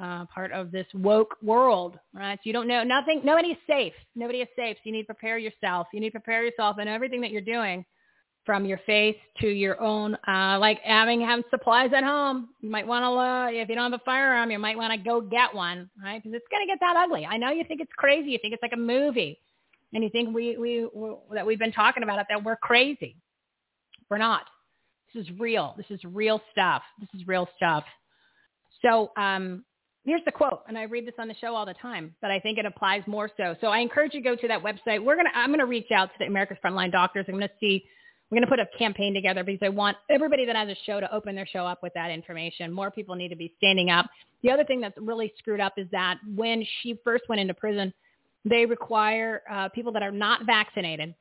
[0.00, 2.38] uh, part of this woke world, right?
[2.44, 3.20] You don't know nothing.
[3.24, 3.92] Nobody is safe.
[4.14, 4.76] Nobody is safe.
[4.78, 5.86] So you need to prepare yourself.
[5.92, 7.84] You need to prepare yourself in everything that you're doing,
[8.44, 12.48] from your face to your own, uh, like having having supplies at home.
[12.60, 14.98] You might want to, uh, if you don't have a firearm, you might want to
[14.98, 16.22] go get one, right?
[16.22, 17.24] Because it's gonna get that ugly.
[17.24, 18.30] I know you think it's crazy.
[18.30, 19.38] You think it's like a movie,
[19.92, 23.16] and you think we we, we that we've been talking about it that we're crazy.
[24.10, 24.42] We're not.
[25.14, 25.74] This is real.
[25.76, 26.82] This is real stuff.
[27.00, 27.84] This is real stuff.
[28.82, 29.64] So um,
[30.04, 32.40] here's the quote, and I read this on the show all the time, but I
[32.40, 33.54] think it applies more so.
[33.60, 35.02] So I encourage you to go to that website.
[35.02, 37.26] We're gonna, I'm gonna reach out to the America's Frontline Doctors.
[37.28, 37.84] I'm gonna see,
[38.30, 41.14] we're gonna put a campaign together because I want everybody that has a show to
[41.14, 42.72] open their show up with that information.
[42.72, 44.06] More people need to be standing up.
[44.42, 47.92] The other thing that's really screwed up is that when she first went into prison,
[48.44, 51.14] they require uh, people that are not vaccinated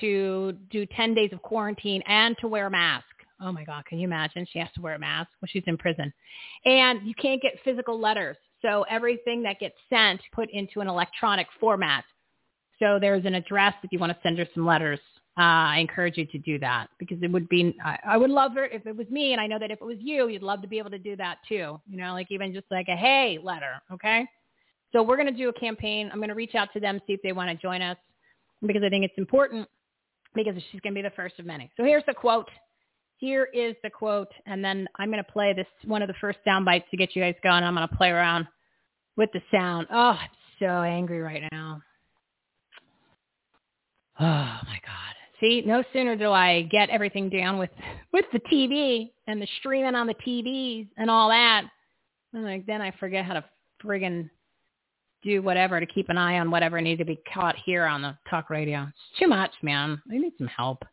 [0.00, 3.04] to do 10 days of quarantine and to wear a mask.
[3.40, 4.46] Oh my God, can you imagine?
[4.52, 6.12] She has to wear a mask when she's in prison.
[6.64, 8.36] And you can't get physical letters.
[8.62, 12.04] So everything that gets sent put into an electronic format.
[12.78, 15.00] So there's an address if you want to send her some letters.
[15.38, 18.56] Uh, I encourage you to do that because it would be, I, I would love
[18.56, 19.32] it if it was me.
[19.32, 21.14] And I know that if it was you, you'd love to be able to do
[21.16, 21.80] that too.
[21.88, 23.80] You know, like even just like a hey letter.
[23.92, 24.26] Okay.
[24.92, 26.10] So we're going to do a campaign.
[26.12, 27.96] I'm going to reach out to them, see if they want to join us
[28.66, 29.68] because I think it's important
[30.34, 31.70] because she's going to be the first of many.
[31.76, 32.48] So here's the quote
[33.18, 36.38] here is the quote, and then I'm going to play this one of the first
[36.44, 37.64] sound bites to get you guys going.
[37.64, 38.46] I'm going to play around
[39.16, 39.88] with the sound.
[39.90, 40.28] Oh, I'm
[40.58, 41.82] so angry right now.
[44.20, 45.14] Oh my God.
[45.38, 47.70] See, no sooner do I get everything down with
[48.12, 51.62] with the TV and the streaming on the TVs and all that,
[52.32, 53.44] like then I forget how to
[53.80, 54.28] friggin'
[55.22, 58.16] do whatever to keep an eye on whatever needed to be caught here on the
[58.28, 58.82] talk radio.
[58.88, 60.02] It's too much, man.
[60.10, 60.84] I need some help.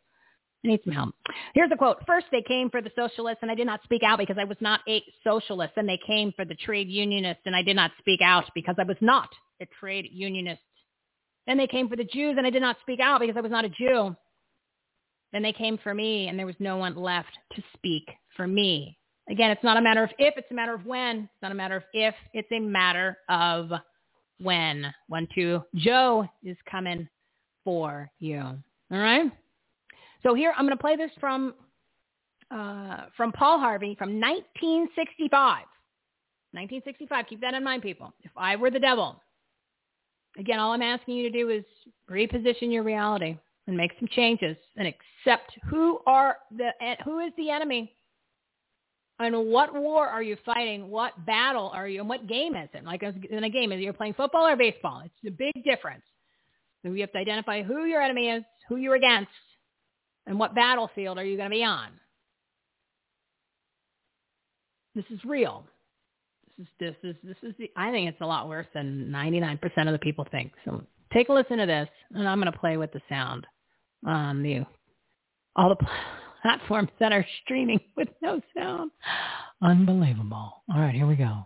[0.65, 1.13] I need some help.
[1.53, 1.97] Here's a quote.
[2.07, 4.57] First, they came for the socialists, and I did not speak out because I was
[4.59, 5.73] not a socialist.
[5.77, 8.83] And they came for the trade unionists, and I did not speak out because I
[8.83, 9.29] was not
[9.61, 10.61] a trade unionist.
[11.45, 13.51] Then they came for the Jews, and I did not speak out because I was
[13.51, 14.15] not a Jew.
[15.31, 18.97] Then they came for me, and there was no one left to speak for me.
[19.29, 21.29] Again, it's not a matter of if, it's a matter of when.
[21.33, 23.69] It's not a matter of if, it's a matter of
[24.39, 24.91] when.
[25.09, 27.07] One, two, Joe is coming
[27.63, 28.41] for you.
[28.41, 29.31] All right?
[30.25, 31.53] So here I'm going to play this from
[32.49, 35.29] uh, from Paul Harvey from 1965.
[36.51, 37.25] 1965.
[37.27, 38.13] Keep that in mind, people.
[38.23, 39.21] If I were the devil,
[40.37, 41.63] again, all I'm asking you to do is
[42.09, 43.37] reposition your reality
[43.67, 46.69] and make some changes and accept who are the
[47.03, 47.95] who is the enemy
[49.19, 50.89] and what war are you fighting?
[50.89, 51.99] What battle are you?
[51.99, 52.83] And what game is it?
[52.83, 55.03] Like in a game, is you're playing football or baseball?
[55.05, 56.03] It's a big difference.
[56.83, 59.31] So you have to identify who your enemy is, who you're against,
[60.27, 61.89] and what battlefield are you going to be on?
[64.95, 65.65] This is real.
[66.57, 67.69] This is this is this is the.
[67.75, 70.53] I think it's a lot worse than 99% of the people think.
[70.63, 70.83] So
[71.13, 73.45] take a listen to this, and I'm going to play with the sound
[74.05, 74.65] on the
[75.55, 75.85] all the
[76.41, 78.91] platforms that are streaming with no sound.
[79.61, 80.63] Unbelievable.
[80.73, 81.45] All right, here we go.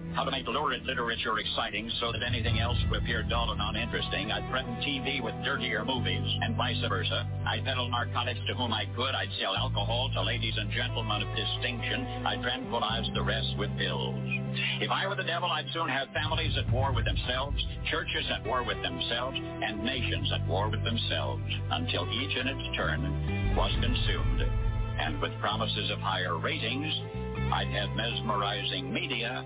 [0.13, 4.31] how to make lurid literature exciting so that anything else would appear dull and uninteresting.
[4.31, 7.27] I'd threaten TV with dirtier movies and vice versa.
[7.47, 9.15] I'd peddle narcotics to whom I could.
[9.15, 12.05] I'd sell alcohol to ladies and gentlemen of distinction.
[12.25, 14.19] I'd tranquilize the rest with pills.
[14.81, 17.57] If I were the devil, I'd soon have families at war with themselves,
[17.89, 22.75] churches at war with themselves, and nations at war with themselves, until each in its
[22.75, 24.43] turn was consumed.
[24.99, 26.93] And with promises of higher ratings,
[27.53, 29.45] I'd have mesmerizing media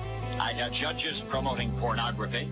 [0.39, 2.49] I'd have judges promoting pornography.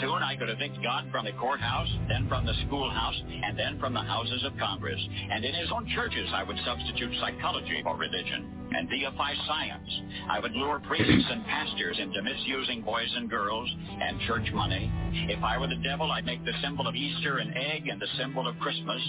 [0.00, 3.94] Soon I could evict God from the courthouse, then from the schoolhouse, and then from
[3.94, 5.00] the houses of Congress.
[5.30, 9.90] And in his own churches, I would substitute psychology for religion and deify science.
[10.30, 13.68] I would lure priests and pastors into misusing boys and girls
[14.00, 14.90] and church money.
[15.28, 18.08] If I were the devil, I'd make the symbol of Easter an egg and the
[18.18, 19.02] symbol of Christmas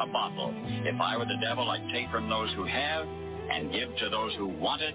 [0.00, 0.54] a bottle.
[0.84, 4.32] If I were the devil, I'd take from those who have and give to those
[4.36, 4.94] who want it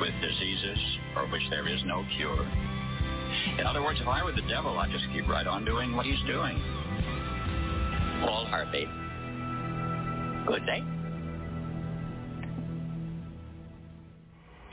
[0.00, 0.78] with diseases
[1.14, 2.46] for which there is no cure.
[3.58, 6.06] In other words, if I were the devil, I'd just keep right on doing what
[6.06, 6.60] he's doing.
[8.20, 8.86] Paul Harvey.
[10.46, 10.82] Good day.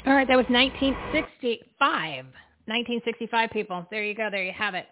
[0.06, 2.26] All right, that was 1965.
[2.66, 3.86] 1965 people.
[3.90, 4.30] There you go.
[4.32, 4.86] There you have it.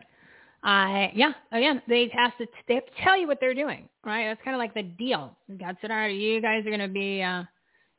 [0.64, 4.26] Uh, yeah, again, they have to they have to tell you what they're doing, right?
[4.26, 5.36] That's kind of like the deal.
[5.60, 7.44] God said, all right, you guys are going to be uh,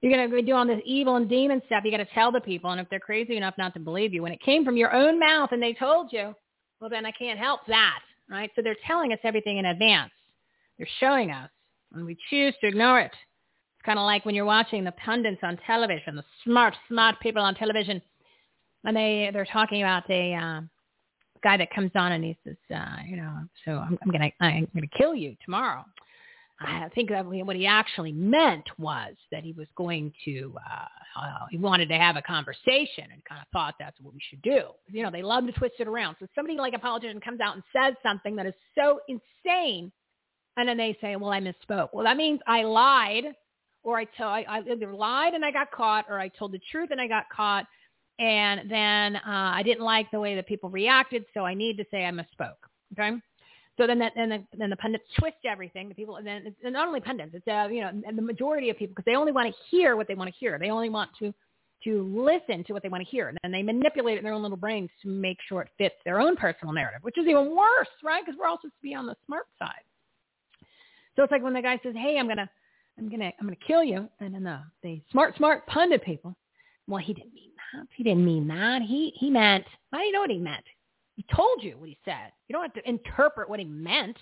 [0.00, 1.82] you're going to be doing all this evil and demon stuff.
[1.84, 2.70] You got to tell the people.
[2.70, 5.18] And if they're crazy enough not to believe you, when it came from your own
[5.18, 6.34] mouth and they told you,
[6.80, 8.00] well, then I can't help that,
[8.30, 8.50] right?
[8.54, 10.12] So they're telling us everything in advance.
[10.78, 11.50] They're showing us,
[11.92, 13.10] and we choose to ignore it.
[13.10, 17.42] It's kind of like when you're watching the pundits on television, the smart, smart people
[17.42, 18.00] on television,
[18.84, 20.60] and they they're talking about a uh,
[21.42, 23.32] guy that comes on and he says, uh, you know,
[23.64, 25.84] so I'm, I'm gonna I'm gonna kill you tomorrow.
[26.60, 31.46] I think that what he actually meant was that he was going to, uh, uh,
[31.50, 34.62] he wanted to have a conversation and kind of thought that's what we should do.
[34.88, 36.16] You know, they love to twist it around.
[36.18, 39.92] So somebody like a politician comes out and says something that is so insane,
[40.56, 41.90] and then they say, well, I misspoke.
[41.92, 43.24] Well, that means I lied,
[43.84, 46.60] or I, tell, I, I either lied and I got caught, or I told the
[46.72, 47.66] truth and I got caught,
[48.18, 51.84] and then uh, I didn't like the way that people reacted, so I need to
[51.92, 52.56] say I misspoke.
[52.98, 53.16] Okay?
[53.78, 55.88] So then that, and then, then the pundits twist everything.
[55.88, 58.70] The people, and then it's not only pundits, it's, uh, you know, and the majority
[58.70, 60.58] of people, because they only want to hear what they want to hear.
[60.58, 61.32] They only want to,
[61.84, 63.28] to listen to what they want to hear.
[63.28, 65.94] And then they manipulate it in their own little brains to make sure it fits
[66.04, 68.24] their own personal narrative, which is even worse, right?
[68.26, 69.84] Because we're all supposed to be on the smart side.
[71.14, 72.50] So it's like when the guy says, hey, I'm to,
[72.98, 74.08] I'm to, I'm to kill you.
[74.18, 76.34] And then the, the smart, smart pundit people,
[76.88, 77.86] well, he didn't mean that.
[77.94, 78.82] He didn't mean that.
[78.82, 80.64] He, he meant, I know what he meant.
[81.18, 82.30] He told you what he said.
[82.46, 84.16] You don't have to interpret what he meant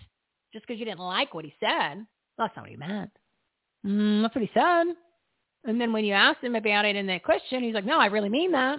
[0.50, 2.06] just because you didn't like what he said.
[2.38, 3.10] That's not what he meant.
[3.84, 4.94] Mm, that's what he said.
[5.64, 8.06] And then when you asked him about it in that question, he's like, no, I
[8.06, 8.78] really mean that.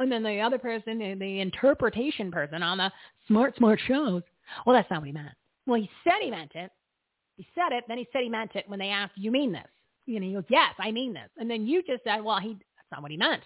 [0.00, 2.90] And then the other person, the interpretation person on the
[3.28, 4.24] smart, smart shows,
[4.66, 5.36] well, that's not what he meant.
[5.68, 6.72] Well, he said he meant it.
[7.36, 7.84] He said it.
[7.86, 9.62] Then he said he meant it when they asked, you mean this?
[10.06, 11.30] You know, he goes, yes, I mean this.
[11.36, 13.42] And then you just said, well, he, that's not what he meant.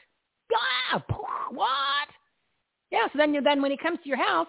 [0.55, 1.05] Ah,
[1.51, 2.09] what?
[2.91, 4.49] Yeah, so then you then when he comes to your house,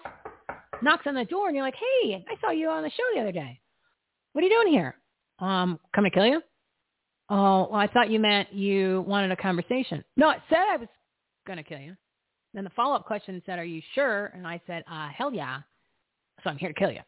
[0.82, 3.20] knocks on the door, and you're like, "Hey, I saw you on the show the
[3.20, 3.60] other day.
[4.32, 4.96] What are you doing here?
[5.38, 6.42] Um, coming to kill you?
[7.28, 10.04] Oh, well, I thought you meant you wanted a conversation.
[10.16, 10.88] No, it said I was
[11.46, 11.96] to kill you.
[12.54, 14.26] Then the follow-up question said, are you sure?
[14.34, 15.60] And I said, uh, hell yeah.
[16.44, 17.00] So I'm here to kill you.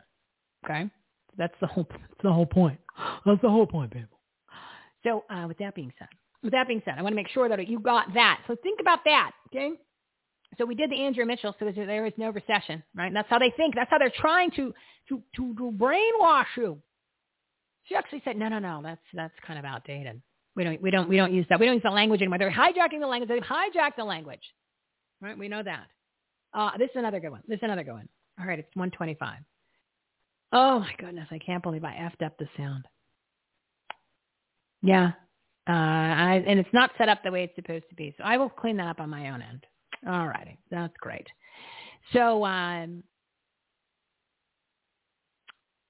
[0.64, 0.90] Okay?
[1.36, 2.80] That's the whole, that's the whole point.
[3.26, 4.18] That's the whole point, people.
[5.04, 6.08] So uh, with that being said,
[6.42, 8.40] with that being said, I want to make sure that you got that.
[8.46, 9.72] So think about that, okay?
[10.58, 13.06] So we did the Andrea Mitchell, so there is no recession, right?
[13.06, 13.74] And that's how they think.
[13.74, 14.74] That's how they're trying to
[15.08, 16.78] to to, to brainwash you.
[17.84, 20.20] She actually said, no, no, no, that's that's kind of outdated.
[20.56, 21.60] We don't we don't we don't use that.
[21.60, 22.38] We don't use the language anymore.
[22.38, 23.28] They're hijacking the language.
[23.28, 24.42] They've hijacked the language,
[25.20, 25.36] right?
[25.36, 25.86] We know that.
[26.52, 27.42] Uh, this is another good one.
[27.48, 28.08] This is another good one.
[28.38, 29.38] All right, it's 125.
[30.52, 32.86] Oh my goodness, I can't believe I effed up the sound.
[34.82, 35.12] Yeah,
[35.68, 38.14] uh, I, and it's not set up the way it's supposed to be.
[38.16, 39.66] So I will clean that up on my own end.
[40.06, 41.26] All righty, that's great.
[42.12, 43.02] So um,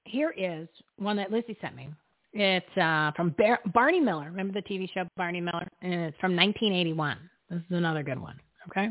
[0.05, 0.67] here is
[0.97, 1.89] one that Lizzie sent me.
[2.33, 4.25] It's uh, from Bar- Barney Miller.
[4.25, 5.67] Remember the TV show Barney Miller?
[5.81, 7.17] And it's from 1981.
[7.49, 8.39] This is another good one.
[8.69, 8.87] Okay,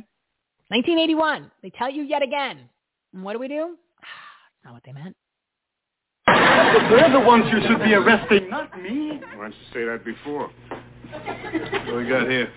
[0.69, 1.51] 1981.
[1.63, 2.69] They tell you yet again.
[3.13, 3.77] And what do we do?
[4.01, 5.17] That's not what they meant.
[6.27, 9.21] They're the ones you should be arresting, not me.
[9.37, 10.51] Why didn't you say that before?
[11.11, 12.51] What we got here?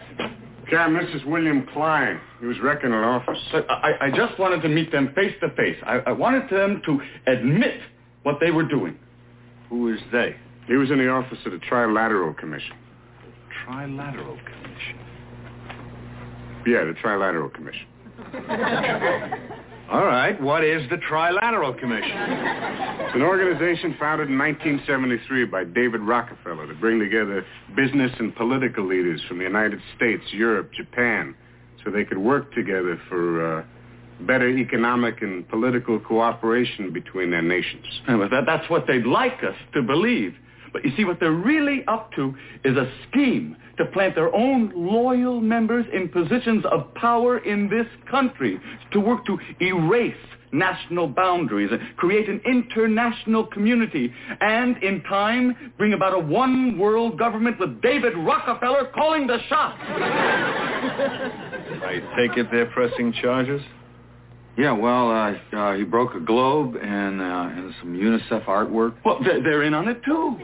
[0.70, 2.20] Cam, this is William Klein.
[2.40, 3.38] He was wrecking an office.
[3.70, 5.78] I, I just wanted to meet them face to face.
[5.86, 7.00] I, I wanted them to
[7.32, 7.80] admit
[8.24, 8.98] what they were doing.
[9.70, 10.36] Who is they?
[10.68, 12.76] He was in the office of the Trilateral Commission.
[13.66, 15.00] Trilateral Commission?
[16.66, 17.88] Yeah, the Trilateral Commission.
[19.90, 20.40] All right.
[20.42, 22.12] What is the Trilateral Commission?
[22.12, 28.86] It's an organization founded in 1973 by David Rockefeller to bring together business and political
[28.86, 31.34] leaders from the United States, Europe, Japan,
[31.84, 33.64] so they could work together for uh,
[34.26, 37.86] better economic and political cooperation between their nations.
[38.08, 40.36] That, that's what they'd like us to believe.
[40.74, 42.34] But you see, what they're really up to
[42.64, 47.86] is a scheme to plant their own loyal members in positions of power in this
[48.10, 48.60] country,
[48.92, 50.16] to work to erase
[50.52, 57.60] national boundaries, create an international community, and in time bring about a one world government
[57.60, 59.78] with David Rockefeller calling the shots.
[61.80, 63.62] I take it they're pressing charges?
[64.58, 68.96] Yeah, well, uh, uh, he broke a globe and, uh, and some UNICEF artwork.
[69.06, 70.36] Well, they're, they're in on it too.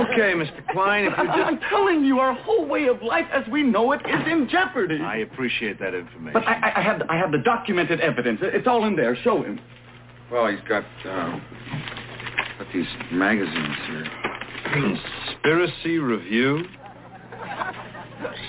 [0.00, 0.66] okay, Mr.
[0.72, 1.38] Klein, if you just...
[1.38, 4.98] I'm telling you, our whole way of life as we know it is in jeopardy.
[5.02, 6.32] I appreciate that information.
[6.32, 8.40] But I, I, have, I have the documented evidence.
[8.42, 9.14] It's all in there.
[9.16, 9.60] Show him.
[10.32, 11.38] Well, he's got, uh,
[12.58, 14.06] got these magazines here.
[14.72, 16.64] Conspiracy Review?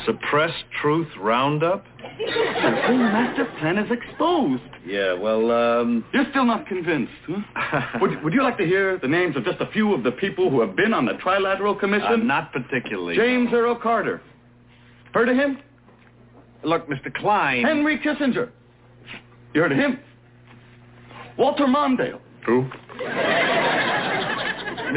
[0.05, 1.83] Suppressed Truth Roundup?
[2.17, 4.63] The whole master plan is exposed.
[4.85, 6.05] Yeah, well, um...
[6.13, 7.81] You're still not convinced, huh?
[8.01, 10.49] would, would you like to hear the names of just a few of the people
[10.49, 12.07] who have been on the Trilateral Commission?
[12.07, 13.15] Uh, not particularly.
[13.15, 14.21] James Earl Carter.
[15.13, 15.59] Heard of him?
[16.63, 17.13] Look, Mr.
[17.13, 17.63] Klein...
[17.63, 18.49] Henry Kissinger.
[19.53, 19.99] You heard of him?
[21.37, 22.19] Walter Mondale.
[22.45, 22.67] Who?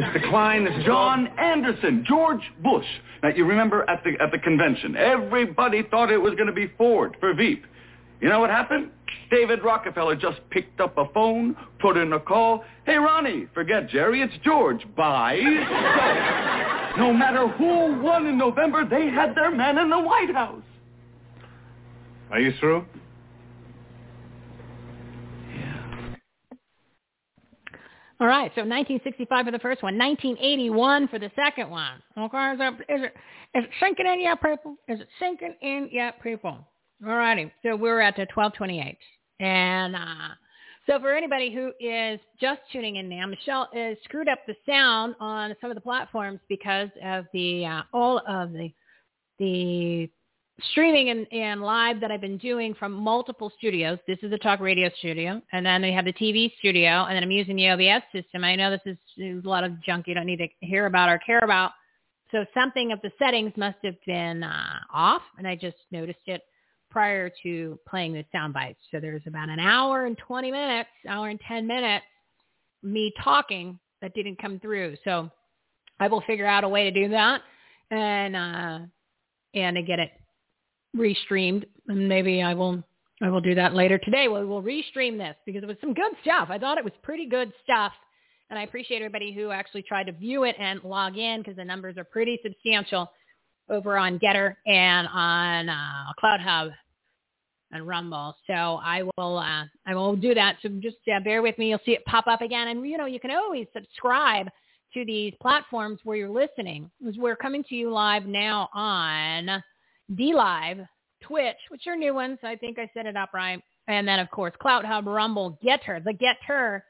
[0.01, 0.31] Mr.
[0.31, 2.86] Klein, this is John Anderson, George Bush.
[3.22, 6.68] Now, you remember at the, at the convention, everybody thought it was going to be
[6.78, 7.66] Ford for Veep.
[8.22, 8.90] You know what happened?
[9.31, 12.64] David Rockefeller just picked up a phone, put in a call.
[12.86, 14.81] Hey, Ronnie, forget Jerry, it's George.
[14.97, 15.39] Bye.
[16.97, 20.62] So, no matter who won in November, they had their man in the White House.
[22.31, 22.86] Are you through?
[28.21, 32.03] All right, so 1965 for the first one, 1981 for the second one.
[32.19, 33.15] Okay, is it, is it,
[33.59, 34.77] is it sinking in yet, people?
[34.89, 36.59] Is it sinking in yet, people?
[37.07, 38.99] All righty, so we're at the 1228.
[39.41, 40.35] And uh,
[40.87, 45.15] so for anybody who is just tuning in now, Michele has screwed up the sound
[45.19, 48.71] on some of the platforms because of the uh, all of the
[49.39, 50.11] the
[50.70, 53.99] streaming and, and live that I've been doing from multiple studios.
[54.07, 57.23] This is the talk radio studio, and then they have the TV studio, and then
[57.23, 58.45] I'm using the OBS system.
[58.45, 61.09] I know this is, is a lot of junk you don't need to hear about
[61.09, 61.73] or care about.
[62.31, 66.43] So something of the settings must have been uh, off, and I just noticed it
[66.91, 68.81] prior to playing the sound bites.
[68.91, 72.05] So there's about an hour and 20 minutes, hour and 10 minutes,
[72.82, 74.97] me talking that didn't come through.
[75.05, 75.31] So
[75.99, 77.43] I will figure out a way to do that
[77.91, 78.78] and uh,
[79.55, 80.11] and to get it
[80.97, 82.83] restreamed, and maybe I will
[83.23, 84.29] I will do that later today.
[84.29, 86.49] We will restream this because it was some good stuff.
[86.51, 87.93] I thought it was pretty good stuff,
[88.49, 91.65] and I appreciate everybody who actually tried to view it and log in because the
[91.65, 93.11] numbers are pretty substantial
[93.69, 96.73] over on GETTR and on uh, CloutHub
[97.73, 98.35] and Rumble.
[98.47, 100.57] So I will uh, I will do that.
[100.62, 101.71] So just uh, bear with me.
[101.71, 104.49] You'll see it pop up again, and you know you can always subscribe
[104.95, 109.62] to these platforms where you're listening is we're coming to you live now on
[110.12, 110.87] DLive,
[111.23, 112.39] Twitch, which are new ones.
[112.43, 113.61] I think I set it up right.
[113.89, 116.82] And then, of course, CloutHub, Rumble, Gettr, the Gettr,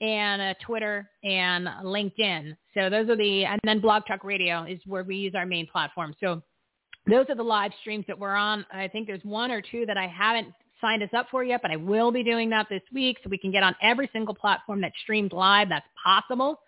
[0.00, 2.56] and uh, Twitter and LinkedIn.
[2.74, 5.66] So those are the, and then Blog Talk Radio is where we use our main
[5.66, 6.14] platform.
[6.20, 6.42] So
[7.06, 8.64] those are the live streams that we're on.
[8.72, 11.70] I think there's one or two that I haven't signed us up for yet, but
[11.70, 14.80] I will be doing that this week so we can get on every single platform
[14.82, 15.68] that streams live.
[15.68, 16.60] That's possible.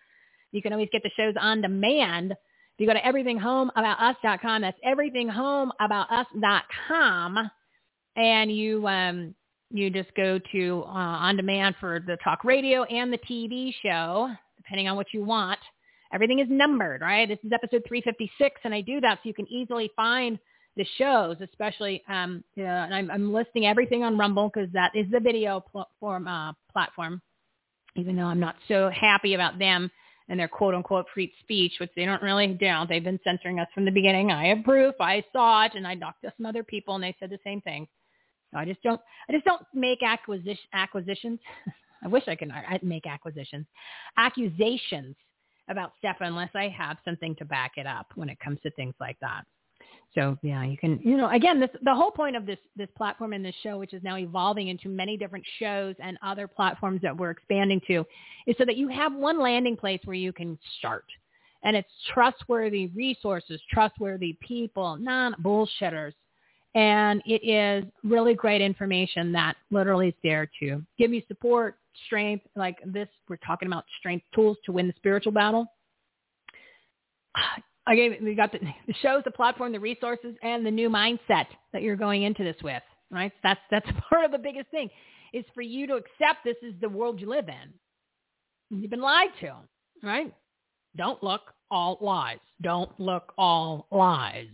[0.51, 2.35] You can always get the shows on demand.
[2.81, 7.51] You go to everythinghomeaboutus.com, that's everythinghomeaboutus.com,
[8.17, 9.35] and you um,
[9.71, 14.31] you just go to uh, on demand for the talk radio and the TV show,
[14.57, 15.61] depending on what you want.
[16.15, 17.29] Everything is numbered, right?
[17.29, 20.39] This is episode 356, and I do that so you can easily find
[20.79, 24.93] the shows, especially, um, you know, and I'm, I'm listing everything on Rumble because that
[24.95, 27.21] is the video platform, uh, platform,
[27.97, 29.91] even though I'm not so happy about them
[30.31, 32.73] and their quote unquote free speech, which they don't really do.
[32.89, 34.31] They've been censoring us from the beginning.
[34.31, 34.95] I have proof.
[35.01, 37.61] I saw it and I talked to some other people and they said the same
[37.61, 37.87] thing.
[38.53, 41.41] So I just don't, I just don't make acquisition, acquisitions.
[42.03, 42.51] I wish I could
[42.83, 43.67] make acquisitions,
[44.17, 45.17] accusations
[45.69, 48.95] about stuff unless I have something to back it up when it comes to things
[49.01, 49.45] like that.
[50.15, 53.33] So yeah, you can, you know, again, this, the whole point of this, this platform
[53.33, 57.17] and this show, which is now evolving into many different shows and other platforms that
[57.17, 58.05] we're expanding to
[58.47, 61.05] is so that you have one landing place where you can start
[61.63, 66.15] and it's trustworthy resources, trustworthy people, non bullshitters.
[66.75, 71.77] And it is really great information that literally is there to give you support,
[72.07, 75.67] strength, like this, we're talking about strength tools to win the spiritual battle
[77.91, 81.47] I gave we got the, the shows, the platform, the resources, and the new mindset
[81.73, 82.83] that you're going into this with.
[83.11, 83.33] Right?
[83.43, 84.89] That's that's part of the biggest thing
[85.33, 88.79] is for you to accept this is the world you live in.
[88.79, 89.55] You've been lied to,
[90.05, 90.33] right?
[90.97, 91.41] Don't look
[91.71, 92.39] all lies.
[92.63, 94.47] Don't look all lies.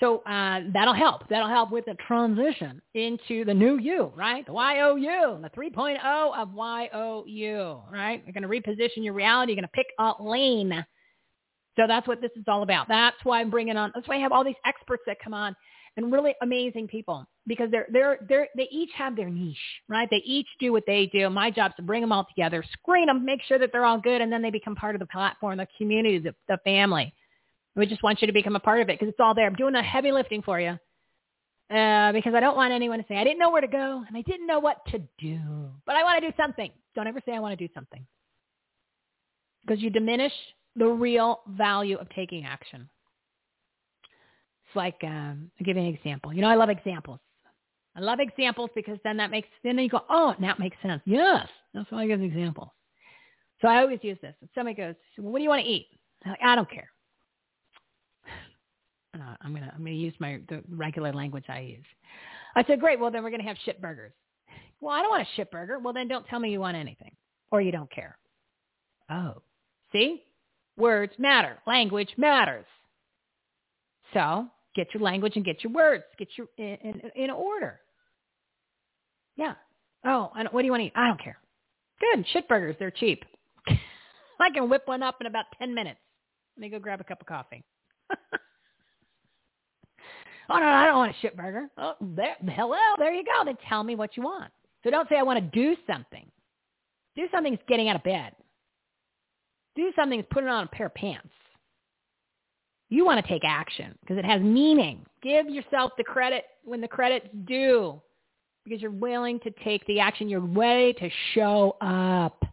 [0.00, 1.28] So uh, that'll help.
[1.28, 4.46] That'll help with the transition into the new you, right?
[4.46, 8.22] The YOU, the 3.0 of YOU, right?
[8.24, 9.52] You're going to reposition your reality.
[9.52, 10.84] You're going to pick a lane
[11.78, 12.88] so that's what this is all about.
[12.88, 13.92] That's why I'm bringing on.
[13.94, 15.54] That's why I have all these experts that come on
[15.96, 19.56] and really amazing people because they're they're they're they each have their niche,
[19.88, 20.08] right?
[20.10, 21.30] They each do what they do.
[21.30, 24.00] My job is to bring them all together, screen them, make sure that they're all
[24.00, 27.14] good, and then they become part of the platform, the community, the, the family.
[27.76, 29.46] We just want you to become a part of it because it's all there.
[29.46, 30.70] I'm doing the heavy lifting for you
[31.70, 34.16] uh, because I don't want anyone to say I didn't know where to go and
[34.16, 36.72] I didn't know what to do, but I want to do something.
[36.96, 38.04] Don't ever say I want to do something
[39.64, 40.32] because you diminish
[40.78, 42.88] the real value of taking action.
[44.66, 46.32] It's like, um, I'll give you an example.
[46.32, 47.20] You know, I love examples.
[47.96, 51.02] I love examples because then that makes, then you go, oh, now it makes sense.
[51.04, 51.48] Yes.
[51.74, 52.68] That's why I give examples.
[53.60, 54.34] So I always use this.
[54.40, 55.88] If somebody goes, well, what do you want to eat?
[56.24, 56.88] I'm like, I don't care.
[59.14, 61.84] I'm gonna I'm gonna use my the regular language I use.
[62.54, 63.00] I said, great.
[63.00, 64.12] Well, then we're gonna have shit burgers.
[64.80, 65.78] Well, I don't want a shit burger.
[65.80, 67.10] Well, then don't tell me you want anything
[67.50, 68.16] or you don't care.
[69.10, 69.42] Oh,
[69.92, 70.22] see,
[70.78, 71.58] Words matter.
[71.66, 72.64] Language matters.
[74.14, 74.46] So
[74.76, 76.04] get your language and get your words.
[76.18, 77.80] Get your in, in, in order.
[79.36, 79.54] Yeah.
[80.04, 80.92] Oh, and what do you want to eat?
[80.94, 81.38] I don't care.
[82.00, 82.24] Good.
[82.32, 82.76] Shit burgers.
[82.78, 83.24] They're cheap.
[84.40, 85.98] I can whip one up in about 10 minutes.
[86.56, 87.64] Let me go grab a cup of coffee.
[88.10, 88.16] oh,
[90.58, 91.68] no, I don't want a shit burger.
[91.76, 93.44] Oh, there, hello, there you go.
[93.44, 94.52] Then tell me what you want.
[94.84, 96.24] So don't say I want to do something.
[97.16, 98.32] Do something is getting out of bed
[99.78, 101.28] do something is put on a pair of pants.
[102.90, 105.04] You want to take action because it has meaning.
[105.22, 108.00] Give yourself the credit when the credit's due
[108.64, 110.28] because you're willing to take the action.
[110.28, 112.44] You're ready to show up.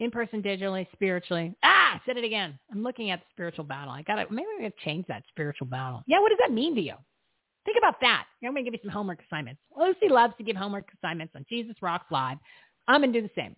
[0.00, 1.54] In person, digitally, spiritually.
[1.62, 2.58] Ah, I said it again.
[2.72, 3.92] I'm looking at the spiritual battle.
[3.92, 6.02] I gotta maybe we gotta change that spiritual battle.
[6.06, 6.94] Yeah, what does that mean to you?
[7.66, 8.24] Think about that.
[8.42, 9.60] I'm gonna give you some homework assignments.
[9.76, 12.38] Lucy loves to give homework assignments on Jesus Rocks Live.
[12.88, 13.54] I'm gonna do the same.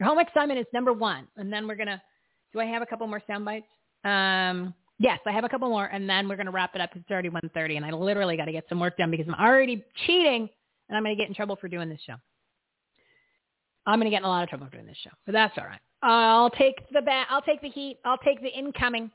[0.00, 1.28] Your homework assignment is number one.
[1.36, 2.00] And then we're going to,
[2.52, 3.66] do I have a couple more sound bites?
[4.02, 5.84] Um, yes, I have a couple more.
[5.84, 8.46] And then we're going to wrap it up it's already 1.30 and I literally got
[8.46, 10.48] to get some work done because I'm already cheating
[10.88, 12.14] and I'm going to get in trouble for doing this show.
[13.86, 15.56] I'm going to get in a lot of trouble for doing this show, but that's
[15.58, 15.80] all right.
[16.02, 17.26] I'll take the bat.
[17.30, 17.98] I'll take the heat.
[18.04, 19.10] I'll take the incoming.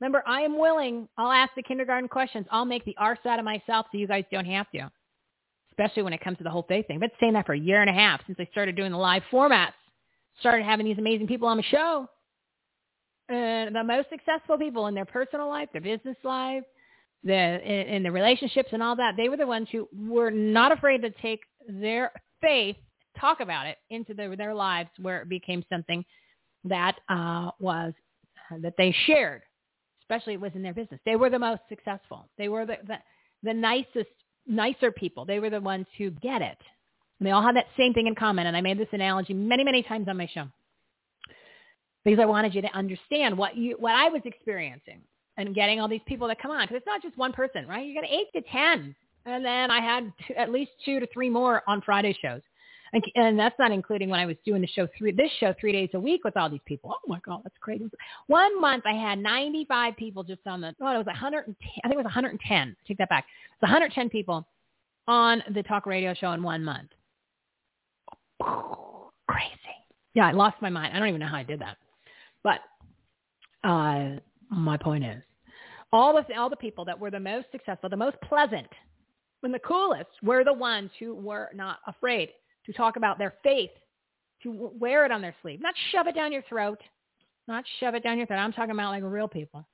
[0.00, 1.08] Remember, I am willing.
[1.18, 2.46] I'll ask the kindergarten questions.
[2.50, 4.90] I'll make the arse out of myself so you guys don't have to,
[5.72, 6.96] especially when it comes to the whole day thing.
[6.96, 8.98] I've been saying that for a year and a half since I started doing the
[8.98, 9.72] live formats
[10.38, 12.06] started having these amazing people on the show.
[13.28, 16.64] And the most successful people in their personal life, their business life,
[17.22, 20.72] the in, in the relationships and all that, they were the ones who were not
[20.72, 22.76] afraid to take their faith,
[23.18, 26.04] talk about it into their, their lives where it became something
[26.64, 27.92] that uh, was
[28.62, 29.42] that they shared,
[30.02, 31.00] especially it was in their business.
[31.04, 32.28] They were the most successful.
[32.36, 32.96] They were the, the,
[33.44, 34.10] the nicest,
[34.46, 35.24] nicer people.
[35.24, 36.58] They were the ones who get it.
[37.20, 38.46] And they all had that same thing in common.
[38.46, 40.48] And I made this analogy many, many times on my show
[42.04, 45.02] because I wanted you to understand what you what I was experiencing
[45.36, 47.86] and getting all these people that come on because it's not just one person, right?
[47.86, 48.94] You got eight to ten,
[49.26, 52.40] and then I had two, at least two to three more on Friday shows.
[52.92, 55.70] And, and that's not including when I was doing the show three, this show three
[55.70, 56.92] days a week with all these people.
[56.92, 57.88] Oh my God, that's crazy.
[58.26, 61.94] One month I had 95 people just on the, oh, it was 110, I think
[61.94, 62.76] it was 110.
[62.88, 63.26] Take that back.
[63.52, 64.44] It's 110 people
[65.06, 66.90] on the talk radio show in one month.
[68.40, 69.54] Crazy.
[70.14, 70.94] Yeah, I lost my mind.
[70.94, 71.76] I don't even know how I did that.
[72.42, 72.60] But
[73.68, 75.22] uh, my point is,
[75.92, 78.68] all the all the people that were the most successful, the most pleasant,
[79.42, 82.30] and the coolest were the ones who were not afraid
[82.66, 83.70] to talk about their faith,
[84.42, 86.80] to wear it on their sleeve, not shove it down your throat,
[87.48, 88.38] not shove it down your throat.
[88.38, 89.66] I'm talking about like real people,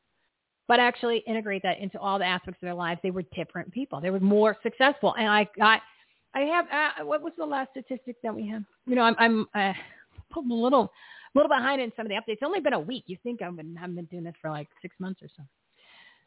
[0.68, 3.00] but actually integrate that into all the aspects of their lives.
[3.02, 4.00] They were different people.
[4.00, 5.80] They were more successful, and I got.
[6.36, 6.66] I have.
[6.66, 8.62] Uh, what was the last statistic that we have?
[8.86, 9.16] You know, I'm.
[9.18, 9.72] I'm uh,
[10.36, 10.82] a little,
[11.34, 12.34] a little behind in some of the updates.
[12.34, 13.04] It's only been a week.
[13.06, 15.42] You think I've been, I've been doing this for like six months or so.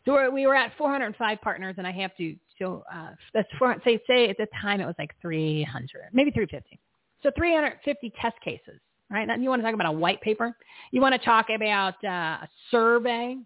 [0.05, 3.75] So we're, we were at 405 partners, and I have to so uh, that's four,
[3.85, 6.79] say say at the time it was like 300, maybe 350.
[7.21, 8.79] So 350 test cases,
[9.11, 9.27] right?
[9.27, 10.55] Now you want to talk about a white paper?
[10.91, 13.37] You want to talk about uh, a survey?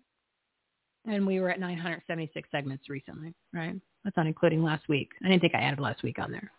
[1.05, 3.75] And we were at 976 segments recently, right?
[4.03, 5.09] That's not including last week.
[5.23, 6.51] I didn't think I added last week on there.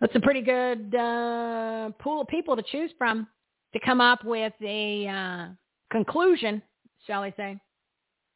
[0.00, 3.26] That's a pretty good uh, pool of people to choose from
[3.72, 5.46] to come up with a uh,
[5.90, 6.62] conclusion,
[7.06, 7.58] shall I say?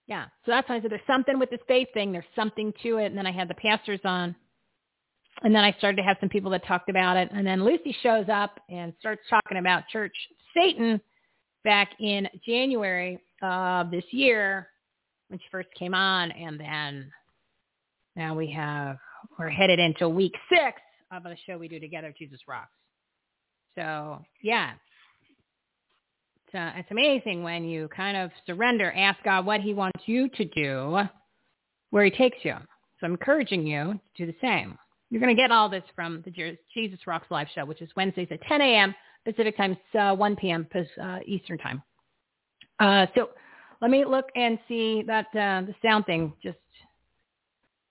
[0.06, 0.24] Yeah.
[0.46, 2.12] So that's why I said there's something with this faith thing.
[2.12, 3.06] There's something to it.
[3.06, 4.34] And then I had the pastors on.
[5.42, 7.28] And then I started to have some people that talked about it.
[7.32, 10.14] And then Lucy shows up and starts talking about church
[10.54, 11.00] Satan
[11.62, 14.68] back in January of this year
[15.28, 16.32] when she first came on.
[16.32, 17.12] And then
[18.18, 18.98] now we have,
[19.38, 20.80] we're headed into week six
[21.12, 22.68] of the show we do together, Jesus Rocks.
[23.76, 24.72] So yeah,
[26.44, 30.28] it's, uh, it's amazing when you kind of surrender, ask God what he wants you
[30.30, 30.98] to do,
[31.90, 32.54] where he takes you.
[32.98, 34.76] So I'm encouraging you to do the same.
[35.10, 38.28] You're going to get all this from the Jesus Rocks live show, which is Wednesdays
[38.32, 38.94] at 10 a.m.
[39.24, 40.66] Pacific time, uh, 1 p.m.
[40.74, 41.82] Uh, Eastern time.
[42.80, 43.30] Uh, so
[43.80, 46.58] let me look and see that uh, the sound thing just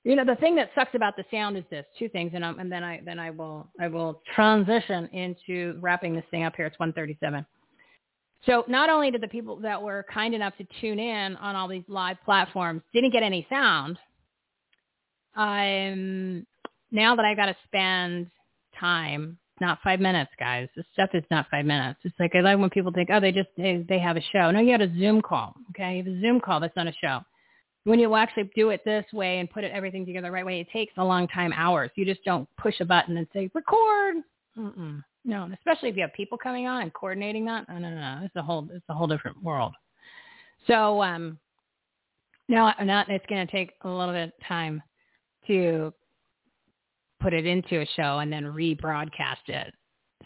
[0.07, 2.59] you know the thing that sucks about the sound is this two things and, um,
[2.59, 6.65] and then i then i will i will transition into wrapping this thing up here
[6.65, 7.45] it's 137
[8.45, 11.67] so not only did the people that were kind enough to tune in on all
[11.67, 13.97] these live platforms didn't get any sound,
[15.35, 16.45] um,
[16.91, 18.29] now that I've got to spend
[18.79, 20.69] time, not five minutes, guys.
[20.75, 21.99] This stuff is not five minutes.
[22.03, 24.51] It's like I like when people think, oh, they just they, they have a show.
[24.51, 25.55] No, you had a Zoom call.
[25.71, 26.59] Okay, you have a Zoom call.
[26.59, 27.19] That's not a show.
[27.87, 30.59] When you actually do it this way and put it everything together the right way,
[30.59, 31.89] it takes a long time, hours.
[31.95, 34.17] You just don't push a button and say record.
[34.57, 35.01] Mm-mm.
[35.23, 37.69] No, especially if you have people coming on and coordinating that.
[37.69, 38.19] No, no, no.
[38.23, 39.73] It's a whole it's a whole different world.
[40.67, 41.39] So um,
[42.49, 44.83] now, now it's going to take a little bit of time
[45.47, 45.93] to
[47.21, 49.73] put it into a show and then rebroadcast it.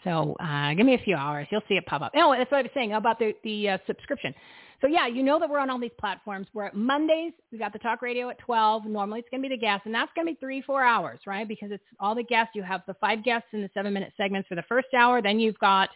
[0.02, 1.46] So uh, give me a few hours.
[1.50, 2.10] You'll see it pop up.
[2.16, 4.34] Oh, that's what I was saying about the, the uh, subscription.
[4.82, 6.48] So yeah, you know that we're on all these platforms.
[6.52, 7.32] We're at Mondays.
[7.52, 8.84] We got the talk radio at 12.
[8.86, 11.20] Normally it's going to be the guests, and that's going to be three, four hours,
[11.24, 11.46] right?
[11.46, 12.50] Because it's all the guests.
[12.56, 15.22] You have the five guests in the seven minute segments for the first hour.
[15.22, 15.88] Then you've got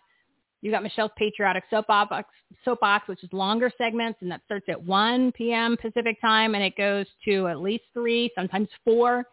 [0.63, 2.29] you got Michele's patriotic soapbox,
[2.65, 5.77] soapbox, which is longer segments, and that starts at 1 p.m.
[5.77, 9.25] Pacific time, and it goes to at least three, sometimes four.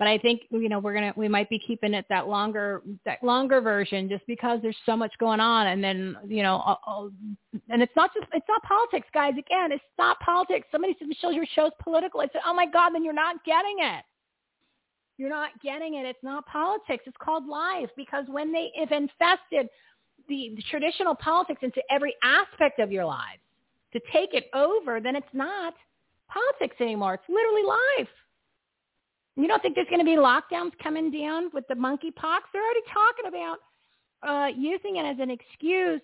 [0.00, 3.22] But I think you know we're gonna we might be keeping it that longer that
[3.22, 7.12] longer version just because there's so much going on, and then you know, I'll, I'll,
[7.68, 9.32] and it's not just it's not politics, guys.
[9.32, 10.66] Again, it's not politics.
[10.72, 12.22] Somebody said Michele, your show's political.
[12.22, 14.02] I said, oh my god, then you're not getting it.
[15.18, 16.06] You're not getting it.
[16.06, 17.04] It's not politics.
[17.06, 19.68] It's called life because when they have infested
[20.30, 23.42] the, the traditional politics into every aspect of your lives
[23.92, 25.74] to take it over, then it's not
[26.26, 27.12] politics anymore.
[27.12, 28.08] It's literally life.
[29.40, 32.40] You don't think there's going to be lockdowns coming down with the monkeypox?
[32.52, 33.58] They're already talking about
[34.22, 36.02] uh, using it as an excuse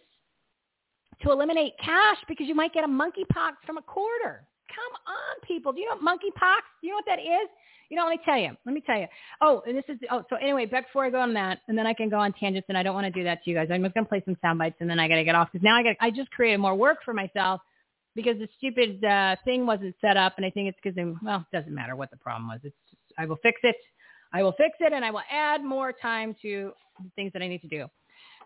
[1.22, 4.46] to eliminate cash because you might get a monkeypox from a quarter.
[4.68, 5.72] Come on, people.
[5.72, 6.60] Do you know what monkeypox?
[6.80, 7.48] Do you know what that is?
[7.88, 8.50] You know, let me tell you.
[8.66, 9.06] Let me tell you.
[9.40, 11.94] Oh, and this is, oh, so anyway, before I go on that, and then I
[11.94, 13.68] can go on tangents, and I don't want to do that to you guys.
[13.70, 15.48] I'm just going to play some sound bites, and then I got to get off
[15.52, 17.60] because now I got, I just created more work for myself
[18.16, 21.56] because the stupid uh, thing wasn't set up, and I think it's because, well, it
[21.56, 22.60] doesn't matter what the problem was.
[22.64, 22.74] It's
[23.18, 23.76] I will fix it.
[24.32, 26.72] I will fix it and I will add more time to
[27.02, 27.86] the things that I need to do.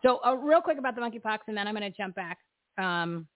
[0.02, 2.38] So uh, real quick about the monkeypox, and then I'm going to jump back.
[2.78, 3.26] Um,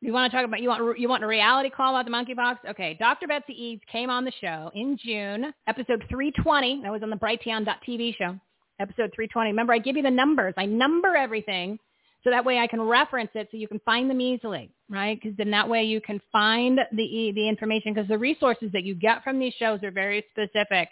[0.00, 2.70] you want to talk about you want you want a reality call about the monkeypox?
[2.70, 3.26] Okay, Dr.
[3.26, 6.80] Betsy Eads came on the show in June, episode 320.
[6.82, 8.38] That was on the Brighteon.tv show,
[8.80, 9.50] episode 320.
[9.50, 10.54] Remember, I give you the numbers.
[10.56, 11.78] I number everything
[12.22, 15.18] so that way I can reference it so you can find them easily, right?
[15.20, 18.94] Because then that way you can find the the information because the resources that you
[18.94, 20.88] get from these shows are very specific,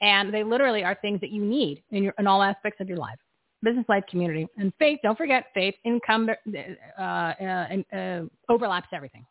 [0.00, 2.98] and they literally are things that you need in your in all aspects of your
[2.98, 3.18] life.
[3.62, 4.98] Business life community and faith.
[5.02, 6.28] Don't forget faith income
[6.98, 9.24] uh, uh, uh, overlaps everything.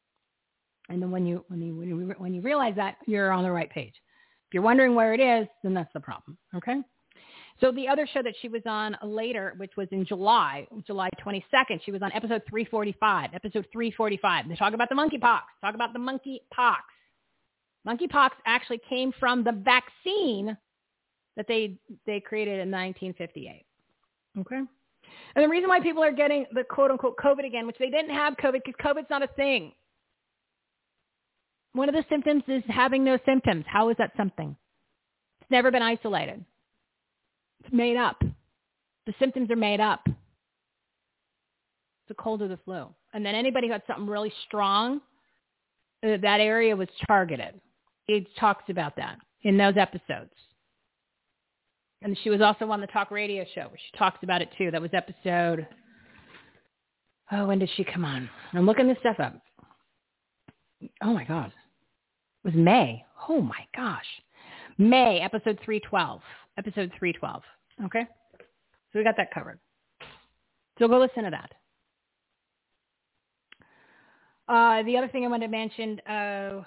[0.89, 3.51] And then when you when you when you when you realize that you're on the
[3.51, 3.93] right page.
[4.47, 6.75] If you're wondering where it is then that's the problem okay
[7.61, 11.79] so the other show that she was on later which was in july july 22nd
[11.83, 15.99] she was on episode 345 episode 345 they talk about the monkeypox talk about the
[15.99, 16.77] monkeypox
[17.87, 20.57] monkeypox actually came from the vaccine
[21.37, 23.65] that they they created in 1958
[24.39, 24.57] Okay.
[24.57, 28.13] And the reason why people are getting the quote unquote COVID again, which they didn't
[28.13, 29.73] have COVID because COVID's not a thing.
[31.73, 33.65] One of the symptoms is having no symptoms.
[33.67, 34.55] How is that something?
[35.41, 36.43] It's never been isolated.
[37.65, 38.21] It's made up.
[39.07, 40.01] The symptoms are made up.
[40.07, 40.15] It's
[42.11, 42.87] a cold or the flu.
[43.13, 45.01] And then anybody who had something really strong,
[46.05, 47.59] uh, that area was targeted.
[48.07, 50.31] It talks about that in those episodes.
[52.03, 54.69] And she was also on the talk radio show where she talks about it too.
[54.69, 55.67] That was episode,
[57.31, 58.29] oh, when did she come on?
[58.53, 59.41] I'm looking this stuff up.
[61.01, 61.47] Oh my God.
[61.47, 63.03] It was May.
[63.27, 64.05] Oh my gosh.
[64.77, 66.21] May, episode 312.
[66.57, 67.41] Episode 312.
[67.83, 68.07] Okay?
[68.91, 69.59] So we got that covered.
[70.79, 71.51] So go listen to that.
[74.47, 76.61] Uh, the other thing I wanted to mention, uh,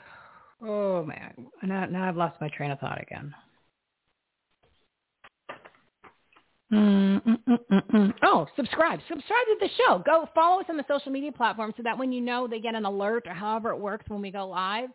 [0.62, 3.34] oh man, now, now I've lost my train of thought again.
[6.72, 9.00] Mm, mm, mm, oh, subscribe.
[9.08, 10.02] Subscribe to the show.
[10.04, 12.74] Go follow us on the social media platform so that when you know they get
[12.74, 14.90] an alert or however it works when we go live.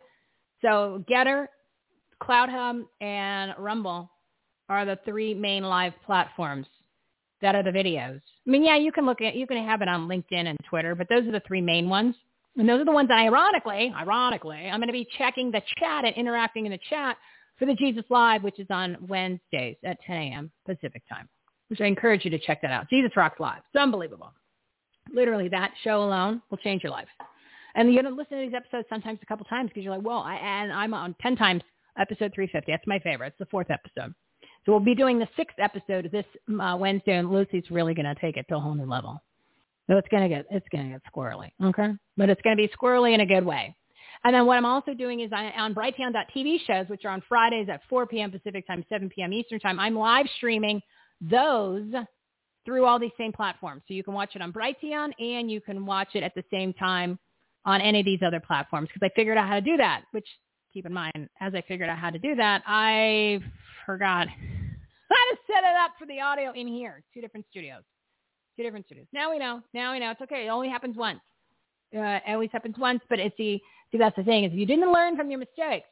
[0.62, 1.48] So GETTR,
[2.22, 4.12] CloutHub, and Rumble
[4.74, 6.68] are the three main live platforms
[7.42, 8.22] that are the videos.
[8.48, 10.96] I mean, yeah, you can look at, you can have it on LinkedIn and Twitter,
[10.96, 12.16] but those are the three main ones.
[12.58, 16.06] And those are the ones that ironically, ironically, I'm going to be checking the chat
[16.06, 17.18] and interacting in the chat
[17.58, 20.52] for the Jesus Live, which is on Wednesdays at 10 a.m.
[20.66, 21.28] Pacific time
[21.74, 22.88] which I encourage you to check that out.
[22.88, 23.64] Jesus Rocks Live.
[23.74, 24.32] It's unbelievable.
[25.12, 27.08] Literally, that show alone will change your life.
[27.74, 30.06] And you're going to listen to these episodes sometimes a couple times because you're like,
[30.06, 31.64] well, I, and I'm on 10 times
[31.98, 32.72] episode 350.
[32.72, 33.30] That's my favorite.
[33.30, 34.14] It's the fourth episode.
[34.66, 36.26] So we'll be doing the sixth episode this
[36.60, 39.22] uh, Wednesday, and Lucy's really going to take it to a whole new level.
[39.88, 41.90] So it's going to get it's going to get squirrely, okay?
[42.16, 43.76] But it's going to be squirrely in a good way.
[44.24, 47.68] And then what I'm also doing is I, on Brighteon.tv shows, which are on Fridays
[47.70, 48.32] at 4 p.m.
[48.32, 49.34] Pacific time, 7 p.m.
[49.34, 50.82] Eastern time, I'm live streaming
[51.20, 51.92] those
[52.66, 53.82] through all these same platforms.
[53.88, 56.74] So you can watch it on Brighteon and you can watch it at the same
[56.74, 57.20] time
[57.66, 60.28] on any of these other platforms because I figured out how to do that, which
[60.74, 63.40] keep in mind, as I figured out how to do that, I
[63.86, 64.28] forgot
[65.10, 67.04] how to set it up for the audio in here.
[67.14, 67.84] Two different studios.
[68.58, 69.08] Two different studios.
[69.14, 69.62] Now we know.
[69.74, 70.12] Now we know.
[70.12, 70.46] It's okay.
[70.46, 71.20] It only happens once.
[71.96, 74.66] Uh, it always happens once, but it's the, see, that's the thing is if you
[74.66, 75.88] didn't learn from your mistakes,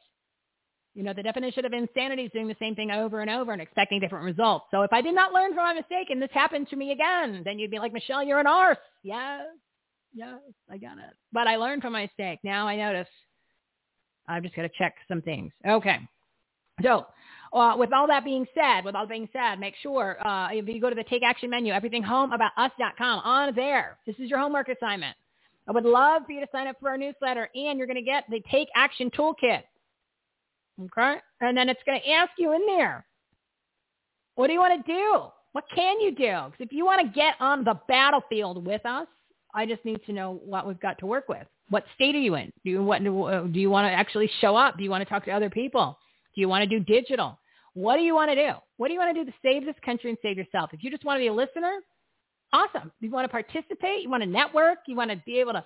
[0.94, 3.62] you know, the definition of insanity is doing the same thing over and over and
[3.62, 4.66] expecting different results.
[4.70, 7.42] So if I did not learn from my mistake and this happened to me again,
[7.44, 8.76] then you'd be like, Michele, you're an arse.
[9.02, 9.46] Yes,
[10.12, 10.38] yes,
[10.70, 11.14] I got it.
[11.32, 12.40] But I learned from my mistake.
[12.44, 13.08] Now I notice
[14.28, 15.52] I've just got to check some things.
[15.66, 15.98] Okay.
[16.82, 17.06] So
[17.52, 20.66] uh, with all that being said, with all that being said, make sure uh, if
[20.68, 25.16] you go to the Take Action menu, everythinghomeaboutus.com, on there, this is your homework assignment.
[25.68, 28.02] I would love for you to sign up for our newsletter, and you're going to
[28.02, 29.62] get the Take Action Toolkit.
[30.84, 31.16] Okay?
[31.40, 33.04] And then it's going to ask you in there,
[34.34, 35.26] what do you want to do?
[35.52, 36.36] What can you do?
[36.46, 39.06] Because if you want to get on the battlefield with us,
[39.54, 41.46] I just need to know what we've got to work with.
[41.72, 42.52] What state are you in?
[42.64, 44.76] Do you, what, do you want to actually show up?
[44.76, 45.98] Do you want to talk to other people?
[46.34, 47.38] Do you want to do digital?
[47.72, 48.50] What do you want to do?
[48.76, 50.68] What do you want to do to save this country and save yourself?
[50.74, 51.78] If you just want to be a listener,
[52.52, 52.92] awesome.
[53.00, 55.64] You want to participate, you want to network, you want to be able to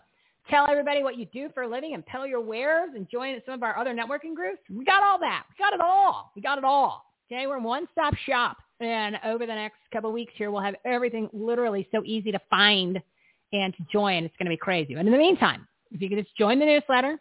[0.49, 3.55] tell everybody what you do for a living and peddle your wares and join some
[3.55, 4.61] of our other networking groups.
[4.73, 5.43] We got all that.
[5.51, 6.31] We got it all.
[6.37, 7.05] We got it all.
[7.29, 8.59] Okay, we're a one-stop shop.
[8.79, 12.41] And over the next couple of weeks here, we'll have everything literally so easy to
[12.49, 13.03] find
[13.53, 14.23] and to join.
[14.23, 14.95] It's going to be crazy.
[14.95, 17.19] And in the meantime, if you can just join the newsletter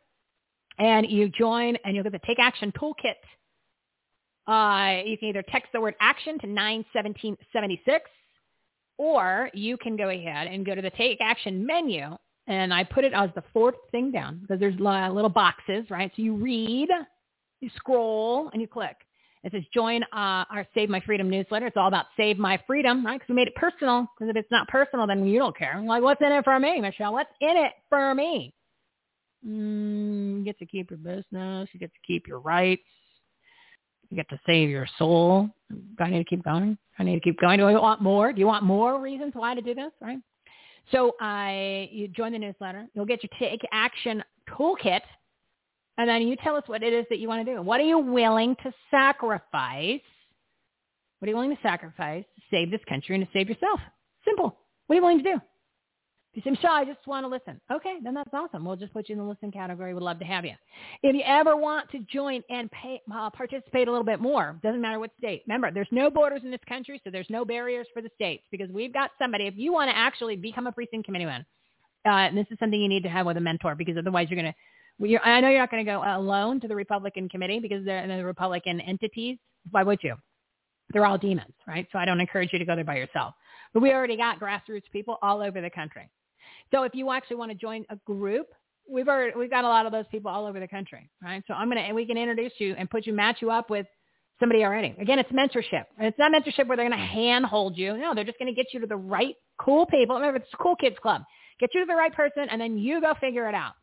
[0.77, 3.15] and you join and you'll get the Take Action Toolkit,
[4.47, 8.09] uh, you can either text the word action to 91776
[8.97, 12.15] or you can go ahead and go to the Take Action menu
[12.47, 16.11] and I put it as the fourth thing down because there's little boxes, right?
[16.15, 16.89] So you read,
[17.59, 18.95] you scroll, and you click.
[19.45, 21.67] It says join uh, our Save My Freedom newsletter.
[21.67, 23.19] It's all about Save My Freedom, right?
[23.19, 24.07] Because we made it personal.
[24.17, 25.79] Because if it's not personal, then you don't care.
[25.85, 27.13] Like, what's in it for me, Michele?
[27.13, 28.55] What's in it for me?
[29.47, 31.69] Mm, you get to keep your business.
[31.71, 32.81] You get to keep your rights.
[34.09, 35.47] You get to save your soul.
[35.69, 36.75] Do I need to keep going?
[36.97, 37.59] I need to keep going.
[37.59, 38.33] Do I want more?
[38.33, 39.91] Do you want more reasons why to do this?
[40.01, 40.17] Right.
[40.91, 42.87] So I, you join the newsletter.
[42.95, 45.01] You'll get your take action toolkit,
[45.97, 47.61] and then you tell us what it is that you want to do.
[47.61, 50.01] What are you willing to sacrifice?
[51.19, 53.79] What are you willing to sacrifice to save this country and to save yourself?
[54.25, 54.57] Simple.
[54.87, 55.41] What are you willing to do?
[56.33, 57.61] If you say, Michele, I just want to listen.
[57.71, 58.65] Okay, then that's awesome.
[58.65, 59.93] We'll just put you in the listen category.
[59.93, 60.51] We'd love to have you.
[61.01, 64.81] If you ever want to join and pay, uh, participate a little bit more, doesn't
[64.81, 65.43] matter what state.
[65.47, 68.69] Remember, there's no borders in this country, so there's no barriers for the states because
[68.69, 69.47] we've got somebody.
[69.47, 71.45] If you want to actually become a precinct committeeman,
[72.03, 74.51] uh, this is something you need to have with a mentor because otherwise you're going
[74.51, 74.57] to
[74.99, 78.07] you're, I know you're not going to go alone to the Republican committee because they're
[78.07, 79.37] the Republican entities.
[79.71, 80.15] Why would you?
[80.91, 81.87] They're all demons, right?
[81.91, 83.33] So I don't encourage you to go there by yourself.
[83.73, 86.09] But we already got grassroots people all over the country.
[86.71, 88.47] So if you actually want to join a group,
[88.89, 91.43] we've already, we've got a lot of those people all over the country, right?
[91.47, 93.87] So I'm gonna and we can introduce you and put you match you up with
[94.39, 94.95] somebody already.
[94.99, 95.85] Again, it's mentorship.
[95.99, 97.97] It's not mentorship where they're going to handhold you.
[97.97, 100.15] No, they're just going to get you to the right cool people.
[100.15, 101.21] Remember, it's a cool kids club.
[101.59, 103.73] Get you to the right person, and then you go figure it out.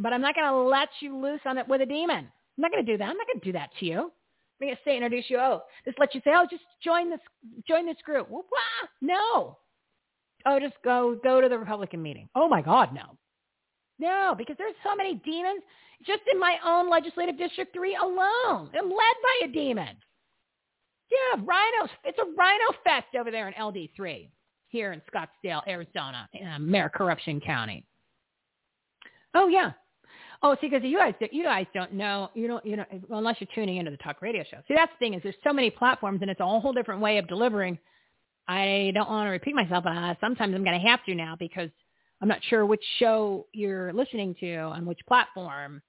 [0.00, 2.26] But I'm not going to let you loose on it with a demon.
[2.26, 3.04] I'm not going to do that.
[3.08, 4.00] I'm not going to do that to you.
[4.00, 5.38] I'm going to say introduce you.
[5.38, 7.20] Oh, just let you say, oh, just join this
[7.68, 8.28] join this group.
[9.00, 9.56] No,
[10.46, 12.28] Oh, just go go to the Republican meeting.
[12.34, 13.16] Oh my God, no.
[13.98, 15.62] No, because there's so many demons
[16.06, 18.70] just in my own legislative district three alone.
[18.74, 19.96] I'm led by a demon.
[21.10, 21.90] Yeah, rhinos.
[22.04, 24.30] It's a rhino fest over there in LD3
[24.68, 27.84] here in Scottsdale, Arizona, in uh, Maricorruption County.
[29.34, 29.72] Oh yeah.
[30.42, 33.48] Oh, see, because you guys, you guys don't know, you don't, you know, unless you're
[33.54, 34.56] tuning into the talk radio show.
[34.68, 37.18] See, that's the thing is there's so many platforms and it's a whole different way
[37.18, 37.78] of delivering
[38.50, 39.86] I don't want to repeat myself.
[39.86, 41.70] Uh, sometimes I'm going to have to now because
[42.20, 45.80] I'm not sure which show you're listening to on which platform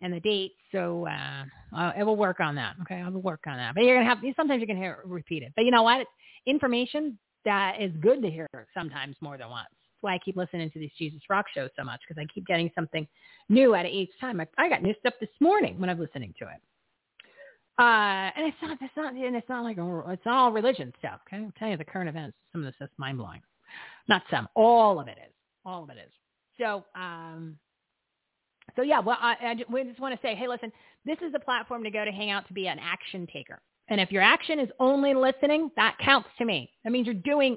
[0.00, 0.52] and the date.
[0.72, 2.74] So uh, I will work on that.
[2.82, 3.76] Okay, I will work on that.
[3.76, 5.52] But you're gonna have sometimes you're gonna hear it repeated.
[5.54, 6.00] But you know what?
[6.00, 6.10] It's
[6.46, 9.68] information that is good to hear sometimes more than once.
[10.02, 12.70] Why I keep listening to these Jesus Rock shows so much because I keep getting
[12.74, 13.06] something
[13.48, 14.40] new out of each time.
[14.40, 16.60] I, I got new stuff this morning when I was listening to it.
[17.78, 21.20] Uh, and it's not, it's not, and it's not like, it's all religion stuff.
[21.26, 21.42] Okay.
[21.42, 22.36] I'll tell you the current events.
[22.52, 23.40] Some of this is mind blowing.
[24.08, 25.32] Not some, all of it is.
[25.64, 26.12] All of it is.
[26.58, 27.56] So, um,
[28.76, 30.70] so yeah, well, I, I we just want to say, hey, listen,
[31.04, 33.60] this is a platform to go to hang out to be an action taker.
[33.88, 36.70] And if your action is only listening, that counts to me.
[36.84, 37.56] That means you're doing,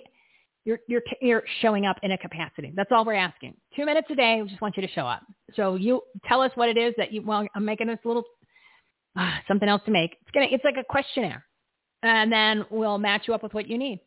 [0.65, 2.73] you're, you're, you're showing up in a capacity.
[2.75, 3.55] That's all we're asking.
[3.75, 4.41] Two minutes a day.
[4.41, 5.21] We just want you to show up.
[5.55, 8.25] So you tell us what it is that you, well, I'm making this little
[9.15, 10.17] ah, something else to make.
[10.21, 11.45] It's gonna it's like a questionnaire,
[12.03, 13.99] and then we'll match you up with what you need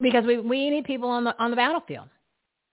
[0.00, 2.08] because we we need people on the on the battlefield.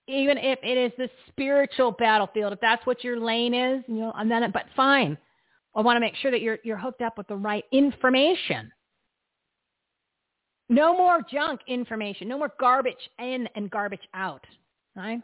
[0.07, 4.14] Even if it is the spiritual battlefield, if that's what your lane is, you know,
[4.15, 5.18] and then but fine.
[5.76, 8.72] I want to make sure that you're you're hooked up with the right information.
[10.70, 12.28] No more junk information.
[12.28, 14.46] No more garbage in and garbage out.
[14.96, 15.22] Right?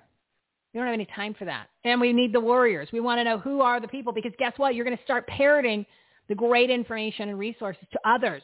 [0.73, 1.67] We don't have any time for that.
[1.83, 2.89] And we need the warriors.
[2.91, 4.75] We want to know who are the people because guess what?
[4.75, 5.85] You're going to start parroting
[6.27, 8.41] the great information and resources to others.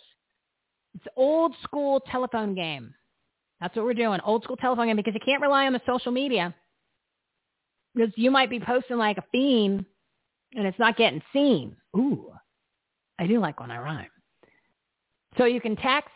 [0.95, 2.93] It's old school telephone game.
[3.59, 4.19] That's what we're doing.
[4.23, 6.53] Old school telephone game because you can't rely on the social media
[7.93, 9.85] because you might be posting like a fiend
[10.53, 11.75] and it's not getting seen.
[11.95, 12.31] Ooh,
[13.19, 14.07] I do like when I rhyme.
[15.37, 16.09] So you can text,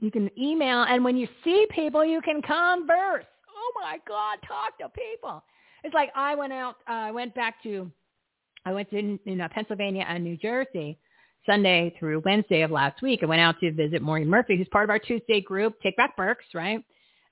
[0.00, 3.24] you can email, and when you see people, you can converse
[3.60, 5.42] oh my God, talk to people.
[5.84, 7.90] It's like I went out, uh, I went back to,
[8.64, 10.98] I went to in uh, Pennsylvania and New Jersey
[11.46, 13.20] Sunday through Wednesday of last week.
[13.22, 16.16] I went out to visit Maureen Murphy, who's part of our Tuesday group, Take Back
[16.16, 16.84] Berks, right?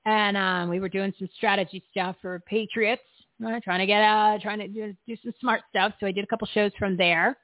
[0.06, 3.02] And um, we were doing some strategy stuff for Patriots,
[3.40, 3.62] right?
[3.62, 5.92] trying to get out, trying to do, do some smart stuff.
[6.00, 7.36] So I did a couple shows from there.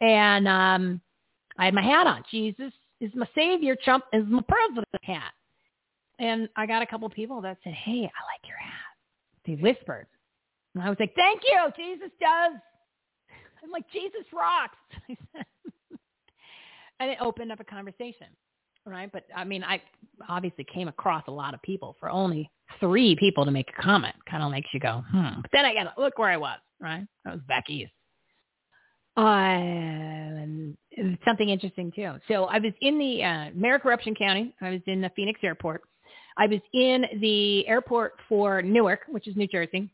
[0.00, 1.00] And um,
[1.58, 2.24] I had my hat on.
[2.30, 5.32] Jesus is my savior, Trump is my president hat.
[6.18, 8.94] And I got a couple people that said, hey, I like your hat.
[9.46, 10.06] They whispered.
[10.74, 11.58] And I was like, thank you.
[11.76, 12.60] Jesus does.
[13.62, 14.76] I'm like, Jesus rocks.
[17.00, 18.26] and it opened up a conversation,
[18.86, 19.10] right?
[19.10, 19.80] But I mean, I
[20.28, 24.14] obviously came across a lot of people for only three people to make a comment.
[24.30, 25.40] Kind of makes you go, hmm.
[25.40, 27.06] But then I got to look where I was, right?
[27.26, 27.92] I was back east.
[29.16, 30.46] Uh,
[31.24, 32.14] something interesting too.
[32.28, 34.54] So I was in the uh, Maricorruption County.
[34.60, 35.82] I was in the Phoenix airport
[36.40, 39.90] I was in the airport for Newark, which is New Jersey.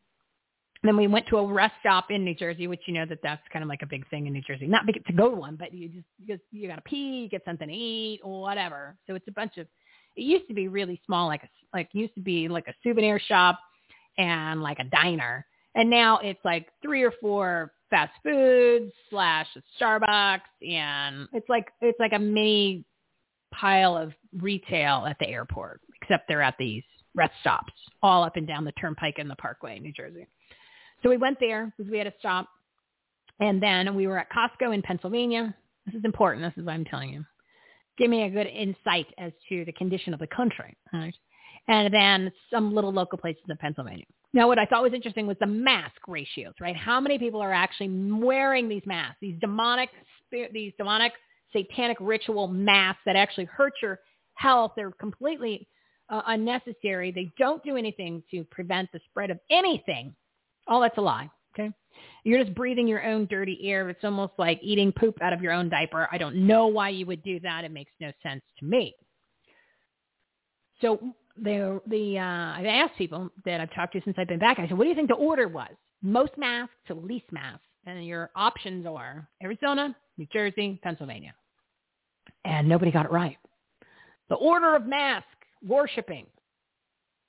[0.85, 3.43] then we went to a rest stop in New Jersey, which you know that that's
[3.53, 4.69] kind of like a big thing in New Jersey.
[4.69, 7.27] Not big to go to one, but you just you, just, you got to pee,
[7.29, 8.97] get something to eat, or whatever.
[9.09, 9.67] So it's a bunch of.
[10.15, 13.19] It used to be really small, like a like used to be like a souvenir
[13.19, 13.59] shop
[14.17, 15.45] and like a diner,
[15.77, 19.47] and now it's like three or four fast foods slash
[19.81, 22.85] Starbucks, and it's like it's like a mini
[23.53, 26.83] pile of retail at the airport, except they're at these
[27.15, 27.73] rest stops
[28.03, 30.27] all up and down the turnpike and the parkway in New Jersey.
[31.03, 32.49] So we went there because we had to stop.
[33.39, 35.55] And then we were at Costco in Pennsylvania.
[35.85, 36.45] This is important.
[36.45, 37.25] This is what I'm telling you.
[37.99, 40.77] Give me a good insight as to the condition of the country.
[40.93, 41.15] Right?
[41.69, 44.05] And then some little local places in Pennsylvania.
[44.37, 46.77] Now, what I thought was interesting was the mask ratios, right?
[46.77, 49.89] How many people are actually wearing these masks, these demonic,
[50.31, 51.15] these demonic
[51.55, 53.99] satanic ritual masks that actually hurt your
[54.35, 54.73] health?
[54.77, 55.67] They're completely
[56.11, 57.11] uh, unnecessary.
[57.13, 60.15] They don't do anything to prevent the spread of anything.
[60.67, 61.31] All that's a lie.
[61.59, 61.73] Okay.
[62.25, 63.89] You're just breathing your own dirty air.
[63.89, 66.11] It's almost like eating poop out of your own diaper.
[66.13, 67.65] I don't know why you would do that.
[67.65, 68.95] It makes no sense to me.
[70.83, 72.23] So the the uh,
[72.59, 74.59] I've asked people that I've talked to since I've been back.
[74.59, 75.71] I said, "What do you think the order was?
[76.03, 81.35] Most masks to least masks?" And your options are Arizona, New Jersey, Pennsylvania.
[82.45, 83.37] And nobody got it right.
[84.29, 85.27] The order of mask
[85.65, 86.27] worshiping,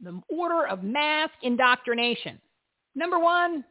[0.01, 2.39] the order of mask indoctrination.
[2.95, 3.63] Number one,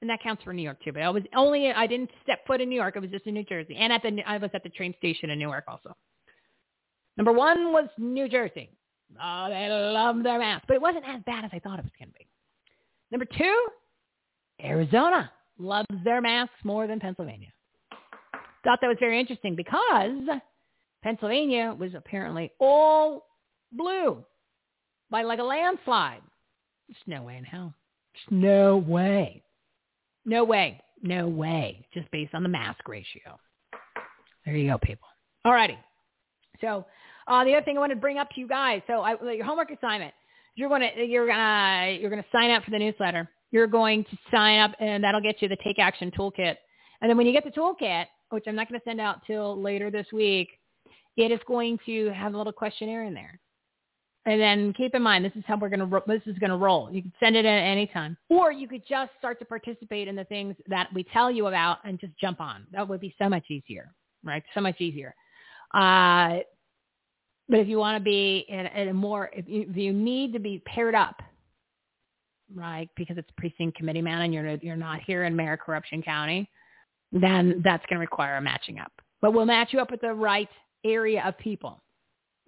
[0.00, 0.92] and that counts for New York too.
[0.92, 2.94] But I was only I didn't step foot in New York.
[2.96, 5.30] I was just in New Jersey, and at the I was at the train station
[5.30, 5.96] in Newark also.
[7.16, 8.70] Number one was New Jersey.
[9.20, 11.92] Oh, they love their masks, but it wasn't as bad as I thought it was
[11.98, 12.26] going to be.
[13.10, 13.66] Number two,
[14.62, 17.52] Arizona loves their masks more than Pennsylvania.
[18.64, 20.28] Thought that was very interesting because
[21.02, 23.26] Pennsylvania was apparently all
[23.72, 24.24] blue
[25.10, 26.22] by like a landslide.
[26.88, 27.74] There's no way in hell.
[28.14, 29.42] There's no way.
[30.24, 30.80] No way.
[31.02, 31.86] No way.
[31.92, 33.38] Just based on the mask ratio.
[34.44, 35.08] There you go, people.
[35.44, 35.78] All righty.
[36.60, 36.86] So
[37.28, 38.82] uh, the other thing I wanted to bring up to you guys.
[38.86, 40.14] So I, your homework assignment.
[40.54, 43.28] You're going to you're gonna you're gonna sign up for the newsletter.
[43.52, 46.56] You're going to sign up, and that'll get you the Take Action Toolkit.
[47.00, 49.60] And then when you get the toolkit, which I'm not going to send out till
[49.60, 50.48] later this week,
[51.16, 53.38] it is going to have a little questionnaire in there.
[54.24, 56.56] And then keep in mind, this is how we're going to, this is going to
[56.56, 56.88] roll.
[56.92, 58.16] You can send it at any time.
[58.28, 61.78] Or you could just start to participate in the things that we tell you about
[61.84, 62.66] and just jump on.
[62.72, 63.92] That would be so much easier,
[64.22, 64.44] right?
[64.54, 65.14] So much easier.
[65.74, 66.38] Uh,
[67.48, 70.32] but if you want to be in, in a more, if you, if you need
[70.32, 71.20] to be paired up,
[72.54, 76.48] right, because it's precinct committee man and you're, you're not here in Maricorruption County,
[77.12, 78.92] then that's going to require a matching up.
[79.20, 80.48] But we'll match you up with the right
[80.84, 81.82] area of people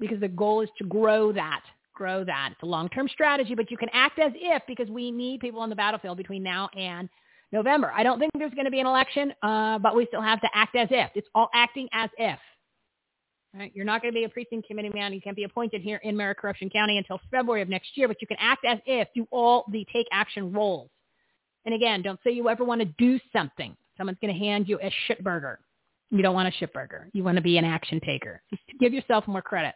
[0.01, 1.61] because the goal is to grow that,
[1.95, 2.51] grow that.
[2.53, 5.71] It's a long-term strategy, but you can act as if because we need people on
[5.71, 7.09] the battlefield between now and
[7.53, 7.93] November.
[7.95, 10.49] I don't think there's going to be an election, uh, but we still have to
[10.55, 11.11] act as if.
[11.15, 12.39] It's all acting as if.
[13.57, 13.71] Right?
[13.75, 15.13] You're not going to be a precinct committee man.
[15.13, 18.27] You can't be appointed here in Maricorruption County until February of next year, but you
[18.27, 20.91] can act as if, do all the take action roles.
[21.65, 23.77] And again, don't say you ever want to do something.
[23.97, 25.59] Someone's going to hand you a shitburger.
[26.11, 27.07] You don't want a shitburger.
[27.13, 28.43] You want to be an action taker.
[28.51, 29.75] Just give yourself more credit.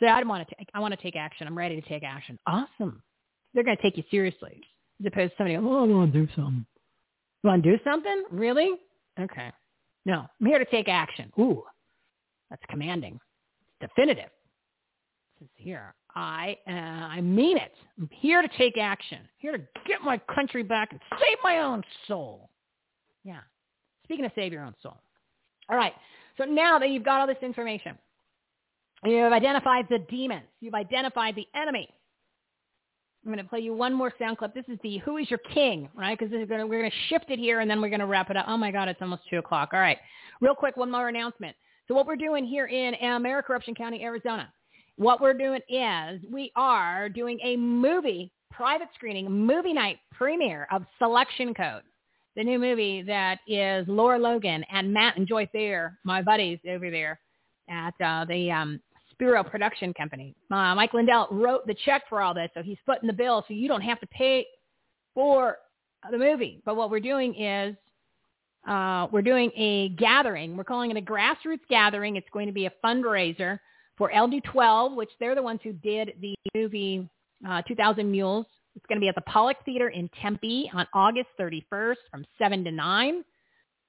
[0.00, 1.46] Say, I want to take, I want to take action.
[1.46, 2.38] I'm ready to take action.
[2.46, 3.02] Awesome.
[3.52, 4.62] They're going to take you seriously
[5.00, 6.66] as opposed to somebody, oh, I want to do something.
[7.42, 8.24] You want to do something?
[8.30, 8.72] Really?
[9.20, 9.52] Okay.
[10.04, 11.30] No, I'm here to take action.
[11.38, 11.62] Ooh,
[12.52, 13.18] that's commanding.
[13.80, 14.30] definitive.
[15.56, 17.72] Here, I, uh, I mean it.
[17.98, 19.18] I'm here to take action.
[19.38, 22.50] Here to get my country back and save my own soul.
[23.24, 23.40] Yeah.
[24.04, 25.00] Speaking of save your own soul.
[25.68, 25.94] All right.
[26.38, 27.98] So now that you've got all this information,
[29.04, 30.44] You've identified the demons.
[30.60, 31.88] You've identified the enemy.
[33.24, 34.54] I'm going to play you one more sound clip.
[34.54, 36.18] This is the Who is Your King, right?
[36.18, 38.46] Because we're going to shift it here and then we're going to wrap it up.
[38.48, 39.70] Oh my God, it's almost 2 o'clock.
[39.72, 39.98] All right.
[40.40, 41.56] Real quick, one more announcement.
[41.88, 44.52] So what we're doing here in Maricorruption County, Arizona,
[44.96, 50.84] what we're doing is we are doing a movie, private screening, movie night premiere of
[50.98, 51.82] Selection Code,
[52.36, 56.90] the new movie that is Laura Logan and Matt and Joy Thayer, my buddies over
[56.90, 57.18] there
[57.68, 58.80] at uh, the um,
[59.10, 60.34] Spiro Production Company.
[60.50, 63.54] Uh, Mike Lindell wrote the check for all this, so he's footing the bill, so
[63.54, 64.46] you don't have to pay
[65.14, 65.56] for
[66.10, 66.60] the movie.
[66.64, 67.76] But what we're doing is
[68.68, 70.56] uh, we're doing a gathering.
[70.56, 72.16] We're calling it a grassroots gathering.
[72.16, 73.58] It's going to be a fundraiser
[73.98, 77.08] for LD12, which they're the ones who did the movie
[77.48, 78.46] uh, 2000 Mules.
[78.74, 82.64] It's going to be at the Pollock Theater in Tempe on August 31st from 7
[82.64, 83.24] to 9.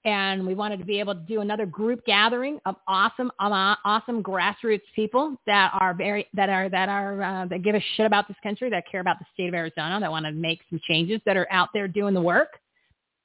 [0.05, 4.81] and we wanted to be able to do another group gathering of awesome, awesome grassroots
[4.95, 8.37] people that are very that are that are uh, that give a shit about this
[8.43, 11.37] country, that care about the state of Arizona, that want to make some changes, that
[11.37, 12.59] are out there doing the work.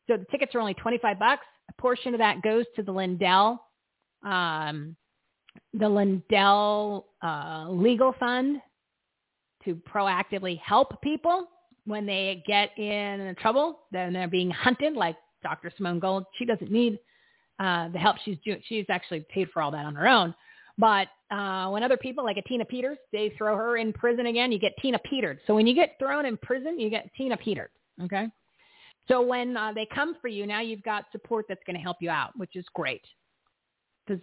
[0.09, 1.45] So the tickets are only twenty five bucks.
[1.69, 3.63] A portion of that goes to the Lindell,
[4.25, 4.97] um,
[5.75, 8.61] the Lindell uh, Legal Fund
[9.65, 11.49] to proactively help people
[11.89, 15.73] when they get in trouble, then they're being hunted like Dr.
[15.77, 16.25] Simone Gold.
[16.39, 16.99] She doesn't need
[17.59, 18.61] uh, the help she's doing.
[18.67, 20.35] She's actually paid for all that on her own.
[20.77, 24.53] But uh, when other people, like a Tina Peters, they throw her in prison again,
[24.53, 25.41] you get Tina Petered.
[25.47, 27.71] So when you get thrown in prison, you get Tina Petered.
[28.05, 28.29] Okay.
[29.09, 31.97] So when uh, they come for you, now you've got support that's going to help
[32.01, 33.03] you out, which is great.
[34.07, 34.23] Because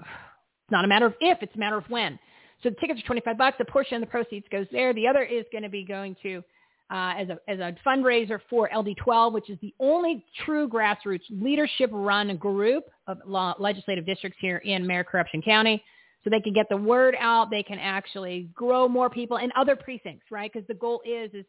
[0.00, 2.18] it's not a matter of if, it's a matter of when.
[2.62, 3.56] So the tickets are 25 bucks.
[3.60, 4.92] A portion of the proceeds goes there.
[4.94, 6.42] The other is going to be going to
[6.90, 12.34] uh, as, a, as a fundraiser for LD12, which is the only true grassroots leadership-run
[12.38, 15.82] group of law, legislative districts here in Maricorruption County.
[16.24, 17.50] So they can get the word out.
[17.50, 20.50] They can actually grow more people in other precincts, right?
[20.52, 21.44] Because the goal is is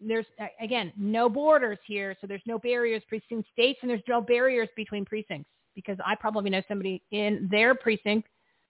[0.00, 0.26] there's
[0.60, 5.04] again no borders here, so there's no barriers between states, and there's no barriers between
[5.04, 5.48] precincts.
[5.74, 8.28] Because I probably know somebody in their precinct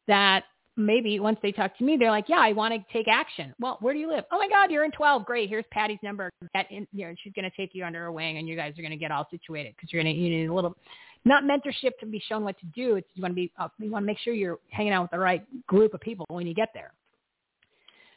[0.08, 0.44] that
[0.76, 3.54] maybe once they talk to me, they're like, yeah, I want to take action.
[3.58, 4.24] Well, where do you live?
[4.30, 5.24] Oh my God, you're in 12.
[5.24, 5.48] Great.
[5.48, 6.30] Here's Patty's number.
[6.54, 8.78] Get in, you know, she's going to take you under her wing and you guys
[8.78, 10.76] are going to get all situated because you're going to, you need a little,
[11.24, 12.96] not mentorship to be shown what to do.
[12.96, 15.10] It's you want to be, uh, you want to make sure you're hanging out with
[15.12, 16.92] the right group of people when you get there.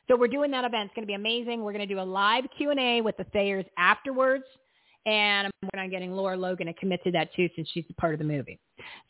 [0.10, 0.86] So we're doing that event.
[0.86, 1.64] It's going to be amazing.
[1.64, 4.44] We're going to do a live Q&A with the Thayers afterwards.
[5.06, 7.94] And I'm working on getting Laura Logan to commit to that too since she's a
[7.94, 8.60] part of the movie.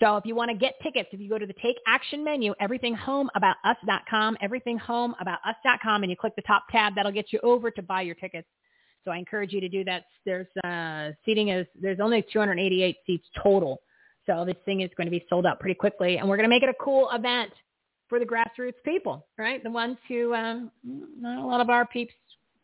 [0.02, 2.54] So if you want to get tickets, if you go to the Take Action menu,
[2.62, 8.16] everythinghomeaboutus.com, everythinghomeaboutus.com, and you click the top tab, that'll get you over to buy your
[8.16, 8.48] tickets.
[9.06, 10.04] So I encourage you to do that.
[10.26, 13.82] There's uh, seating is there's only 288 seats total.
[14.26, 16.54] So this thing is going to be sold out pretty quickly, and we're going to
[16.54, 17.52] make it a cool event
[18.10, 19.64] for the grassroots people, right?
[19.64, 22.14] The ones who um, not a lot of our peeps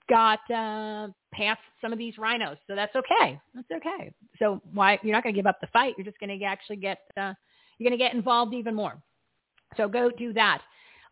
[0.10, 3.40] got uh, past some of these rhinos, so that's okay.
[3.54, 4.12] That's okay.
[4.40, 5.94] So why you're not going to give up the fight?
[5.98, 7.34] You're just going to actually get uh,
[7.78, 9.02] you're going to get involved even more.
[9.78, 10.62] So go do that.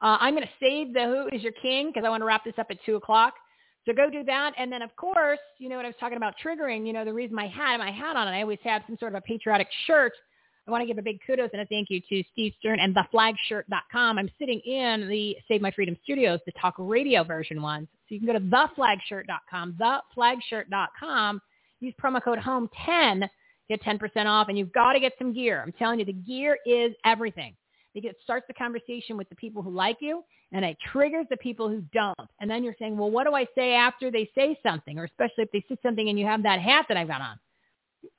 [0.02, 2.44] Uh, I'm going to save the Who is Your King because I want to wrap
[2.44, 3.36] this up at two o'clock.
[3.86, 6.36] So go do that, and then of course, you know what I was talking about
[6.44, 6.88] triggering.
[6.88, 9.14] You know the reason my hat, my hat on, it, I always have some sort
[9.14, 10.14] of a patriotic shirt
[10.66, 12.96] I want to give a big kudos and a thank you to Steve Stern and
[12.96, 14.18] theflagshirt.com.
[14.18, 17.88] I'm sitting in the Save My Freedom studios, the talk radio version ones.
[18.08, 19.78] So you can go to theflagshirt.com,
[20.18, 21.42] theflagshirt.com,
[21.82, 23.28] use promo code HOME10,
[23.68, 25.62] get 10% off, and you've got to get some gear.
[25.62, 27.56] I'm telling you, the gear is everything
[27.94, 30.24] because it starts the conversation with the people who like you
[30.54, 32.30] and it triggers the people who don't.
[32.40, 34.98] And then you're saying, well, what do I say after they say something?
[34.98, 37.38] Or especially if they say something and you have that hat that I've got on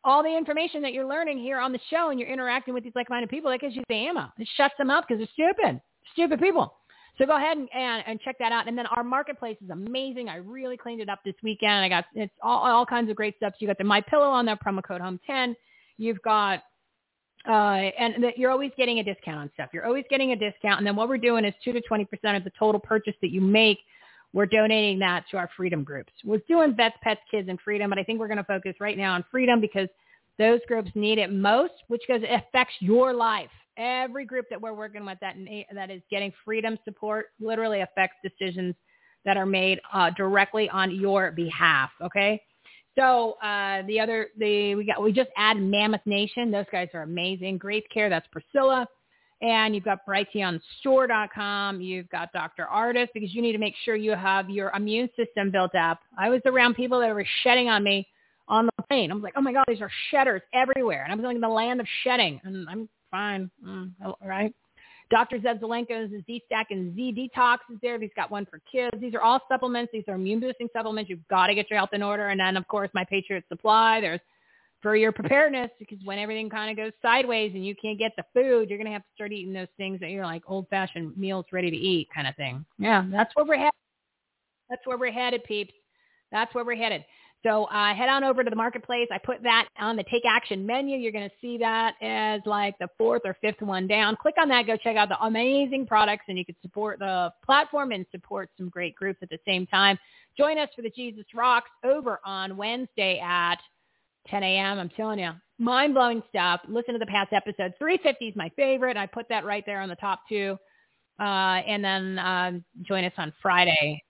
[0.03, 2.93] all the information that you're learning here on the show and you're interacting with these
[2.95, 4.27] like-minded people, that gives you the ammo.
[4.39, 5.81] It shuts them up because they're stupid,
[6.13, 6.75] stupid people.
[7.19, 8.67] So go ahead and, and, and, check that out.
[8.67, 10.29] And then our marketplace is amazing.
[10.29, 11.73] I really cleaned it up this weekend.
[11.73, 13.53] I got it's all, all kinds of great stuff.
[13.53, 15.55] So you got the My Pillow on there, promo code Home 10.
[15.97, 16.63] You've got
[17.49, 19.69] uh, and you're always getting a discount on stuff.
[19.73, 20.79] You're always getting a discount.
[20.79, 23.31] And then what we're doing is two to twenty percent of the total purchase that
[23.31, 23.79] you make
[24.35, 26.13] we're donating that to our freedom groups.
[26.25, 28.99] We're doing vets, pets, kids, and freedom, but I think we're going to focus right
[28.99, 29.89] now on freedom because
[30.39, 33.51] those groups need it most, which goes affects your life.
[33.77, 35.37] Every group that we're working with that
[35.73, 38.75] that is getting freedom support literally affects decisions
[39.25, 41.91] that are made uh, directly on your behalf.
[42.03, 42.43] Okay.
[42.97, 46.51] So uh, the other, the we got we just added Mammoth Nation.
[46.51, 47.59] Those guys are amazing.
[47.59, 48.87] Grace Care, that's Priscilla.
[49.45, 51.81] And you've got brighteonstore.com.
[51.83, 52.67] You've got Dr.
[52.73, 56.01] Ardis because you need to make sure you have your immune system built up.
[56.19, 58.09] I was around people that were shedding on me
[58.49, 59.11] on the plane.
[59.11, 61.03] I was like, oh my God, these are shedders everywhere.
[61.05, 62.41] And I was like in the land of shedding.
[62.45, 63.51] And I'm fine.
[63.63, 63.93] Mm,
[64.25, 64.55] right.
[65.11, 65.39] Dr.
[65.41, 68.01] Zev Zelenko's Z-Stack and Z-Detox is there.
[68.01, 68.97] He's got one for kids.
[68.99, 69.93] These are all supplements.
[69.93, 71.11] These are immune boosting supplements.
[71.11, 72.29] You've got to get your health in order.
[72.29, 74.01] And then, of course, My Patriot Supply.
[74.01, 74.21] There's
[74.85, 78.25] for your preparedness because when everything kind of goes sideways and you can't get the
[78.35, 81.47] food, you're going to have to start eating those things that you're like old-fashioned meals
[81.53, 82.67] ready to eat kind of thing.
[82.79, 83.73] Yeah, that's where we're headed.
[84.69, 85.73] That's where we're headed, peeps.
[86.31, 87.03] That's where we're headed.
[87.47, 89.09] So uh, head on over to the marketplace.
[89.11, 90.99] I put that on the Take Action menu.
[90.99, 94.17] You're going to see that as like the fourth or fifth one down.
[94.21, 94.67] Click on that.
[94.67, 98.69] Go check out the amazing products, and you can support the platform and support some
[98.69, 99.99] great groups at the same time.
[100.37, 103.57] Join us for the Jesus Rocks over on Wednesday at
[104.29, 104.79] 10 a.m.
[104.79, 106.61] I'm telling you, mind-blowing stuff.
[106.69, 107.75] Listen to the past episodes.
[107.79, 108.97] 350 is my favorite.
[108.97, 110.57] I put that right there on the top two.
[111.21, 112.53] Uh, and then uh,
[112.83, 114.03] join us on Friday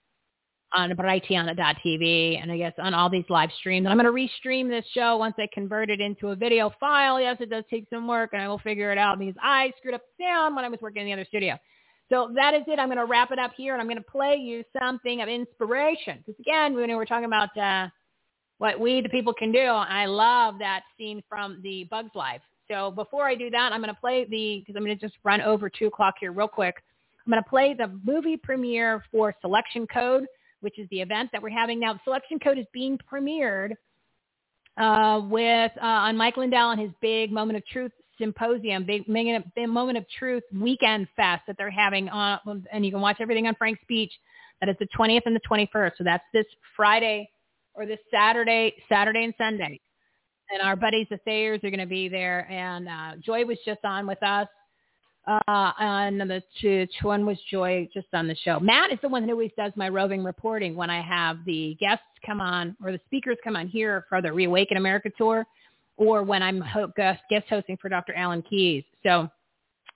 [0.75, 3.87] on Brighteon.tv and I guess on all these live streams.
[3.87, 7.21] And I'm going to restream this show once I convert it into a video file.
[7.21, 9.95] Yes, it does take some work and I will figure it out because I screwed
[9.95, 11.57] up sound when I was working in the other studio.
[12.11, 12.79] So that is it.
[12.79, 15.29] I'm going to wrap it up here and I'm going to play you something of
[15.29, 16.19] inspiration.
[16.19, 17.89] Because again, when we're talking about uh,
[18.65, 22.41] what we, the people, can do, I love that scene from the Bugs Life.
[22.67, 25.19] So before I do that, I'm going to play the, because I'm going to just
[25.23, 26.77] run over 2 o'clock here real quick.
[27.27, 30.25] I'm going to play the movie premiere for Selection Code,
[30.63, 32.01] which is the event that we're having now.
[32.05, 33.73] Selection Code is being premiered
[34.79, 39.69] uh, with uh, on Mike Lindell and his big Moment of Truth symposium, big, big
[39.69, 43.55] Moment of Truth weekend fest that they're having on, and you can watch everything on
[43.57, 44.13] Frank's Speech.
[44.61, 45.91] That is the 20th and the 21st.
[45.99, 47.29] So that's this Friday
[47.75, 49.81] or this Saturday, Saturday and Sunday.
[50.51, 52.51] And our buddies, the Thayers, are going to be there.
[52.51, 54.49] And uh, Joy was just on with us
[55.27, 58.61] uh, and the which one was Joy just on the show.
[58.61, 62.05] Matt is the one who always does my roving reporting when I have the guests
[62.25, 65.47] come on or the speakers come on here for the Reawaken America tour,
[65.97, 68.15] or when I'm ho- guest guest hosting for Dr.
[68.15, 68.85] Alan Keyes.
[69.03, 69.29] So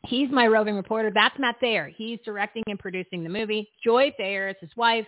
[0.07, 1.11] he's my roving reporter.
[1.13, 1.89] That's Matt Thayer.
[1.95, 3.69] He's directing and producing the movie.
[3.85, 5.07] Joy Thayer is his wife.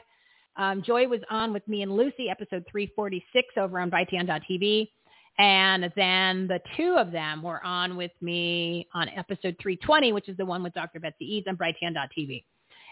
[0.56, 4.88] Um, Joy was on with me and Lucy, episode 346 over on Brighteon.tv.
[5.38, 10.36] And then the two of them were on with me on episode 320, which is
[10.36, 11.00] the one with Dr.
[11.00, 12.44] Betsy Eads on Brighteon.tv.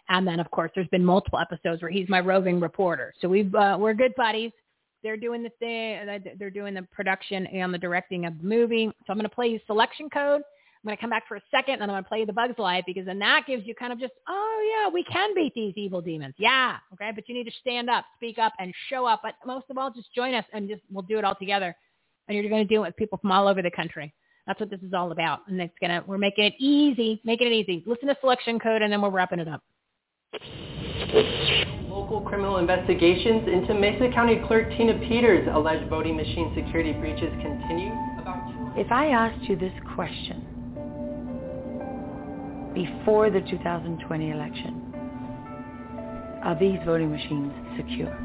[0.08, 3.12] And then, of course, there's been multiple episodes where he's my roving reporter.
[3.20, 4.52] So we've uh, we're good buddies.
[5.02, 6.34] They're doing the thing.
[6.38, 8.86] They're doing the production and the directing of the movie.
[8.86, 10.42] So I'm going to play you selection code.
[10.82, 12.32] I'm going to come back for a second, and I'm going to play you the
[12.32, 15.52] Bugs Life because then that gives you kind of just, oh yeah, we can beat
[15.54, 16.34] these evil demons.
[16.38, 19.20] Yeah, okay, but you need to stand up, speak up, and show up.
[19.22, 21.74] But most of all, just join us and just we'll do it all together
[22.28, 24.12] and you're going to do it with people from all over the country.
[24.46, 25.40] That's what this is all about.
[25.48, 27.82] And it's going to, we're making it easy, making it easy.
[27.86, 29.62] Listen to selection code and then we're wrapping it up.
[31.88, 37.92] Local criminal investigations into Mesa County Clerk Tina Peters' alleged voting machine security breaches continue.
[38.76, 40.46] If I asked you this question
[42.74, 44.88] before the 2020 election,
[46.44, 48.16] are these voting machines secure?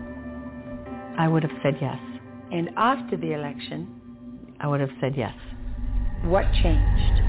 [1.17, 1.99] I would have said yes.
[2.51, 3.87] And after the election,
[4.59, 5.33] I would have said yes.
[6.23, 7.21] What changed?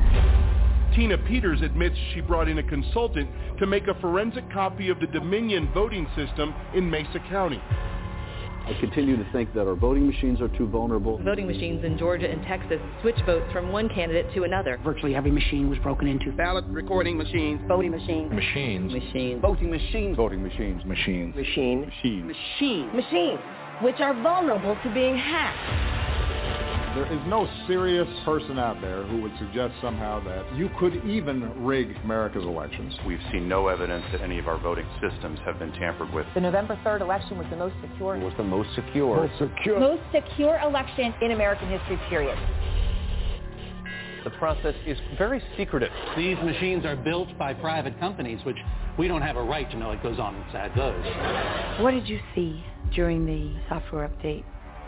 [0.95, 3.29] Tina Peters admits she brought in a consultant
[3.59, 7.61] to make a forensic copy of the Dominion voting system in Mesa County.
[8.67, 11.19] I continue to think that our voting machines are too vulnerable.
[11.23, 14.81] Voting machines in Georgia and Texas switch votes from one candidate to another.
[14.83, 16.33] Virtually every machine was broken into.
[16.33, 17.61] Ballot recording machines.
[17.69, 18.33] Voting machines.
[18.33, 18.93] Machines.
[18.93, 19.43] Machines.
[19.43, 20.17] Voting machines.
[20.17, 20.83] Voting machines.
[20.85, 21.37] Machines.
[21.37, 21.87] Machine.
[21.87, 22.27] Machines.
[22.27, 22.95] Machines.
[22.95, 23.41] Machines
[23.83, 26.44] which are vulnerable to being hacked.
[26.95, 31.65] There is no serious person out there who would suggest somehow that you could even
[31.65, 32.95] rig America's elections.
[33.05, 36.25] We've seen no evidence that any of our voting systems have been tampered with.
[36.35, 38.15] The November 3rd election was the most secure.
[38.15, 39.27] It was the most secure.
[39.27, 39.81] Most secure.
[39.81, 42.39] Most secure election in American history, period.
[44.23, 45.91] The process is very secretive.
[46.17, 48.59] These machines are built by private companies, which
[49.01, 51.83] we don't have a right to know what goes on inside those.
[51.83, 52.63] What did you see
[52.95, 54.45] during the software update?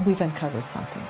[0.07, 1.05] We've uncovered something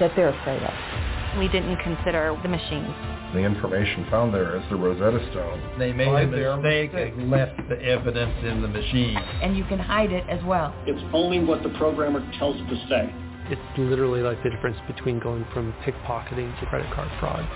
[0.00, 1.38] that they're afraid of.
[1.38, 2.94] We didn't consider the machines.
[3.32, 5.78] The information found there is the Rosetta Stone.
[5.78, 9.16] They made a mistake and left the evidence in the machine.
[9.16, 10.74] And you can hide it as well.
[10.86, 13.14] It's only what the programmer tells it to say.
[13.48, 17.48] It's literally like the difference between going from pickpocketing to credit card fraud.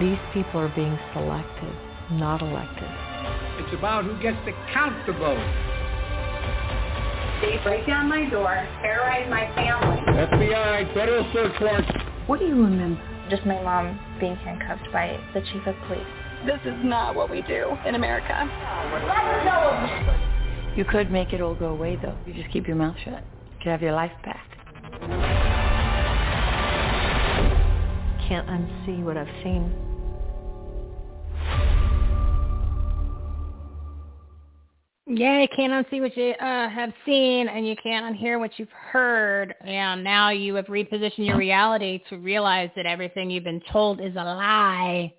[0.00, 1.74] These people are being selected,
[2.12, 2.88] not elected.
[3.58, 5.77] It's about who gets to count the vote.
[7.40, 10.00] They break down my door, terrorize my family.
[10.12, 11.86] FBI, federal search warrant.
[12.26, 13.00] What do you remember?
[13.30, 16.02] Just my mom being handcuffed by the chief of police.
[16.46, 18.48] This is not what we do in America.
[20.76, 22.16] You could make it all go away, though.
[22.26, 23.22] You just keep your mouth shut.
[23.22, 24.46] You could have your life back.
[28.28, 29.72] Can't unsee what I've seen.
[35.10, 38.68] Yeah, you can't unsee what you uh, have seen, and you can't unhear what you've
[38.70, 39.54] heard.
[39.62, 44.12] And now you have repositioned your reality to realize that everything you've been told is
[44.16, 45.14] a lie.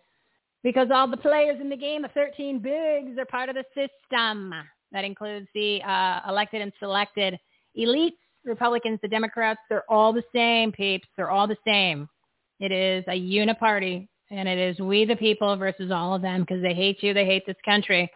[0.61, 4.53] Because all the players in the game, the 13 bigs, are part of the system.
[4.91, 7.39] That includes the uh, elected and selected
[7.77, 11.07] elites Republicans, the Democrats, they're all the same, peeps.
[11.15, 12.07] They're all the same.
[12.59, 16.61] It is a uniparty, and it is we the people versus all of them because
[16.61, 18.09] they hate you, they hate this country,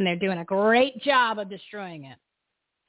[0.00, 2.16] and they're doing a great job of destroying it.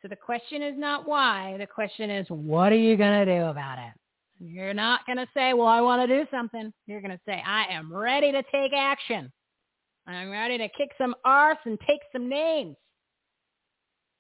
[0.02, 1.58] So the question is not why.
[1.60, 3.94] The question is, what are you going to do about it?
[4.40, 6.72] You're not going to say, well, I want to do something.
[6.88, 9.30] You're going to say, I am ready to take action.
[10.08, 12.78] I'm ready to kick some arse and take some names.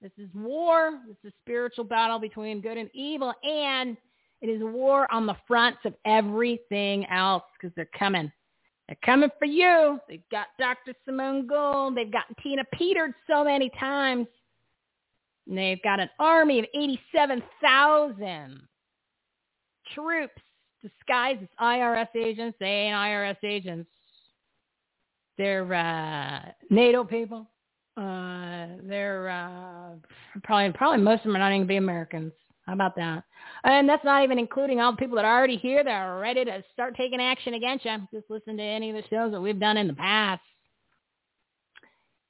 [0.02, 1.00] This is war.
[1.08, 3.34] This is a spiritual battle between good and evil.
[3.42, 3.96] And
[4.42, 8.30] it is war on the fronts of everything else because they're coming.
[8.88, 10.00] They're coming for you.
[10.10, 10.94] They've got Dr.
[11.06, 11.96] Simone Gold.
[11.96, 14.28] They've got Tina Peters so many times.
[15.48, 18.62] And they've got an army of 87,000
[19.94, 20.42] troops
[20.82, 22.58] disguised as IRS agents.
[22.60, 23.90] They ain't IRS agents.
[25.38, 27.48] They're uh, NATO people.
[27.98, 29.96] Uh, they're uh,
[30.44, 32.32] probably probably most of them are not even be Americans.
[32.72, 33.26] How about that?
[33.66, 36.46] And that's not even including all the people that are already here that are ready
[36.46, 37.98] to start taking action against you.
[38.14, 40.42] Just listen to any of the shows that we've done in the past.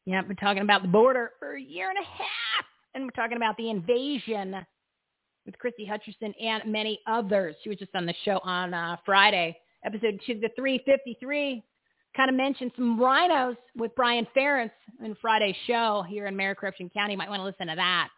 [0.05, 2.65] Yeah, we're talking about the border for a year and a half.
[2.95, 4.65] And we're talking about the invasion
[5.45, 7.55] with Christie Hutcherson and many others.
[7.63, 9.55] She was just on the show on uh, Friday,
[9.85, 11.63] episode two, the 353.
[12.17, 14.71] Kind of mentioned some RINOs with Brian Ferentz
[15.05, 17.11] in Friday's show here in Maricorruption County.
[17.11, 18.09] You might want to listen to that.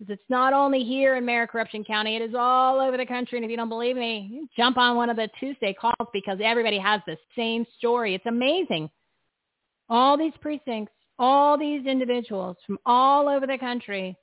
[0.00, 3.36] Because it's not only here in Maricorruption County, it is all over the country.
[3.36, 6.78] And if you don't believe me, jump on one of the Tuesday calls because everybody
[6.78, 8.14] has the same story.
[8.14, 8.88] It's amazing.
[9.90, 14.16] All these precincts, all these individuals from all over the country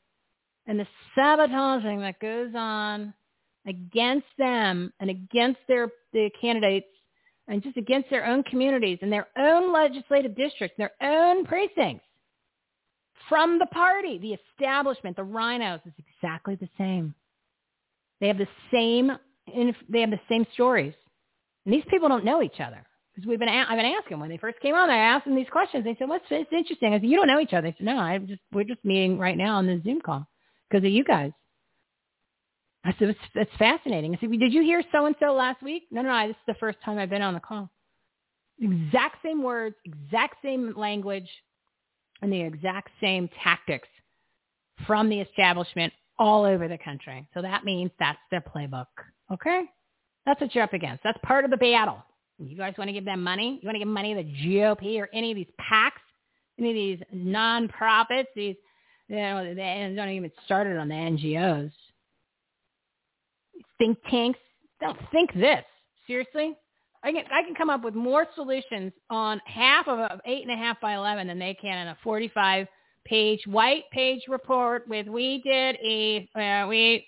[0.65, 3.13] and the sabotaging that goes on
[3.67, 6.87] against them and against their the candidates
[7.47, 12.06] and just against their own communities and their own legislative districts, their own precincts
[13.29, 17.13] from the party, the establishment, the RINOs is exactly the same.
[18.19, 19.17] They have the same
[19.89, 20.93] they have the same stories.
[21.65, 22.85] And these people don't know each other.
[23.13, 25.49] Because we've been, I've been asking when they first came on, I asked them these
[25.51, 25.83] questions.
[25.83, 27.97] They said, "What's it's interesting?" I said, "You don't know each other." They said, "No,
[27.97, 30.27] I just we're just meeting right now on the Zoom call
[30.69, 31.31] because of you guys."
[32.85, 35.83] I said, "It's, it's fascinating." I said, "Did you hear so and so last week?"
[35.89, 36.27] No, no, no.
[36.27, 37.71] This is the first time I've been on the call.
[38.61, 41.29] Exact same words, exact same language,
[42.21, 43.87] and the exact same tactics
[44.85, 47.27] from the establishment all over the country.
[47.33, 48.87] So that means that's their playbook.
[49.31, 49.63] Okay?
[50.25, 51.03] That's what you're up against.
[51.03, 52.03] That's part of the battle.
[52.39, 53.59] You guys want to give them money?
[53.61, 55.91] You want to give money to the GOP or any of these PACs,
[56.59, 58.55] any of these nonprofits, these,
[59.07, 61.71] you know, they don't even started on the NGOs.
[63.77, 64.39] Think tanks.
[64.81, 65.63] Don't think this.
[66.05, 66.55] Seriously?
[67.07, 70.51] I can I can come up with more solutions on half of a eight and
[70.51, 72.67] a half by eleven than they can in a forty five
[73.05, 77.07] page white page report with we did a uh, we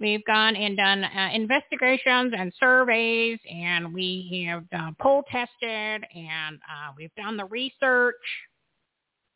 [0.00, 5.50] we've gone and done uh, investigations and surveys and we have uh, poll tested
[6.16, 8.16] and uh, we've done the research.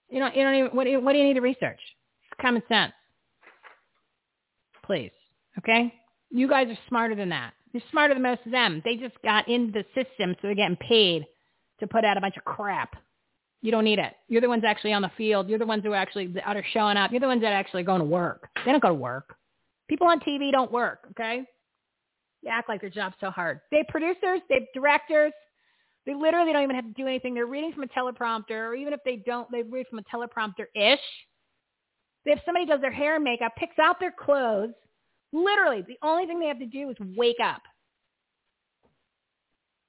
[0.08, 1.80] You know you don't even what do you, what do you need to research?
[2.30, 2.94] It's common sense.
[4.86, 5.12] Please,
[5.58, 5.92] okay?
[6.30, 7.52] You guys are smarter than that.
[7.72, 8.82] You're smarter than most of them.
[8.84, 11.26] They just got into the system, so they're getting paid
[11.80, 12.96] to put out a bunch of crap.
[13.60, 14.14] You don't need it.
[14.28, 15.48] You're the ones actually on the field.
[15.48, 17.10] You're the ones who actually are showing up.
[17.10, 18.48] You're the ones that are actually going to work.
[18.64, 19.34] They don't go to work.
[19.88, 21.44] People on TV don't work, okay?
[22.42, 23.60] They act like their job's so hard.
[23.70, 25.32] They producers, they directors.
[26.06, 27.34] They literally don't even have to do anything.
[27.34, 31.00] They're reading from a teleprompter, or even if they don't, they read from a teleprompter-ish.
[32.26, 34.74] Have somebody does their hair and makeup, picks out their clothes,
[35.32, 37.62] Literally, the only thing they have to do is wake up.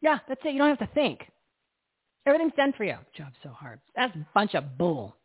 [0.01, 0.53] Yeah, that's it.
[0.53, 1.21] You don't have to think.
[2.25, 2.95] Everything's done for you.
[3.15, 3.79] Job's so hard.
[3.95, 5.15] That's a bunch of bull.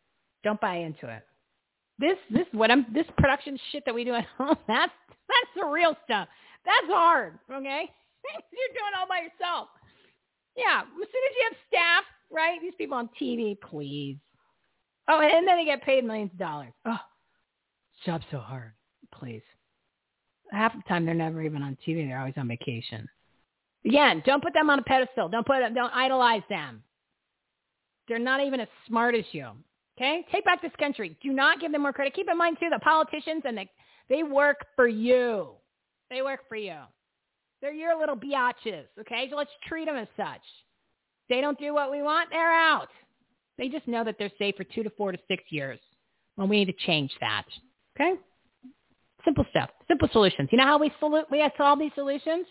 [0.43, 1.23] Don't buy into it.
[1.99, 5.65] This this what I'm this production shit that we do at home, that's that's the
[5.65, 6.29] real stuff.
[6.65, 7.91] That's hard, okay?
[8.53, 9.69] You're doing all by yourself.
[10.57, 12.61] Yeah, as soon as you have staff, right?
[12.61, 14.17] These people on TV, please.
[15.09, 16.73] Oh, and then they get paid millions of dollars.
[16.87, 16.99] Oh,
[18.07, 18.73] job's so hard.
[19.13, 19.43] Please
[20.55, 22.07] half the time they're never even on TV.
[22.07, 23.09] They're always on vacation.
[23.87, 25.29] Again, don't put them on a pedestal.
[25.29, 26.83] Don't put them, don't idolize them.
[28.09, 29.49] They're not even as smart as you.
[29.97, 30.25] Okay?
[30.33, 31.17] Take back this country.
[31.23, 32.15] Do not give them more credit.
[32.15, 33.65] Keep in mind too, the politicians and the,
[34.09, 35.51] they work for you.
[36.11, 36.77] They work for you.
[37.61, 38.85] They're your little biatches.
[39.01, 39.29] Okay?
[39.31, 40.43] So let's treat them as such.
[41.29, 42.31] They don't do what we want.
[42.31, 42.89] They're out.
[43.57, 45.79] They just know that they're safe for two to four to six years.
[46.37, 47.45] Well, we need to change that.
[47.97, 48.15] Okay?
[49.25, 49.71] Simple stuff.
[49.89, 50.49] Simple solutions.
[50.53, 52.47] You know how we solu- we solve these solutions?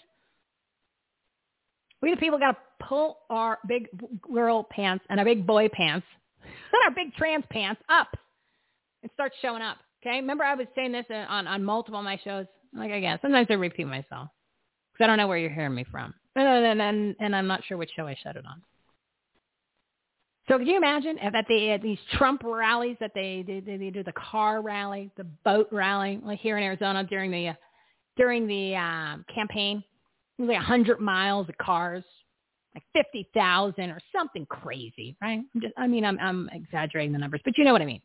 [2.02, 3.88] We the people got to pull our big
[4.22, 6.06] girl pants and our big boy pants
[6.44, 8.10] and our big trans pants up
[9.02, 9.78] and start showing up.
[10.02, 10.18] Okay.
[10.18, 12.46] Remember I was saying this on, on multiple of my shows.
[12.76, 14.30] Like again, sometimes I repeat myself
[14.92, 16.14] because I don't know where you're hearing me from.
[16.36, 18.62] And, and, and, and I'm not sure which show I shut it on.
[20.48, 24.04] So can you imagine at the at these Trump rallies that they they, they do
[24.04, 27.54] the car rally, the boat rally, like here in Arizona during the uh,
[28.18, 29.84] during the um, campaign,
[30.38, 32.04] like a hundred miles of cars,
[32.76, 35.42] like fifty thousand or something crazy, right?
[35.62, 38.02] Just, I mean, I'm I'm exaggerating the numbers, but you know what I mean.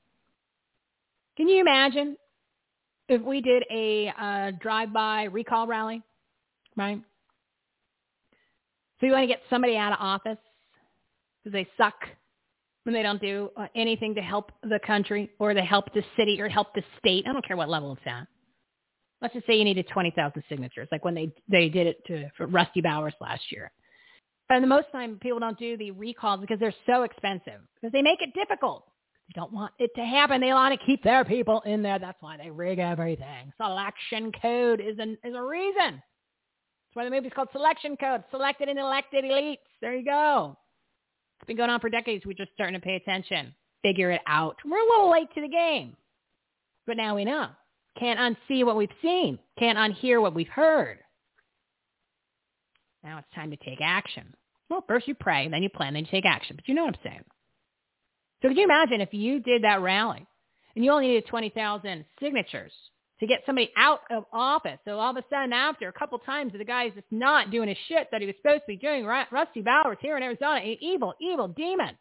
[1.36, 2.16] Can you imagine
[3.08, 6.02] if we did a uh, drive-by recall rally,
[6.76, 7.00] right?
[9.00, 10.38] So you want to get somebody out of office
[11.42, 11.94] because they suck
[12.88, 16.40] when they don't do uh, anything to help the country or to help the city
[16.40, 17.26] or help the state.
[17.28, 18.26] I don't care what level it's at.
[19.20, 22.46] Let's just say you needed 20,000 signatures, like when they, they did it to for
[22.46, 23.70] Rusty Bowers last year.
[24.48, 28.00] And the most time people don't do the recalls because they're so expensive because they
[28.00, 28.86] make it difficult.
[29.26, 30.40] They don't want it to happen.
[30.40, 31.98] They want to keep their people in there.
[31.98, 33.52] That's why they rig everything.
[33.58, 36.00] Selection code is, an, is a reason.
[36.00, 38.24] That's why the movie's called Selection Code.
[38.30, 39.58] Selected and elected elites.
[39.82, 40.56] There you go.
[41.38, 42.26] It's been going on for decades.
[42.26, 43.54] We're just starting to pay attention.
[43.82, 44.56] Figure it out.
[44.64, 45.96] We're a little late to the game.
[46.86, 47.48] But now we know.
[47.98, 49.38] Can't unsee what we've seen.
[49.58, 50.98] Can't unhear what we've heard.
[53.04, 54.34] Now it's time to take action.
[54.68, 56.56] Well, first you pray, then you plan, then you take action.
[56.56, 57.24] But you know what I'm saying.
[58.42, 60.26] So could you imagine if you did that rally
[60.74, 62.72] and you only needed 20,000 signatures
[63.20, 64.78] to get somebody out of office?
[64.84, 67.78] So all of a sudden after a couple times the guy's just not doing his
[67.88, 71.14] shit that he was supposed to be doing, Rusty Bowers here in Arizona, an evil,
[71.20, 71.96] evil demon.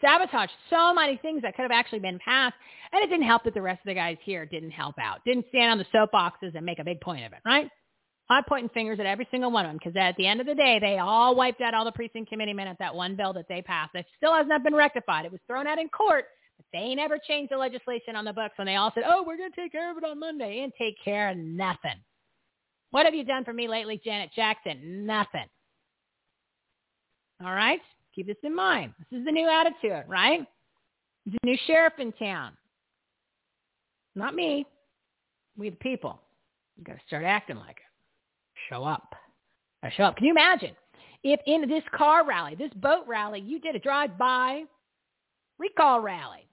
[0.00, 2.56] Sabotage so many things that could have actually been passed.
[2.92, 5.46] And it didn't help that the rest of the guys here didn't help out, didn't
[5.48, 7.70] stand on the soapboxes and make a big point of it, right?
[8.30, 10.54] I'm pointing fingers at every single one of them because at the end of the
[10.54, 13.46] day, they all wiped out all the precinct committee men at that one bill that
[13.48, 13.92] they passed.
[13.94, 15.26] That still has not been rectified.
[15.26, 16.26] It was thrown out in court,
[16.72, 19.50] they never changed the legislation on the books when they all said, oh, we're going
[19.50, 22.00] to take care of it on Monday and take care of nothing.
[22.90, 25.06] What have you done for me lately, Janet Jackson?
[25.06, 25.46] Nothing.
[27.44, 27.80] All right?
[28.14, 28.92] Keep this in mind.
[29.10, 30.40] This is the new attitude, right?
[31.26, 32.52] A new sheriff in town.
[34.14, 34.66] Not me.
[35.56, 36.20] We the people.
[36.76, 37.84] You got to start acting like it
[38.68, 39.14] show up.
[39.82, 40.16] I show up.
[40.16, 40.74] Can you imagine
[41.22, 44.64] if in this car rally, this boat rally, you did a drive-by
[45.58, 46.46] recall rally?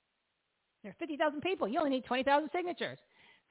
[0.84, 1.68] There are 50,000 people.
[1.68, 2.98] You only need 20,000 signatures.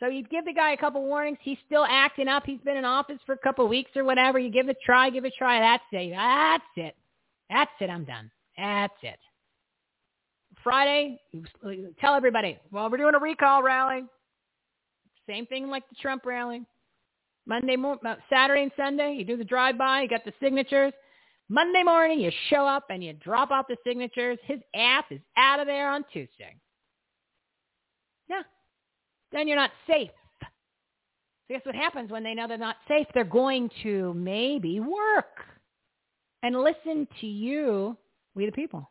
[0.01, 1.39] So you give the guy a couple warnings.
[1.43, 2.45] He's still acting up.
[2.47, 4.39] He's been in office for a couple weeks or whatever.
[4.39, 5.61] You give it a try, give it a try.
[5.61, 6.11] That's it.
[6.11, 6.97] That's it.
[7.51, 7.91] That's it.
[7.91, 8.31] I'm done.
[8.57, 9.19] That's it.
[10.65, 11.21] Friday,
[12.01, 14.03] tell everybody, well, we're doing a recall rally.
[15.27, 16.65] Same thing like the Trump rally.
[17.47, 20.93] Monday uh, Saturday and Sunday, you do the drive-by, you got the signatures.
[21.53, 24.39] Monday morning, you show up and you drop off the signatures.
[24.45, 26.55] His ass is out of there on Tuesday.
[28.29, 28.43] Yeah.
[29.33, 30.11] Then you're not safe.
[30.41, 30.47] So
[31.49, 33.09] guess what happens when they know they're not safe?
[33.13, 35.41] They're going to maybe work
[36.45, 37.97] and listen to you,
[38.37, 38.89] we the people.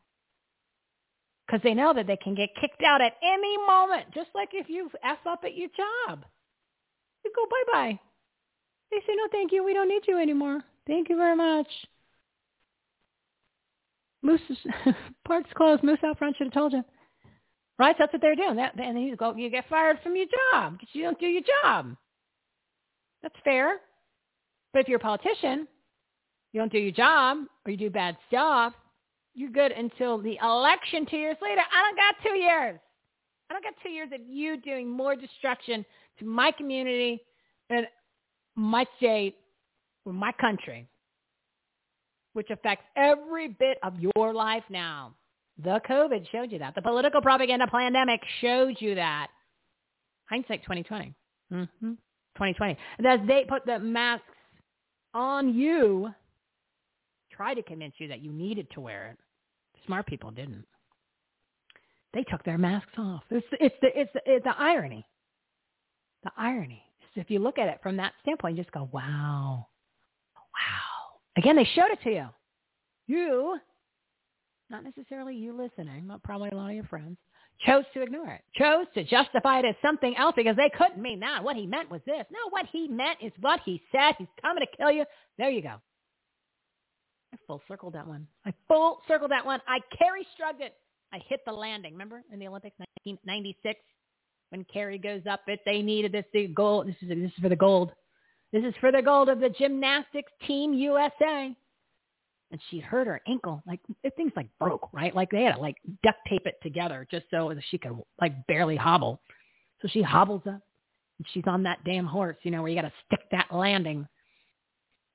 [1.48, 4.69] Because they know that they can get kicked out at any moment, just like if
[4.69, 6.26] you F up at your job.
[7.23, 7.99] You go bye-bye.
[8.91, 9.64] They say, no, thank you.
[9.64, 10.61] We don't need you anymore.
[10.86, 11.68] Thank you very much.
[14.22, 14.58] Moose is,
[15.28, 15.84] park's closed.
[15.84, 16.84] Moose out front should have told you.
[17.78, 17.96] Right?
[17.98, 18.58] That's what they're doing.
[18.58, 21.28] That, and then you go, you get fired from your job because you don't do
[21.28, 21.96] your job.
[23.22, 23.78] That's fair.
[24.74, 25.68] But if you're a politician,
[26.52, 28.74] you don't do your job or you do bad stuff,
[29.34, 31.62] you're good until the election two years later.
[31.62, 32.80] I don't got two years.
[33.50, 35.86] I don't got two years of you doing more destruction
[36.20, 37.22] to my community
[37.70, 37.88] and
[38.56, 39.36] my state
[40.06, 40.88] or my country,
[42.34, 45.14] which affects every bit of your life now.
[45.64, 46.76] The COVID showed you that.
[46.76, 49.28] The political propaganda pandemic showed you that.
[50.30, 51.14] Hindsight 2020.
[51.52, 51.92] Mm-hmm.
[51.92, 52.78] 2020.
[52.98, 54.24] And as they put the masks
[55.14, 56.10] on you,
[57.32, 59.18] try to convince you that you needed to wear it.
[59.86, 60.66] Smart people didn't.
[62.14, 63.24] They took their masks off.
[63.30, 65.06] It's, it's, the, it's, the, it's the irony.
[66.24, 66.84] The irony
[67.20, 69.68] if you look at it from that standpoint, you just go, wow,
[70.36, 70.89] wow.
[71.40, 72.26] Again, they showed it to you.
[73.07, 73.57] You,
[74.70, 77.18] not necessarily you listening, but probably a lot of your friends,
[77.66, 81.22] chose to ignore it, chose to justify it as something else because they couldn't mean
[81.22, 81.41] that.
[81.41, 82.26] What he meant was this.
[82.30, 84.16] No, what he meant is what he said.
[84.18, 85.06] He's coming to kill you.
[85.38, 85.76] There you go.
[87.34, 88.28] I full circled that one.
[88.45, 89.61] I full circled that one.
[89.66, 90.74] I Kerri Strugged it.
[91.14, 91.94] I hit the landing.
[91.94, 92.76] Remember in the Olympics
[93.06, 93.80] 1996?
[94.49, 95.60] when Kerri goes up it.
[95.66, 96.88] They needed this gold.
[96.88, 97.91] This is this is for the gold.
[98.52, 101.56] This is for the gold of the gymnastics team USA.
[102.52, 103.80] And she hurt her ankle, like
[104.18, 105.14] things like broke, right?
[105.14, 108.76] Like they had to like duct tape it together just so she could like barely
[108.76, 109.22] hobble.
[109.82, 110.62] So she hobbles up
[111.20, 114.08] and she's on that damn horse, you know, where you got to stick that landing.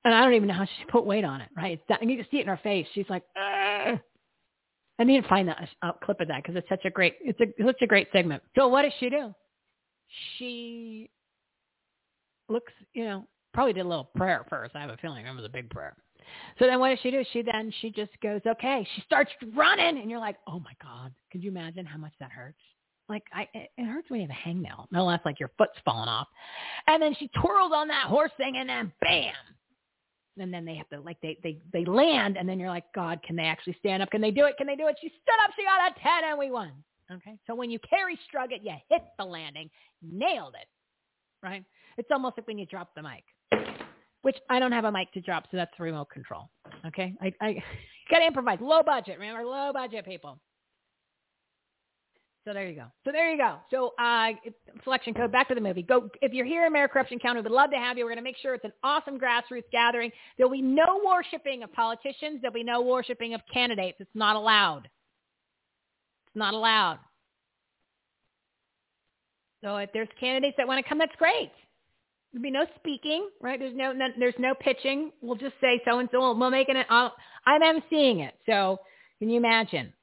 [0.05, 1.73] And I don't even know how she put weight on it, right?
[1.73, 2.87] It's that, and you can see it in her face.
[2.93, 3.99] She's like, Ugh.
[4.97, 7.39] I need to find that a clip of that because it's such a great it's
[7.41, 8.41] a such a great segment.
[8.57, 9.35] So what does she do?
[10.37, 11.09] She
[12.49, 14.75] looks, you know, probably did a little prayer first.
[14.75, 15.95] I have a feeling it was a big prayer.
[16.59, 17.23] So then what does she do?
[17.31, 18.87] She then she just goes, okay.
[18.95, 22.31] She starts running, and you're like, oh my god, could you imagine how much that
[22.31, 22.57] hurts?
[23.07, 26.09] Like I, it hurts when you have a hangnail, no less like your foot's falling
[26.09, 26.27] off.
[26.87, 29.33] And then she twirls on that horse thing, and then bam,
[30.39, 33.21] and then they have to like they they they land, and then you're like, God,
[33.23, 34.09] can they actually stand up?
[34.09, 34.57] Can they do it?
[34.57, 34.95] Can they do it?
[34.99, 36.71] She stood up, she got a ten, and we won.
[37.11, 39.69] Okay, so when you Kerri Strug it, you hit the landing,
[40.01, 40.67] nailed it,
[41.43, 41.63] right?
[41.97, 43.23] It's almost like when you drop the mic,
[44.21, 46.49] which I don't have a mic to drop, so that's the remote control.
[46.85, 47.53] Okay, I I
[48.09, 50.39] got to improvise, low budget, remember, low budget people.
[52.45, 52.85] So there you go.
[53.03, 53.57] So there you go.
[53.71, 54.29] So uh,
[54.83, 55.31] selection code.
[55.31, 55.81] Back to the movie.
[55.81, 57.41] Go if you're here in Maricorruption County.
[57.41, 58.05] We'd love to have you.
[58.05, 60.11] We're going to make sure it's an awesome grassroots gathering.
[60.37, 62.41] There'll be no worshiping of politicians.
[62.41, 63.97] There'll be no worshiping of candidates.
[63.99, 64.87] It's not allowed.
[66.27, 66.99] It's not allowed.
[69.63, 71.51] So if there's candidates that want to come, that's great.
[72.35, 73.57] There'll be no speaking, right?
[73.57, 75.09] There's no, no there's no pitching.
[75.21, 76.33] We'll just say so and so.
[76.33, 76.75] We'll make it.
[76.89, 78.33] I'm seeing it.
[78.45, 78.77] So
[79.19, 79.93] can you imagine?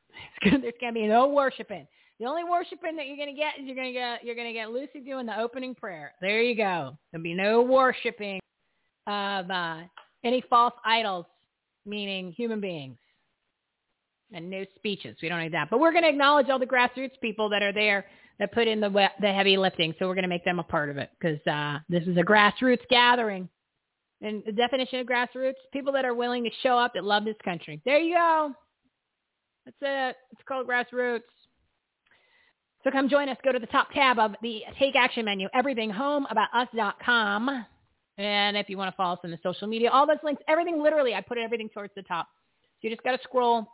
[0.42, 1.86] Gonna, there's to be no worshiping.
[2.18, 5.00] The only worshiping that you're to get is you're to get you're to get Lucy
[5.00, 6.14] doing the opening prayer.
[6.22, 6.96] There you go.
[7.12, 8.40] There'll be no worshiping
[9.06, 9.80] of uh,
[10.24, 11.26] any false idols,
[11.84, 12.96] meaning human beings,
[14.32, 15.18] and no speeches.
[15.20, 15.68] We don't need that.
[15.68, 18.06] But we're to acknowledge all the grassroots people that are there
[18.38, 19.94] that put in the the heavy lifting.
[19.98, 22.22] So we're going to make them a part of it because uh, this is a
[22.22, 23.48] grassroots gathering.
[24.20, 27.36] And the definition of grassroots: people that are willing to show up that love this
[27.44, 27.80] country.
[27.84, 28.52] There you go.
[29.64, 30.16] That's it.
[30.32, 31.22] It's called grassroots.
[32.84, 33.38] So come join us.
[33.44, 37.66] Go to the top tab of the Take Action menu, everythinghomeaboutus.com.
[38.18, 40.82] And if you want to follow us on the social media, all those links, everything
[40.82, 42.26] literally, I put everything towards the top.
[42.80, 43.68] So you just got to scroll.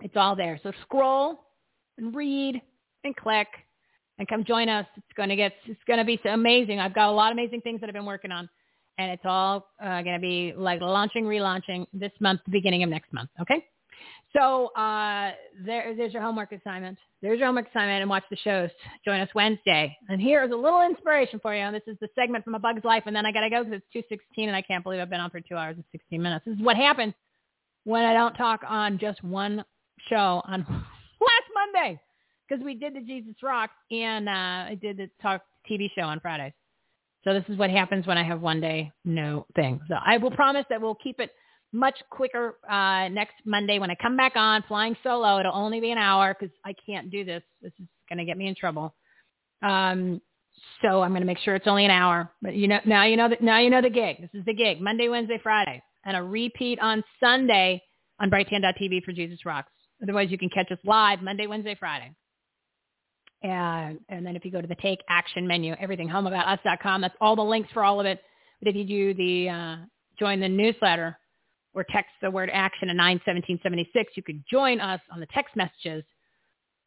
[0.00, 0.60] It's all there.
[0.62, 1.46] So scroll
[1.98, 2.62] and read
[3.04, 3.48] and click
[4.18, 4.86] and come join us.
[4.96, 6.80] It's going to get, it's going to be so amazing.
[6.80, 8.48] I've got a lot of amazing things that I've been working on.
[8.98, 12.90] And it's all uh, going to be like launching, relaunching this month, the beginning of
[12.90, 13.30] next month.
[13.40, 13.64] Okay.
[14.36, 15.32] So uh,
[15.64, 16.98] there, there's your homework assignment.
[17.22, 18.70] There's your homework assignment and watch the shows.
[19.04, 19.96] Join us Wednesday.
[20.08, 21.62] And here is a little inspiration for you.
[21.62, 23.04] And this is the segment from A Bug's Life.
[23.06, 25.20] And then I got to go because it's 2.16 and I can't believe I've been
[25.20, 26.44] on for two hours and 16 minutes.
[26.44, 27.14] This is what happens
[27.84, 29.64] when I don't talk on just one
[30.08, 32.00] show on last Monday
[32.48, 34.32] because we did the Jesus Rocks and uh,
[34.70, 36.52] I did the talk TV show on Fridays.
[37.24, 39.80] So this is what happens when I have one day no thing.
[39.88, 41.30] So I will promise that we'll keep it
[41.72, 45.38] much quicker uh, next Monday when I come back on flying solo.
[45.38, 47.42] It'll only be an hour because I can't do this.
[47.60, 48.94] This is going to get me in trouble.
[49.62, 50.22] Um,
[50.80, 52.30] so I'm going to make sure it's only an hour.
[52.40, 54.20] But you know, now you know that now you know the gig.
[54.20, 57.82] This is the gig: Monday, Wednesday, Friday, and a repeat on Sunday
[58.20, 59.70] on Brighteon.tv for Jesus Rocks.
[60.02, 62.14] Otherwise, you can catch us live Monday, Wednesday, Friday.
[63.42, 67.00] And and then if you go to the Take Action menu, everything homeaboutus.com.
[67.00, 68.20] That's all the links for all of it.
[68.60, 69.76] But if you do the uh,
[70.18, 71.16] join the newsletter,
[71.74, 74.16] or text the word action to 91776.
[74.16, 76.04] You could join us on the text messages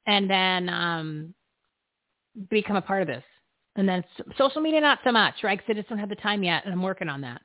[0.06, 1.34] and then um,
[2.50, 3.24] become a part of this.
[3.78, 4.04] And then
[4.38, 5.58] social media, not so much, right?
[5.58, 7.42] Because I just don't have the time yet, and I'm working on that.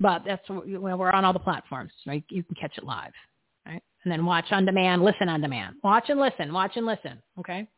[0.00, 2.24] But that's well, we're on all the platforms, right?
[2.28, 3.12] You can catch it live,
[3.64, 3.80] right?
[4.02, 7.22] And then watch on demand, listen on demand, watch and listen, watch and listen.
[7.38, 7.68] Okay.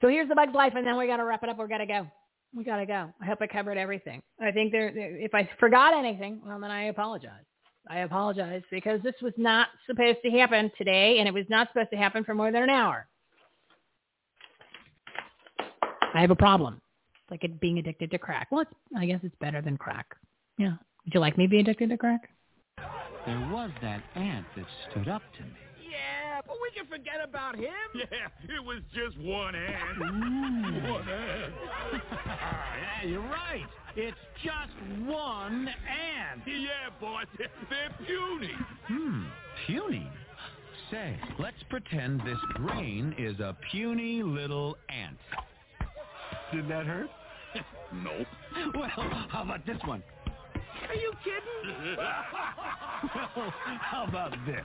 [0.00, 1.58] So here's the Bug's Life, and then we got to wrap it up.
[1.58, 2.06] We got to go.
[2.54, 3.12] We got to go.
[3.20, 4.22] I hope I covered everything.
[4.40, 7.44] I think there, if I forgot anything, well, then I apologize.
[7.88, 11.90] I apologize because this was not supposed to happen today and it was not supposed
[11.90, 13.06] to happen for more than an hour.
[16.14, 16.80] I have a problem.
[17.14, 18.48] It's like it being addicted to crack.
[18.50, 18.64] Well,
[18.96, 20.06] I guess it's better than crack.
[20.58, 20.74] Yeah.
[21.04, 22.28] Would you like me to be addicted to crack?
[23.26, 25.50] There was that ant that stood up to me.
[25.90, 27.70] Yeah, but we can forget about him.
[27.94, 29.98] Yeah, it was just one ant.
[29.98, 31.52] one ant.
[32.26, 33.66] yeah, you're right.
[33.96, 36.42] It's just one ant.
[36.46, 37.26] Yeah, boss.
[37.38, 38.54] They're puny.
[38.86, 39.24] Hmm,
[39.66, 40.08] puny?
[40.90, 45.18] Say, let's pretend this brain is a puny little ant.
[46.52, 47.10] Did that hurt?
[47.94, 48.26] nope.
[48.74, 48.88] Well,
[49.28, 50.02] how about this one?
[50.88, 51.96] Are you kidding?
[51.96, 54.64] well, how about this?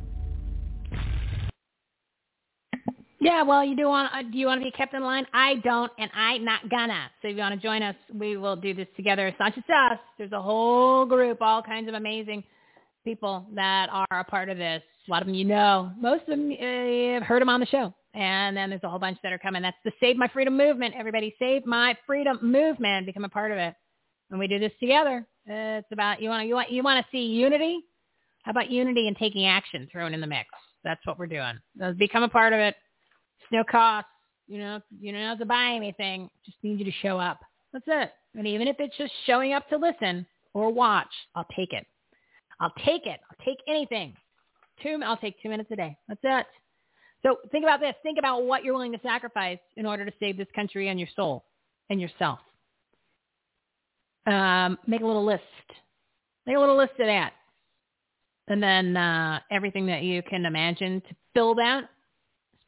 [3.21, 4.11] Yeah, well, you do want.
[4.11, 5.27] Uh, do you want to be kept in line?
[5.31, 7.11] I don't, and I not gonna.
[7.21, 9.27] So if you want to join us, we will do this together.
[9.27, 9.99] It's not just us.
[10.17, 12.43] There's a whole group, all kinds of amazing
[13.05, 14.81] people that are a part of this.
[15.07, 15.91] A lot of them you know.
[16.01, 17.93] Most of them uh, you've heard them on the show.
[18.15, 19.61] And then there's a whole bunch that are coming.
[19.61, 20.95] That's the Save My Freedom movement.
[20.97, 23.05] Everybody, Save My Freedom movement.
[23.05, 23.75] Become a part of it.
[24.31, 25.27] And we do this together.
[25.45, 27.81] It's about you want you want you want to see unity.
[28.41, 30.49] How about unity and taking action thrown in the mix?
[30.83, 31.59] That's what we're doing.
[31.99, 32.75] Become a part of it
[33.51, 34.07] no cost.
[34.47, 36.29] You know, you don't have to buy anything.
[36.45, 37.39] Just need you to show up.
[37.73, 38.11] That's it.
[38.35, 41.85] And even if it's just showing up to listen or watch, I'll take it.
[42.59, 43.19] I'll take it.
[43.29, 44.15] I'll take anything.
[44.83, 45.95] Two, I'll take two minutes a day.
[46.07, 46.45] That's it.
[47.23, 47.93] So think about this.
[48.03, 51.09] Think about what you're willing to sacrifice in order to save this country and your
[51.15, 51.45] soul
[51.89, 52.39] and yourself.
[54.27, 55.43] Um, make a little list.
[56.45, 57.33] Make a little list of that.
[58.47, 61.89] And then uh, everything that you can imagine to fill that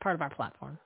[0.04, 0.78] part of our platform.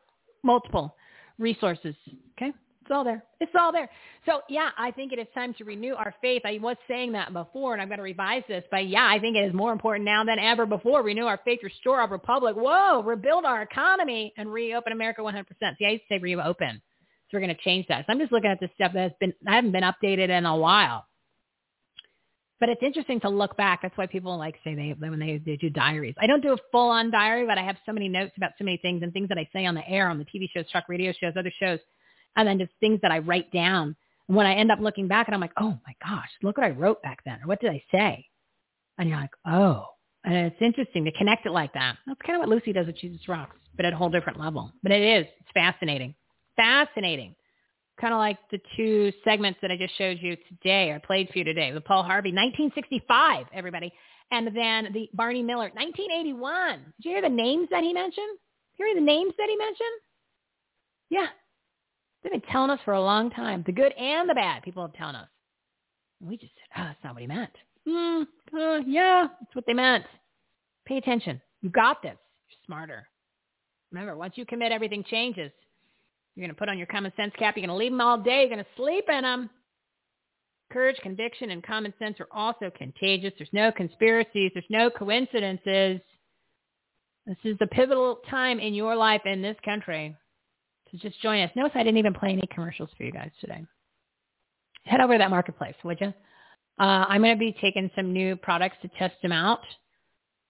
[0.43, 0.95] Multiple
[1.39, 1.95] resources.
[2.37, 2.53] Okay.
[2.81, 3.21] It's all there.
[3.41, 3.89] It's all there.
[4.25, 6.43] So yeah, I think it is time to renew our faith.
[6.45, 9.35] I was saying that before and I'm going to revise this, but yeah, I think
[9.35, 11.03] it is more important now than ever before.
[11.03, 12.55] Renew our faith, restore our republic.
[12.55, 15.43] Whoa, rebuild our economy and reopen America 100%.
[15.77, 16.81] See, I used to say reopen.
[17.29, 18.05] So we're going to change that.
[18.05, 20.45] So I'm just looking at this stuff that has been, I haven't been updated in
[20.45, 21.05] a while.
[22.59, 23.81] But it's interesting to look back.
[23.83, 26.15] That's why people like say they when they, they do diaries.
[26.19, 28.63] I don't do a full on diary, but I have so many notes about so
[28.63, 30.85] many things and things that I say on the air, on the TV shows, truck
[30.89, 31.79] radio shows, other shows,
[32.35, 33.95] and then just things that I write down.
[34.27, 36.65] And when I end up looking back and I'm like, oh my gosh, look what
[36.65, 38.25] I wrote back then, or what did I say?
[38.97, 39.85] And you're like, oh.
[40.23, 41.97] And it's interesting to connect it like that.
[42.07, 44.71] That's kind of what Lucy does with Jesus Rocks, but at a whole different level.
[44.81, 45.27] But it is.
[45.39, 46.15] It's fascinating.
[46.55, 47.35] Fascinating
[47.99, 51.39] kind of like the two segments that I just showed you today or played for
[51.39, 51.71] you today.
[51.71, 53.91] The Paul Harvey, 1965, everybody.
[54.31, 56.79] And then the Barney Miller, 1981.
[56.79, 58.37] Did you hear the names that he mentioned?
[58.77, 59.99] You hear the names that he mentioned?
[61.09, 61.27] Yeah.
[62.21, 64.63] They've been telling us for a long time, the good and the bad.
[64.63, 65.29] People have telling us.
[66.19, 67.51] And We just said, oh, that's not what he meant.
[67.87, 70.03] Mm, uh, yeah, that's what they meant.
[70.85, 71.41] Pay attention.
[71.61, 72.17] You got this.
[72.49, 73.07] You're smarter.
[73.91, 75.51] Remember, once you commit, everything changes.
[76.37, 77.57] You're going to put on your common sense cap.
[77.57, 78.41] You're going to leave them all day.
[78.41, 79.49] You're going to sleep in them.
[80.71, 83.33] Courage, conviction, and common sense are also contagious.
[83.39, 84.51] There's no conspiracies.
[84.53, 85.99] There's no coincidences.
[87.25, 90.15] This is the pivotal time in your life in this country.
[90.91, 91.49] So just join us.
[91.55, 93.65] Notice I didn't even play any commercials for you guys today.
[94.83, 96.13] Head over to that marketplace, would you?
[96.79, 99.61] Uh, I'm going to be taking some new products to test them out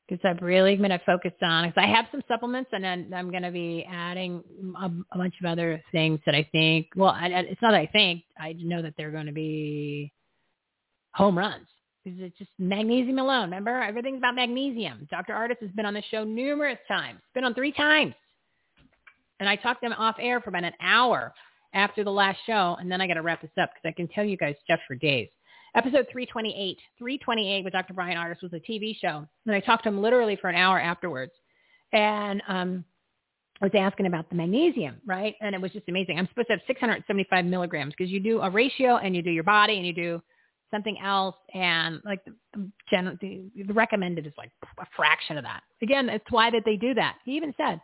[0.07, 3.43] because I've really been focused on because I have some supplements and then I'm going
[3.43, 4.43] to be adding
[4.79, 6.87] a, a, bunch of other things that I think.
[6.95, 10.11] Well, I, it's not that I think I know that they're going to be
[11.13, 11.67] home runs
[12.03, 13.45] because it's just magnesium alone.
[13.45, 15.07] Remember, everything's about magnesium.
[15.11, 15.33] Dr.
[15.33, 17.19] Ardis has been on the show numerous times.
[17.33, 18.13] Been on three times,
[19.39, 21.33] and I talked to him off air for about an hour
[21.73, 24.07] after the last show, and then I got to wrap this up because I can
[24.07, 25.27] tell you guys stuff for days
[25.75, 26.77] episode 328.
[26.97, 27.93] 328 with Dr.
[27.93, 29.27] Brian Ardis was a TV show.
[29.45, 31.31] And I talked to him literally for an hour afterwards.
[31.93, 32.85] And um,
[33.61, 35.35] I was asking about the magnesium, right?
[35.41, 36.19] And it was just amazing.
[36.19, 39.43] I'm supposed to have 675 milligrams because you do a ratio and you do your
[39.43, 40.21] body and you do
[40.71, 41.35] something else.
[41.53, 45.61] And like the, the, the, the recommended is like a fraction of that.
[45.81, 47.15] Again, it's why that they do that.
[47.25, 47.79] He even said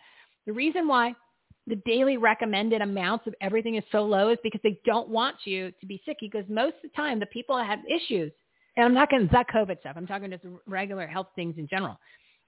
[0.45, 1.13] the reason why
[1.67, 5.71] the daily recommended amounts of everything is so low is because they don't want you
[5.79, 6.17] to be sick.
[6.19, 8.31] Because most of the time, the people have issues,
[8.75, 9.93] and I'm not to that COVID stuff.
[9.95, 11.97] I'm talking just regular health things in general.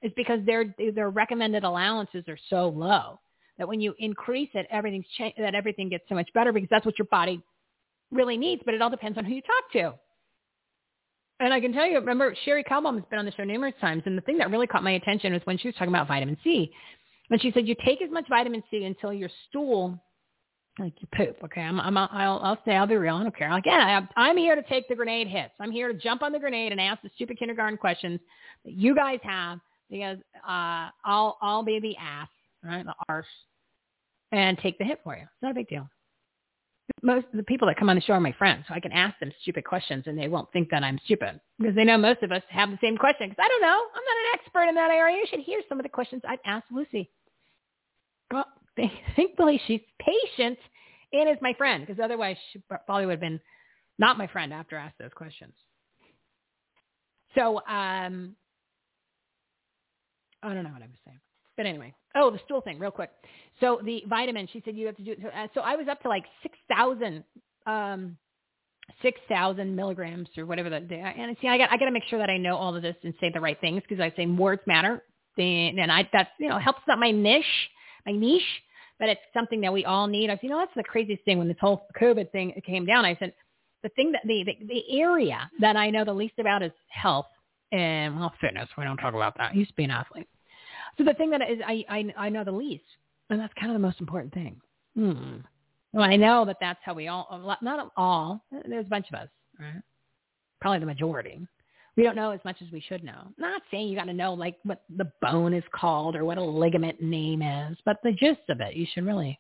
[0.02, 3.20] Is because their their recommended allowances are so low
[3.58, 6.86] that when you increase it, everything's cha- that everything gets so much better because that's
[6.86, 7.42] what your body
[8.12, 8.62] really needs.
[8.66, 9.94] But it all depends on who you talk to.
[11.40, 14.04] And I can tell you, remember Sherry Calbaum has been on the show numerous times,
[14.06, 16.38] and the thing that really caught my attention was when she was talking about vitamin
[16.44, 16.72] C.
[17.30, 20.00] And she said, you take as much vitamin C until your stool,
[20.78, 21.38] like you poop.
[21.44, 23.16] Okay, I'm, I'm, I'll, I'll say, I'll be real.
[23.16, 23.52] I don't care.
[23.56, 25.54] Again, I'm, I'm here to take the grenade hits.
[25.60, 28.20] I'm here to jump on the grenade and ask the stupid kindergarten questions
[28.64, 32.30] that you guys have because uh, I'll, I'll be the ass,
[32.64, 33.26] right, the arse,
[34.32, 35.22] and take the hit for you.
[35.24, 35.90] It's not a big deal.
[37.02, 38.92] Most of the people that come on the show are my friends, so I can
[38.94, 42.24] ask them stupid questions and they won't think that I'm stupid because they know most
[42.24, 43.30] of us have the same question.
[43.30, 45.18] Because I don't know, I'm not an expert in that area.
[45.18, 47.12] You should hear some of the questions I've asked Lucy.
[48.32, 48.46] Well,
[49.16, 50.58] thankfully she's patient
[51.14, 53.40] and is my friend because otherwise she probably would have been
[53.98, 55.54] not my friend after I asked those questions.
[57.36, 58.36] So um,
[60.42, 61.20] I don't know what I was saying.
[61.58, 63.12] But anyway, oh, the stool thing real quick.
[63.60, 65.16] So the vitamin, she said you have to do.
[65.22, 67.24] So, uh, so I was up to like 6,000,
[67.66, 68.18] um,
[69.02, 72.30] 6,000 milligrams or whatever the, and see, I got, I got to make sure that
[72.30, 75.02] I know all of this and say the right things because I say words matter.
[75.38, 77.46] And I, that's, you know, helps not my niche
[78.06, 78.42] my niche.
[79.00, 80.30] but it's something that we all need.
[80.30, 83.04] I said, you know, that's the craziest thing when this whole COVID thing came down.
[83.04, 83.34] I said,
[83.84, 87.28] the thing that the, the, the area that I know the least about is health
[87.72, 88.70] and well, fitness.
[88.78, 89.52] We don't talk about that.
[89.52, 90.28] I used to be an athlete.
[90.98, 92.86] So the thing that is I, I, I know the least,
[93.30, 94.60] and that's kind of the most important thing.
[94.96, 95.38] Hmm.
[95.94, 99.30] Well, I know that that's how we all, not all, there's a bunch of us,
[99.60, 99.82] right?
[100.60, 101.40] Probably the majority.
[101.96, 103.28] We don't know as much as we should know.
[103.38, 106.44] Not saying you got to know like what the bone is called or what a
[106.44, 109.40] ligament name is, but the gist of it, you should really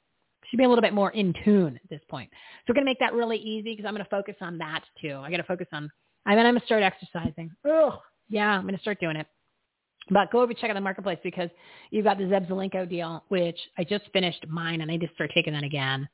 [0.49, 2.29] should be a little bit more in tune at this point.
[2.31, 4.83] So we're going to make that really easy because I'm going to focus on that
[5.01, 5.19] too.
[5.21, 5.91] I got to focus on,
[6.25, 7.51] I mean, I'm going to start exercising.
[7.65, 9.27] Oh, yeah, I'm going to start doing it.
[10.09, 11.49] But go over check out the marketplace because
[11.89, 15.31] you've got the Zev Zelenko deal, which I just finished mine and I just start
[15.33, 16.07] taking that again.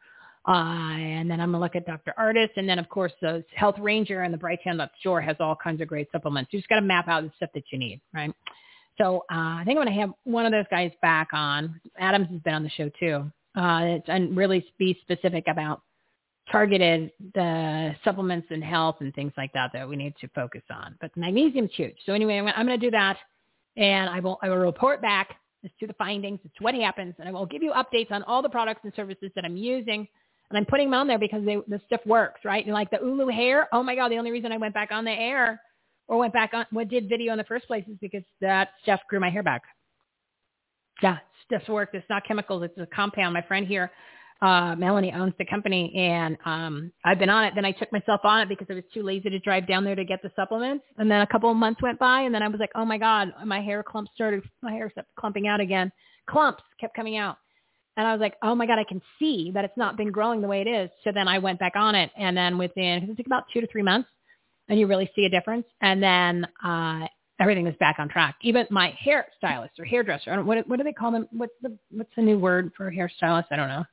[0.48, 2.14] Uh, and then I'm going to look at Dr.
[2.18, 2.50] Ardis.
[2.56, 5.88] And then, of course, the Health Ranger and the Brighteon store has all kinds of
[5.88, 6.52] great supplements.
[6.52, 8.34] You just got to map out the stuff that you need, right?
[8.98, 11.80] So uh, I think I'm to have one of those guys back on.
[11.98, 13.32] Adams has been on the show too.
[13.56, 15.82] Uh, and really be specific about
[16.52, 20.96] targeted the supplements and health and things like that that we need to focus on.
[21.02, 21.96] But magnesium's huge.
[22.06, 23.18] So anyway, I'm, I'm going to do that,
[23.78, 27.16] and I will I will report back as to the findings, as to what happens,
[27.20, 30.08] and I will give you updates on all the products and services that I'm using
[30.52, 32.66] and I'm putting them on there because they, the stuff works, right?
[32.66, 35.06] And like the Ulu hair, oh my God, the only reason I went back on
[35.06, 35.62] the air
[36.10, 39.00] or went back on, what did video in the first place is because that stuff
[39.10, 39.62] grew my hair back.
[41.02, 41.92] Yeah, stuff works.
[41.94, 42.64] It's not chemicals.
[42.64, 43.34] It's a compound.
[43.34, 43.92] My friend here,
[44.42, 47.54] uh, Melanie owns the company and um, I've been on it.
[47.56, 49.96] Then I took myself on it because I was too lazy to drive down there
[49.96, 50.84] to get the supplements.
[50.98, 52.98] And then a couple of months went by and then I was like, oh my
[52.98, 55.92] God, my hair clumps started, my hair started clumping out again.
[56.28, 57.38] Clumps kept coming out.
[57.98, 60.42] And I was like, oh my God, I can see that it's not been growing
[60.42, 60.90] the way it is.
[61.04, 62.10] So then I went back on it.
[62.18, 64.10] And then within, it took about two to three months
[64.70, 65.66] and you really see a difference.
[65.82, 67.06] And then uh,
[67.40, 68.38] everything is back on track.
[68.42, 71.28] Even my hairstylist or hairdresser, I don't, what, what do they call them?
[71.32, 73.46] What's the, what's the new word for hairstylist?
[73.52, 73.84] I don't know.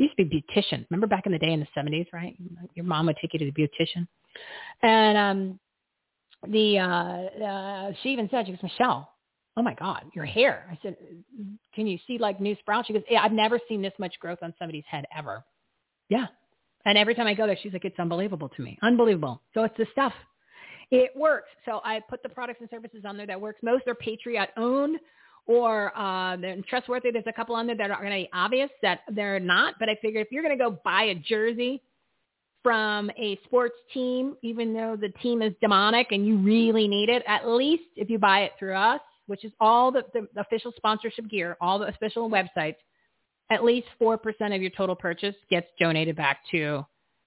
[0.00, 0.86] Used to be beautician.
[0.88, 2.34] Remember back in the day in the 70s, right?
[2.74, 4.08] Your mom would take you to the beautician.
[4.82, 5.60] And um,
[6.50, 9.10] the uh, uh, she even said, she goes, Michelle,
[9.58, 10.66] oh my God, your hair.
[10.70, 10.96] I said,
[11.74, 12.86] can you see like new sprouts?
[12.86, 15.44] She goes, yeah, I've never seen this much growth on somebody's head ever.
[16.08, 16.28] Yeah.
[16.86, 18.78] And every time I go there, she's like, it's unbelievable to me.
[18.82, 19.42] Unbelievable.
[19.52, 20.14] So it's the stuff.
[20.90, 21.50] It works.
[21.66, 23.60] So I put the products and services on there that works.
[23.62, 24.98] Most are Patriot owned
[25.46, 26.36] or uh,
[26.68, 27.10] trustworthy.
[27.10, 29.74] There's a couple on there that are going to be obvious that they're not.
[29.78, 31.82] But I figured if you're going to go buy a jersey
[32.62, 37.22] from a sports team, even though the team is demonic and you really need it,
[37.26, 41.28] at least if you buy it through us, which is all the, the official sponsorship
[41.28, 42.76] gear, all the official websites,
[43.50, 44.18] at least 4%
[44.54, 46.84] of your total purchase gets donated back to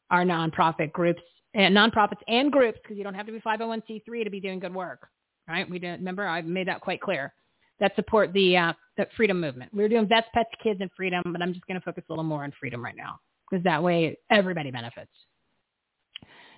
[0.10, 1.22] our nonprofit groups
[1.54, 4.74] and nonprofits and groups because you don't have to be 501c3 to be doing good
[4.74, 5.08] work,
[5.48, 5.70] right?
[5.70, 7.34] We didn't, remember I made that quite clear
[7.80, 9.74] that support the, uh, the freedom movement.
[9.74, 12.12] We are doing vets, pets, kids, and freedom, but I'm just going to focus a
[12.12, 13.20] little more on freedom right now
[13.50, 15.12] because that way everybody benefits.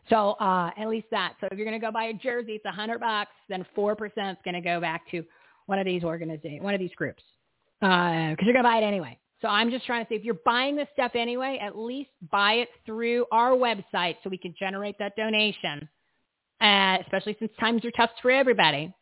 [0.09, 1.33] So uh, at least that.
[1.41, 3.31] So if you're going to go buy a jersey, it's a hundred bucks.
[3.49, 5.23] Then four percent is going to go back to
[5.65, 7.23] one of these organizations, one of these groups,
[7.79, 9.17] because uh, you're going to buy it anyway.
[9.41, 12.53] So I'm just trying to say, if you're buying this stuff anyway, at least buy
[12.53, 15.87] it through our website so we can generate that donation.
[16.61, 18.93] Uh, especially since times are tough for everybody.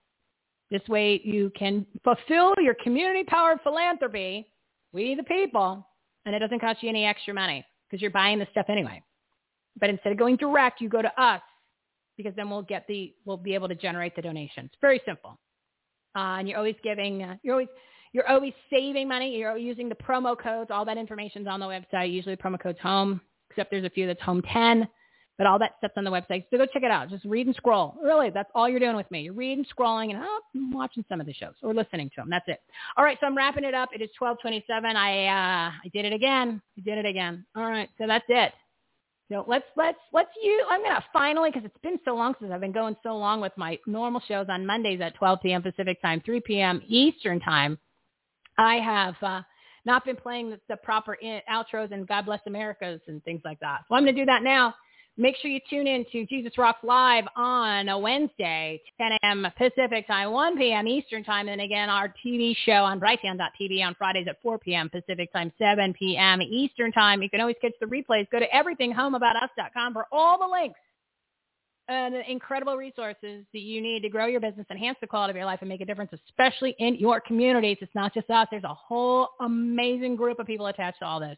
[0.73, 4.47] This way you can fulfill your community-powered philanthropy,
[4.91, 5.87] we the people,
[6.25, 8.99] and it doesn't cost you any extra money because you're buying the stuff anyway.
[9.79, 11.43] But instead of going direct, you go to us
[12.17, 14.71] because then we'll get the, we'll be able to generate the donations.
[14.81, 15.37] Very simple.
[16.15, 17.69] Uh, and you're always giving, uh, you're always,
[18.11, 19.37] you're always saving money.
[19.37, 20.71] You're using the promo codes.
[20.71, 22.11] All that information's on the website.
[22.11, 23.21] Usually the promo code's home,
[23.51, 24.87] except there's a few that's home 10.
[25.37, 26.45] But all that stuff's on the website.
[26.51, 27.09] So go check it out.
[27.09, 27.95] Just read and scroll.
[28.03, 29.21] Really, that's all you're doing with me.
[29.21, 32.29] You're reading, scrolling, and oh, I'm watching some of the shows or listening to them.
[32.29, 32.61] That's it.
[32.97, 33.89] All right, so I'm wrapping it up.
[33.93, 34.95] It is 1227.
[34.95, 36.61] I, uh, I did it again.
[36.77, 37.45] I did it again.
[37.55, 38.53] All right, so that's it.
[39.31, 40.63] So let's let's let's you.
[40.69, 43.53] I'm gonna finally because it's been so long since I've been going so long with
[43.55, 45.63] my normal shows on Mondays at 12 p.m.
[45.63, 46.81] Pacific time, 3 p.m.
[46.87, 47.79] Eastern time.
[48.57, 49.41] I have uh,
[49.85, 53.59] not been playing the, the proper in, outros and God Bless Americas and things like
[53.61, 53.81] that.
[53.87, 54.75] So I'm gonna do that now.
[55.15, 59.47] Make sure you tune in to Jesus Rocks Live on a Wednesday, 10 a.m.
[59.55, 60.87] Pacific time, 1 p.m.
[60.87, 61.49] Eastern time.
[61.49, 64.89] And again, our TV show on Brighteon.tv on Fridays at 4 p.m.
[64.89, 66.41] Pacific time, 7 p.m.
[66.41, 67.21] Eastern time.
[67.21, 68.27] You can always catch the replays.
[68.31, 70.79] Go to everythinghomeaboutus.com for all the links
[71.89, 75.45] and incredible resources that you need to grow your business, enhance the quality of your
[75.45, 77.77] life, and make a difference, especially in your communities.
[77.81, 78.47] It's not just us.
[78.49, 81.37] There's a whole amazing group of people attached to all this.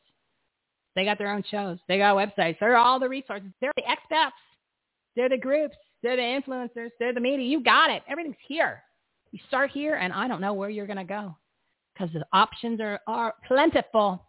[0.96, 1.78] They got their own shows.
[1.88, 2.58] They got websites.
[2.60, 3.50] They're all the resources.
[3.60, 4.36] They're the experts.
[5.16, 5.76] They're the groups.
[6.04, 6.90] They're the influencers.
[7.00, 7.46] They're the media.
[7.46, 8.04] You got it.
[8.08, 8.84] Everything's here.
[9.32, 11.36] You start here, and I don't know where you're going to go
[11.94, 14.24] because the options are, are plentiful.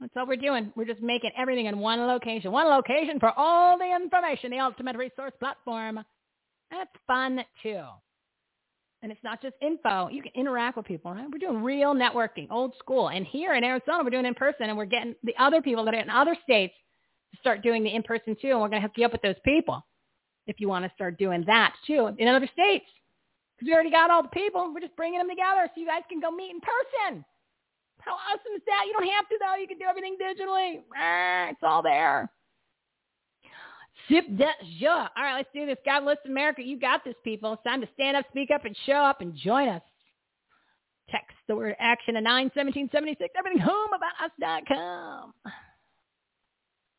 [0.00, 0.72] That's all we're doing.
[0.76, 2.52] We're just making everything in one location.
[2.52, 5.98] One location for all the information, the ultimate resource platform.
[5.98, 7.82] And it's fun too.
[9.02, 10.08] And it's not just info.
[10.08, 11.26] You can interact with people, right?
[11.30, 13.08] We're doing real networking, old school.
[13.08, 15.94] And here in Arizona, we're doing in person and we're getting the other people that
[15.94, 16.74] are in other states
[17.32, 18.50] to start doing the in-person too.
[18.50, 19.82] And we're going to hook you up with those people
[20.46, 22.84] if you want to start doing that too in other states.
[23.56, 24.70] Because we already got all the people.
[24.74, 27.24] We're just bringing them together so you guys can go meet in person.
[28.00, 28.84] How awesome is that?
[28.86, 29.56] You don't have to though.
[29.56, 30.80] You can do everything digitally.
[31.50, 32.30] It's all there.
[34.08, 35.08] Zip that ja.
[35.16, 35.76] All right, let's do this.
[35.84, 36.62] God bless America.
[36.62, 37.52] You got this, people.
[37.54, 39.82] It's time to stand up, speak up, and show up and join us.
[41.10, 43.34] Text the word action to 91776.
[43.36, 45.34] Everything home about us.com.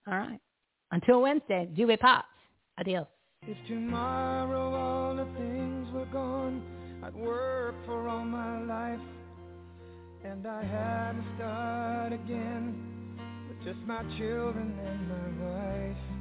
[0.07, 0.39] All right.
[0.91, 2.27] Until Wednesday, Dewey Pops.
[2.79, 3.07] Adios.
[3.47, 6.61] If tomorrow all the things were gone,
[7.03, 8.99] I'd work for all my life.
[10.23, 12.75] And I had to start again
[13.47, 16.20] with just my children and my wife.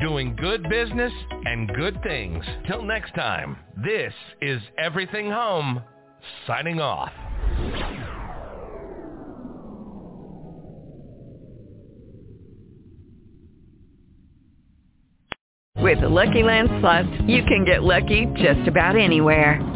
[0.00, 1.12] doing good business
[1.44, 2.44] and good things.
[2.66, 5.82] Till next time, this is Everything Home,
[6.46, 7.12] signing off.
[15.78, 19.75] With the Lucky Land Slots, you can get lucky just about anywhere.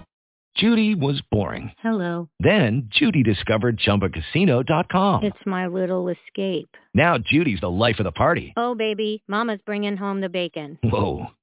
[0.55, 1.71] Judy was boring.
[1.79, 2.29] Hello.
[2.39, 5.23] Then Judy discovered ChumbaCasino.com.
[5.23, 6.75] It's my little escape.
[6.93, 8.53] Now Judy's the life of the party.
[8.57, 10.77] Oh, baby, mama's bringing home the bacon.
[10.83, 11.27] Whoa,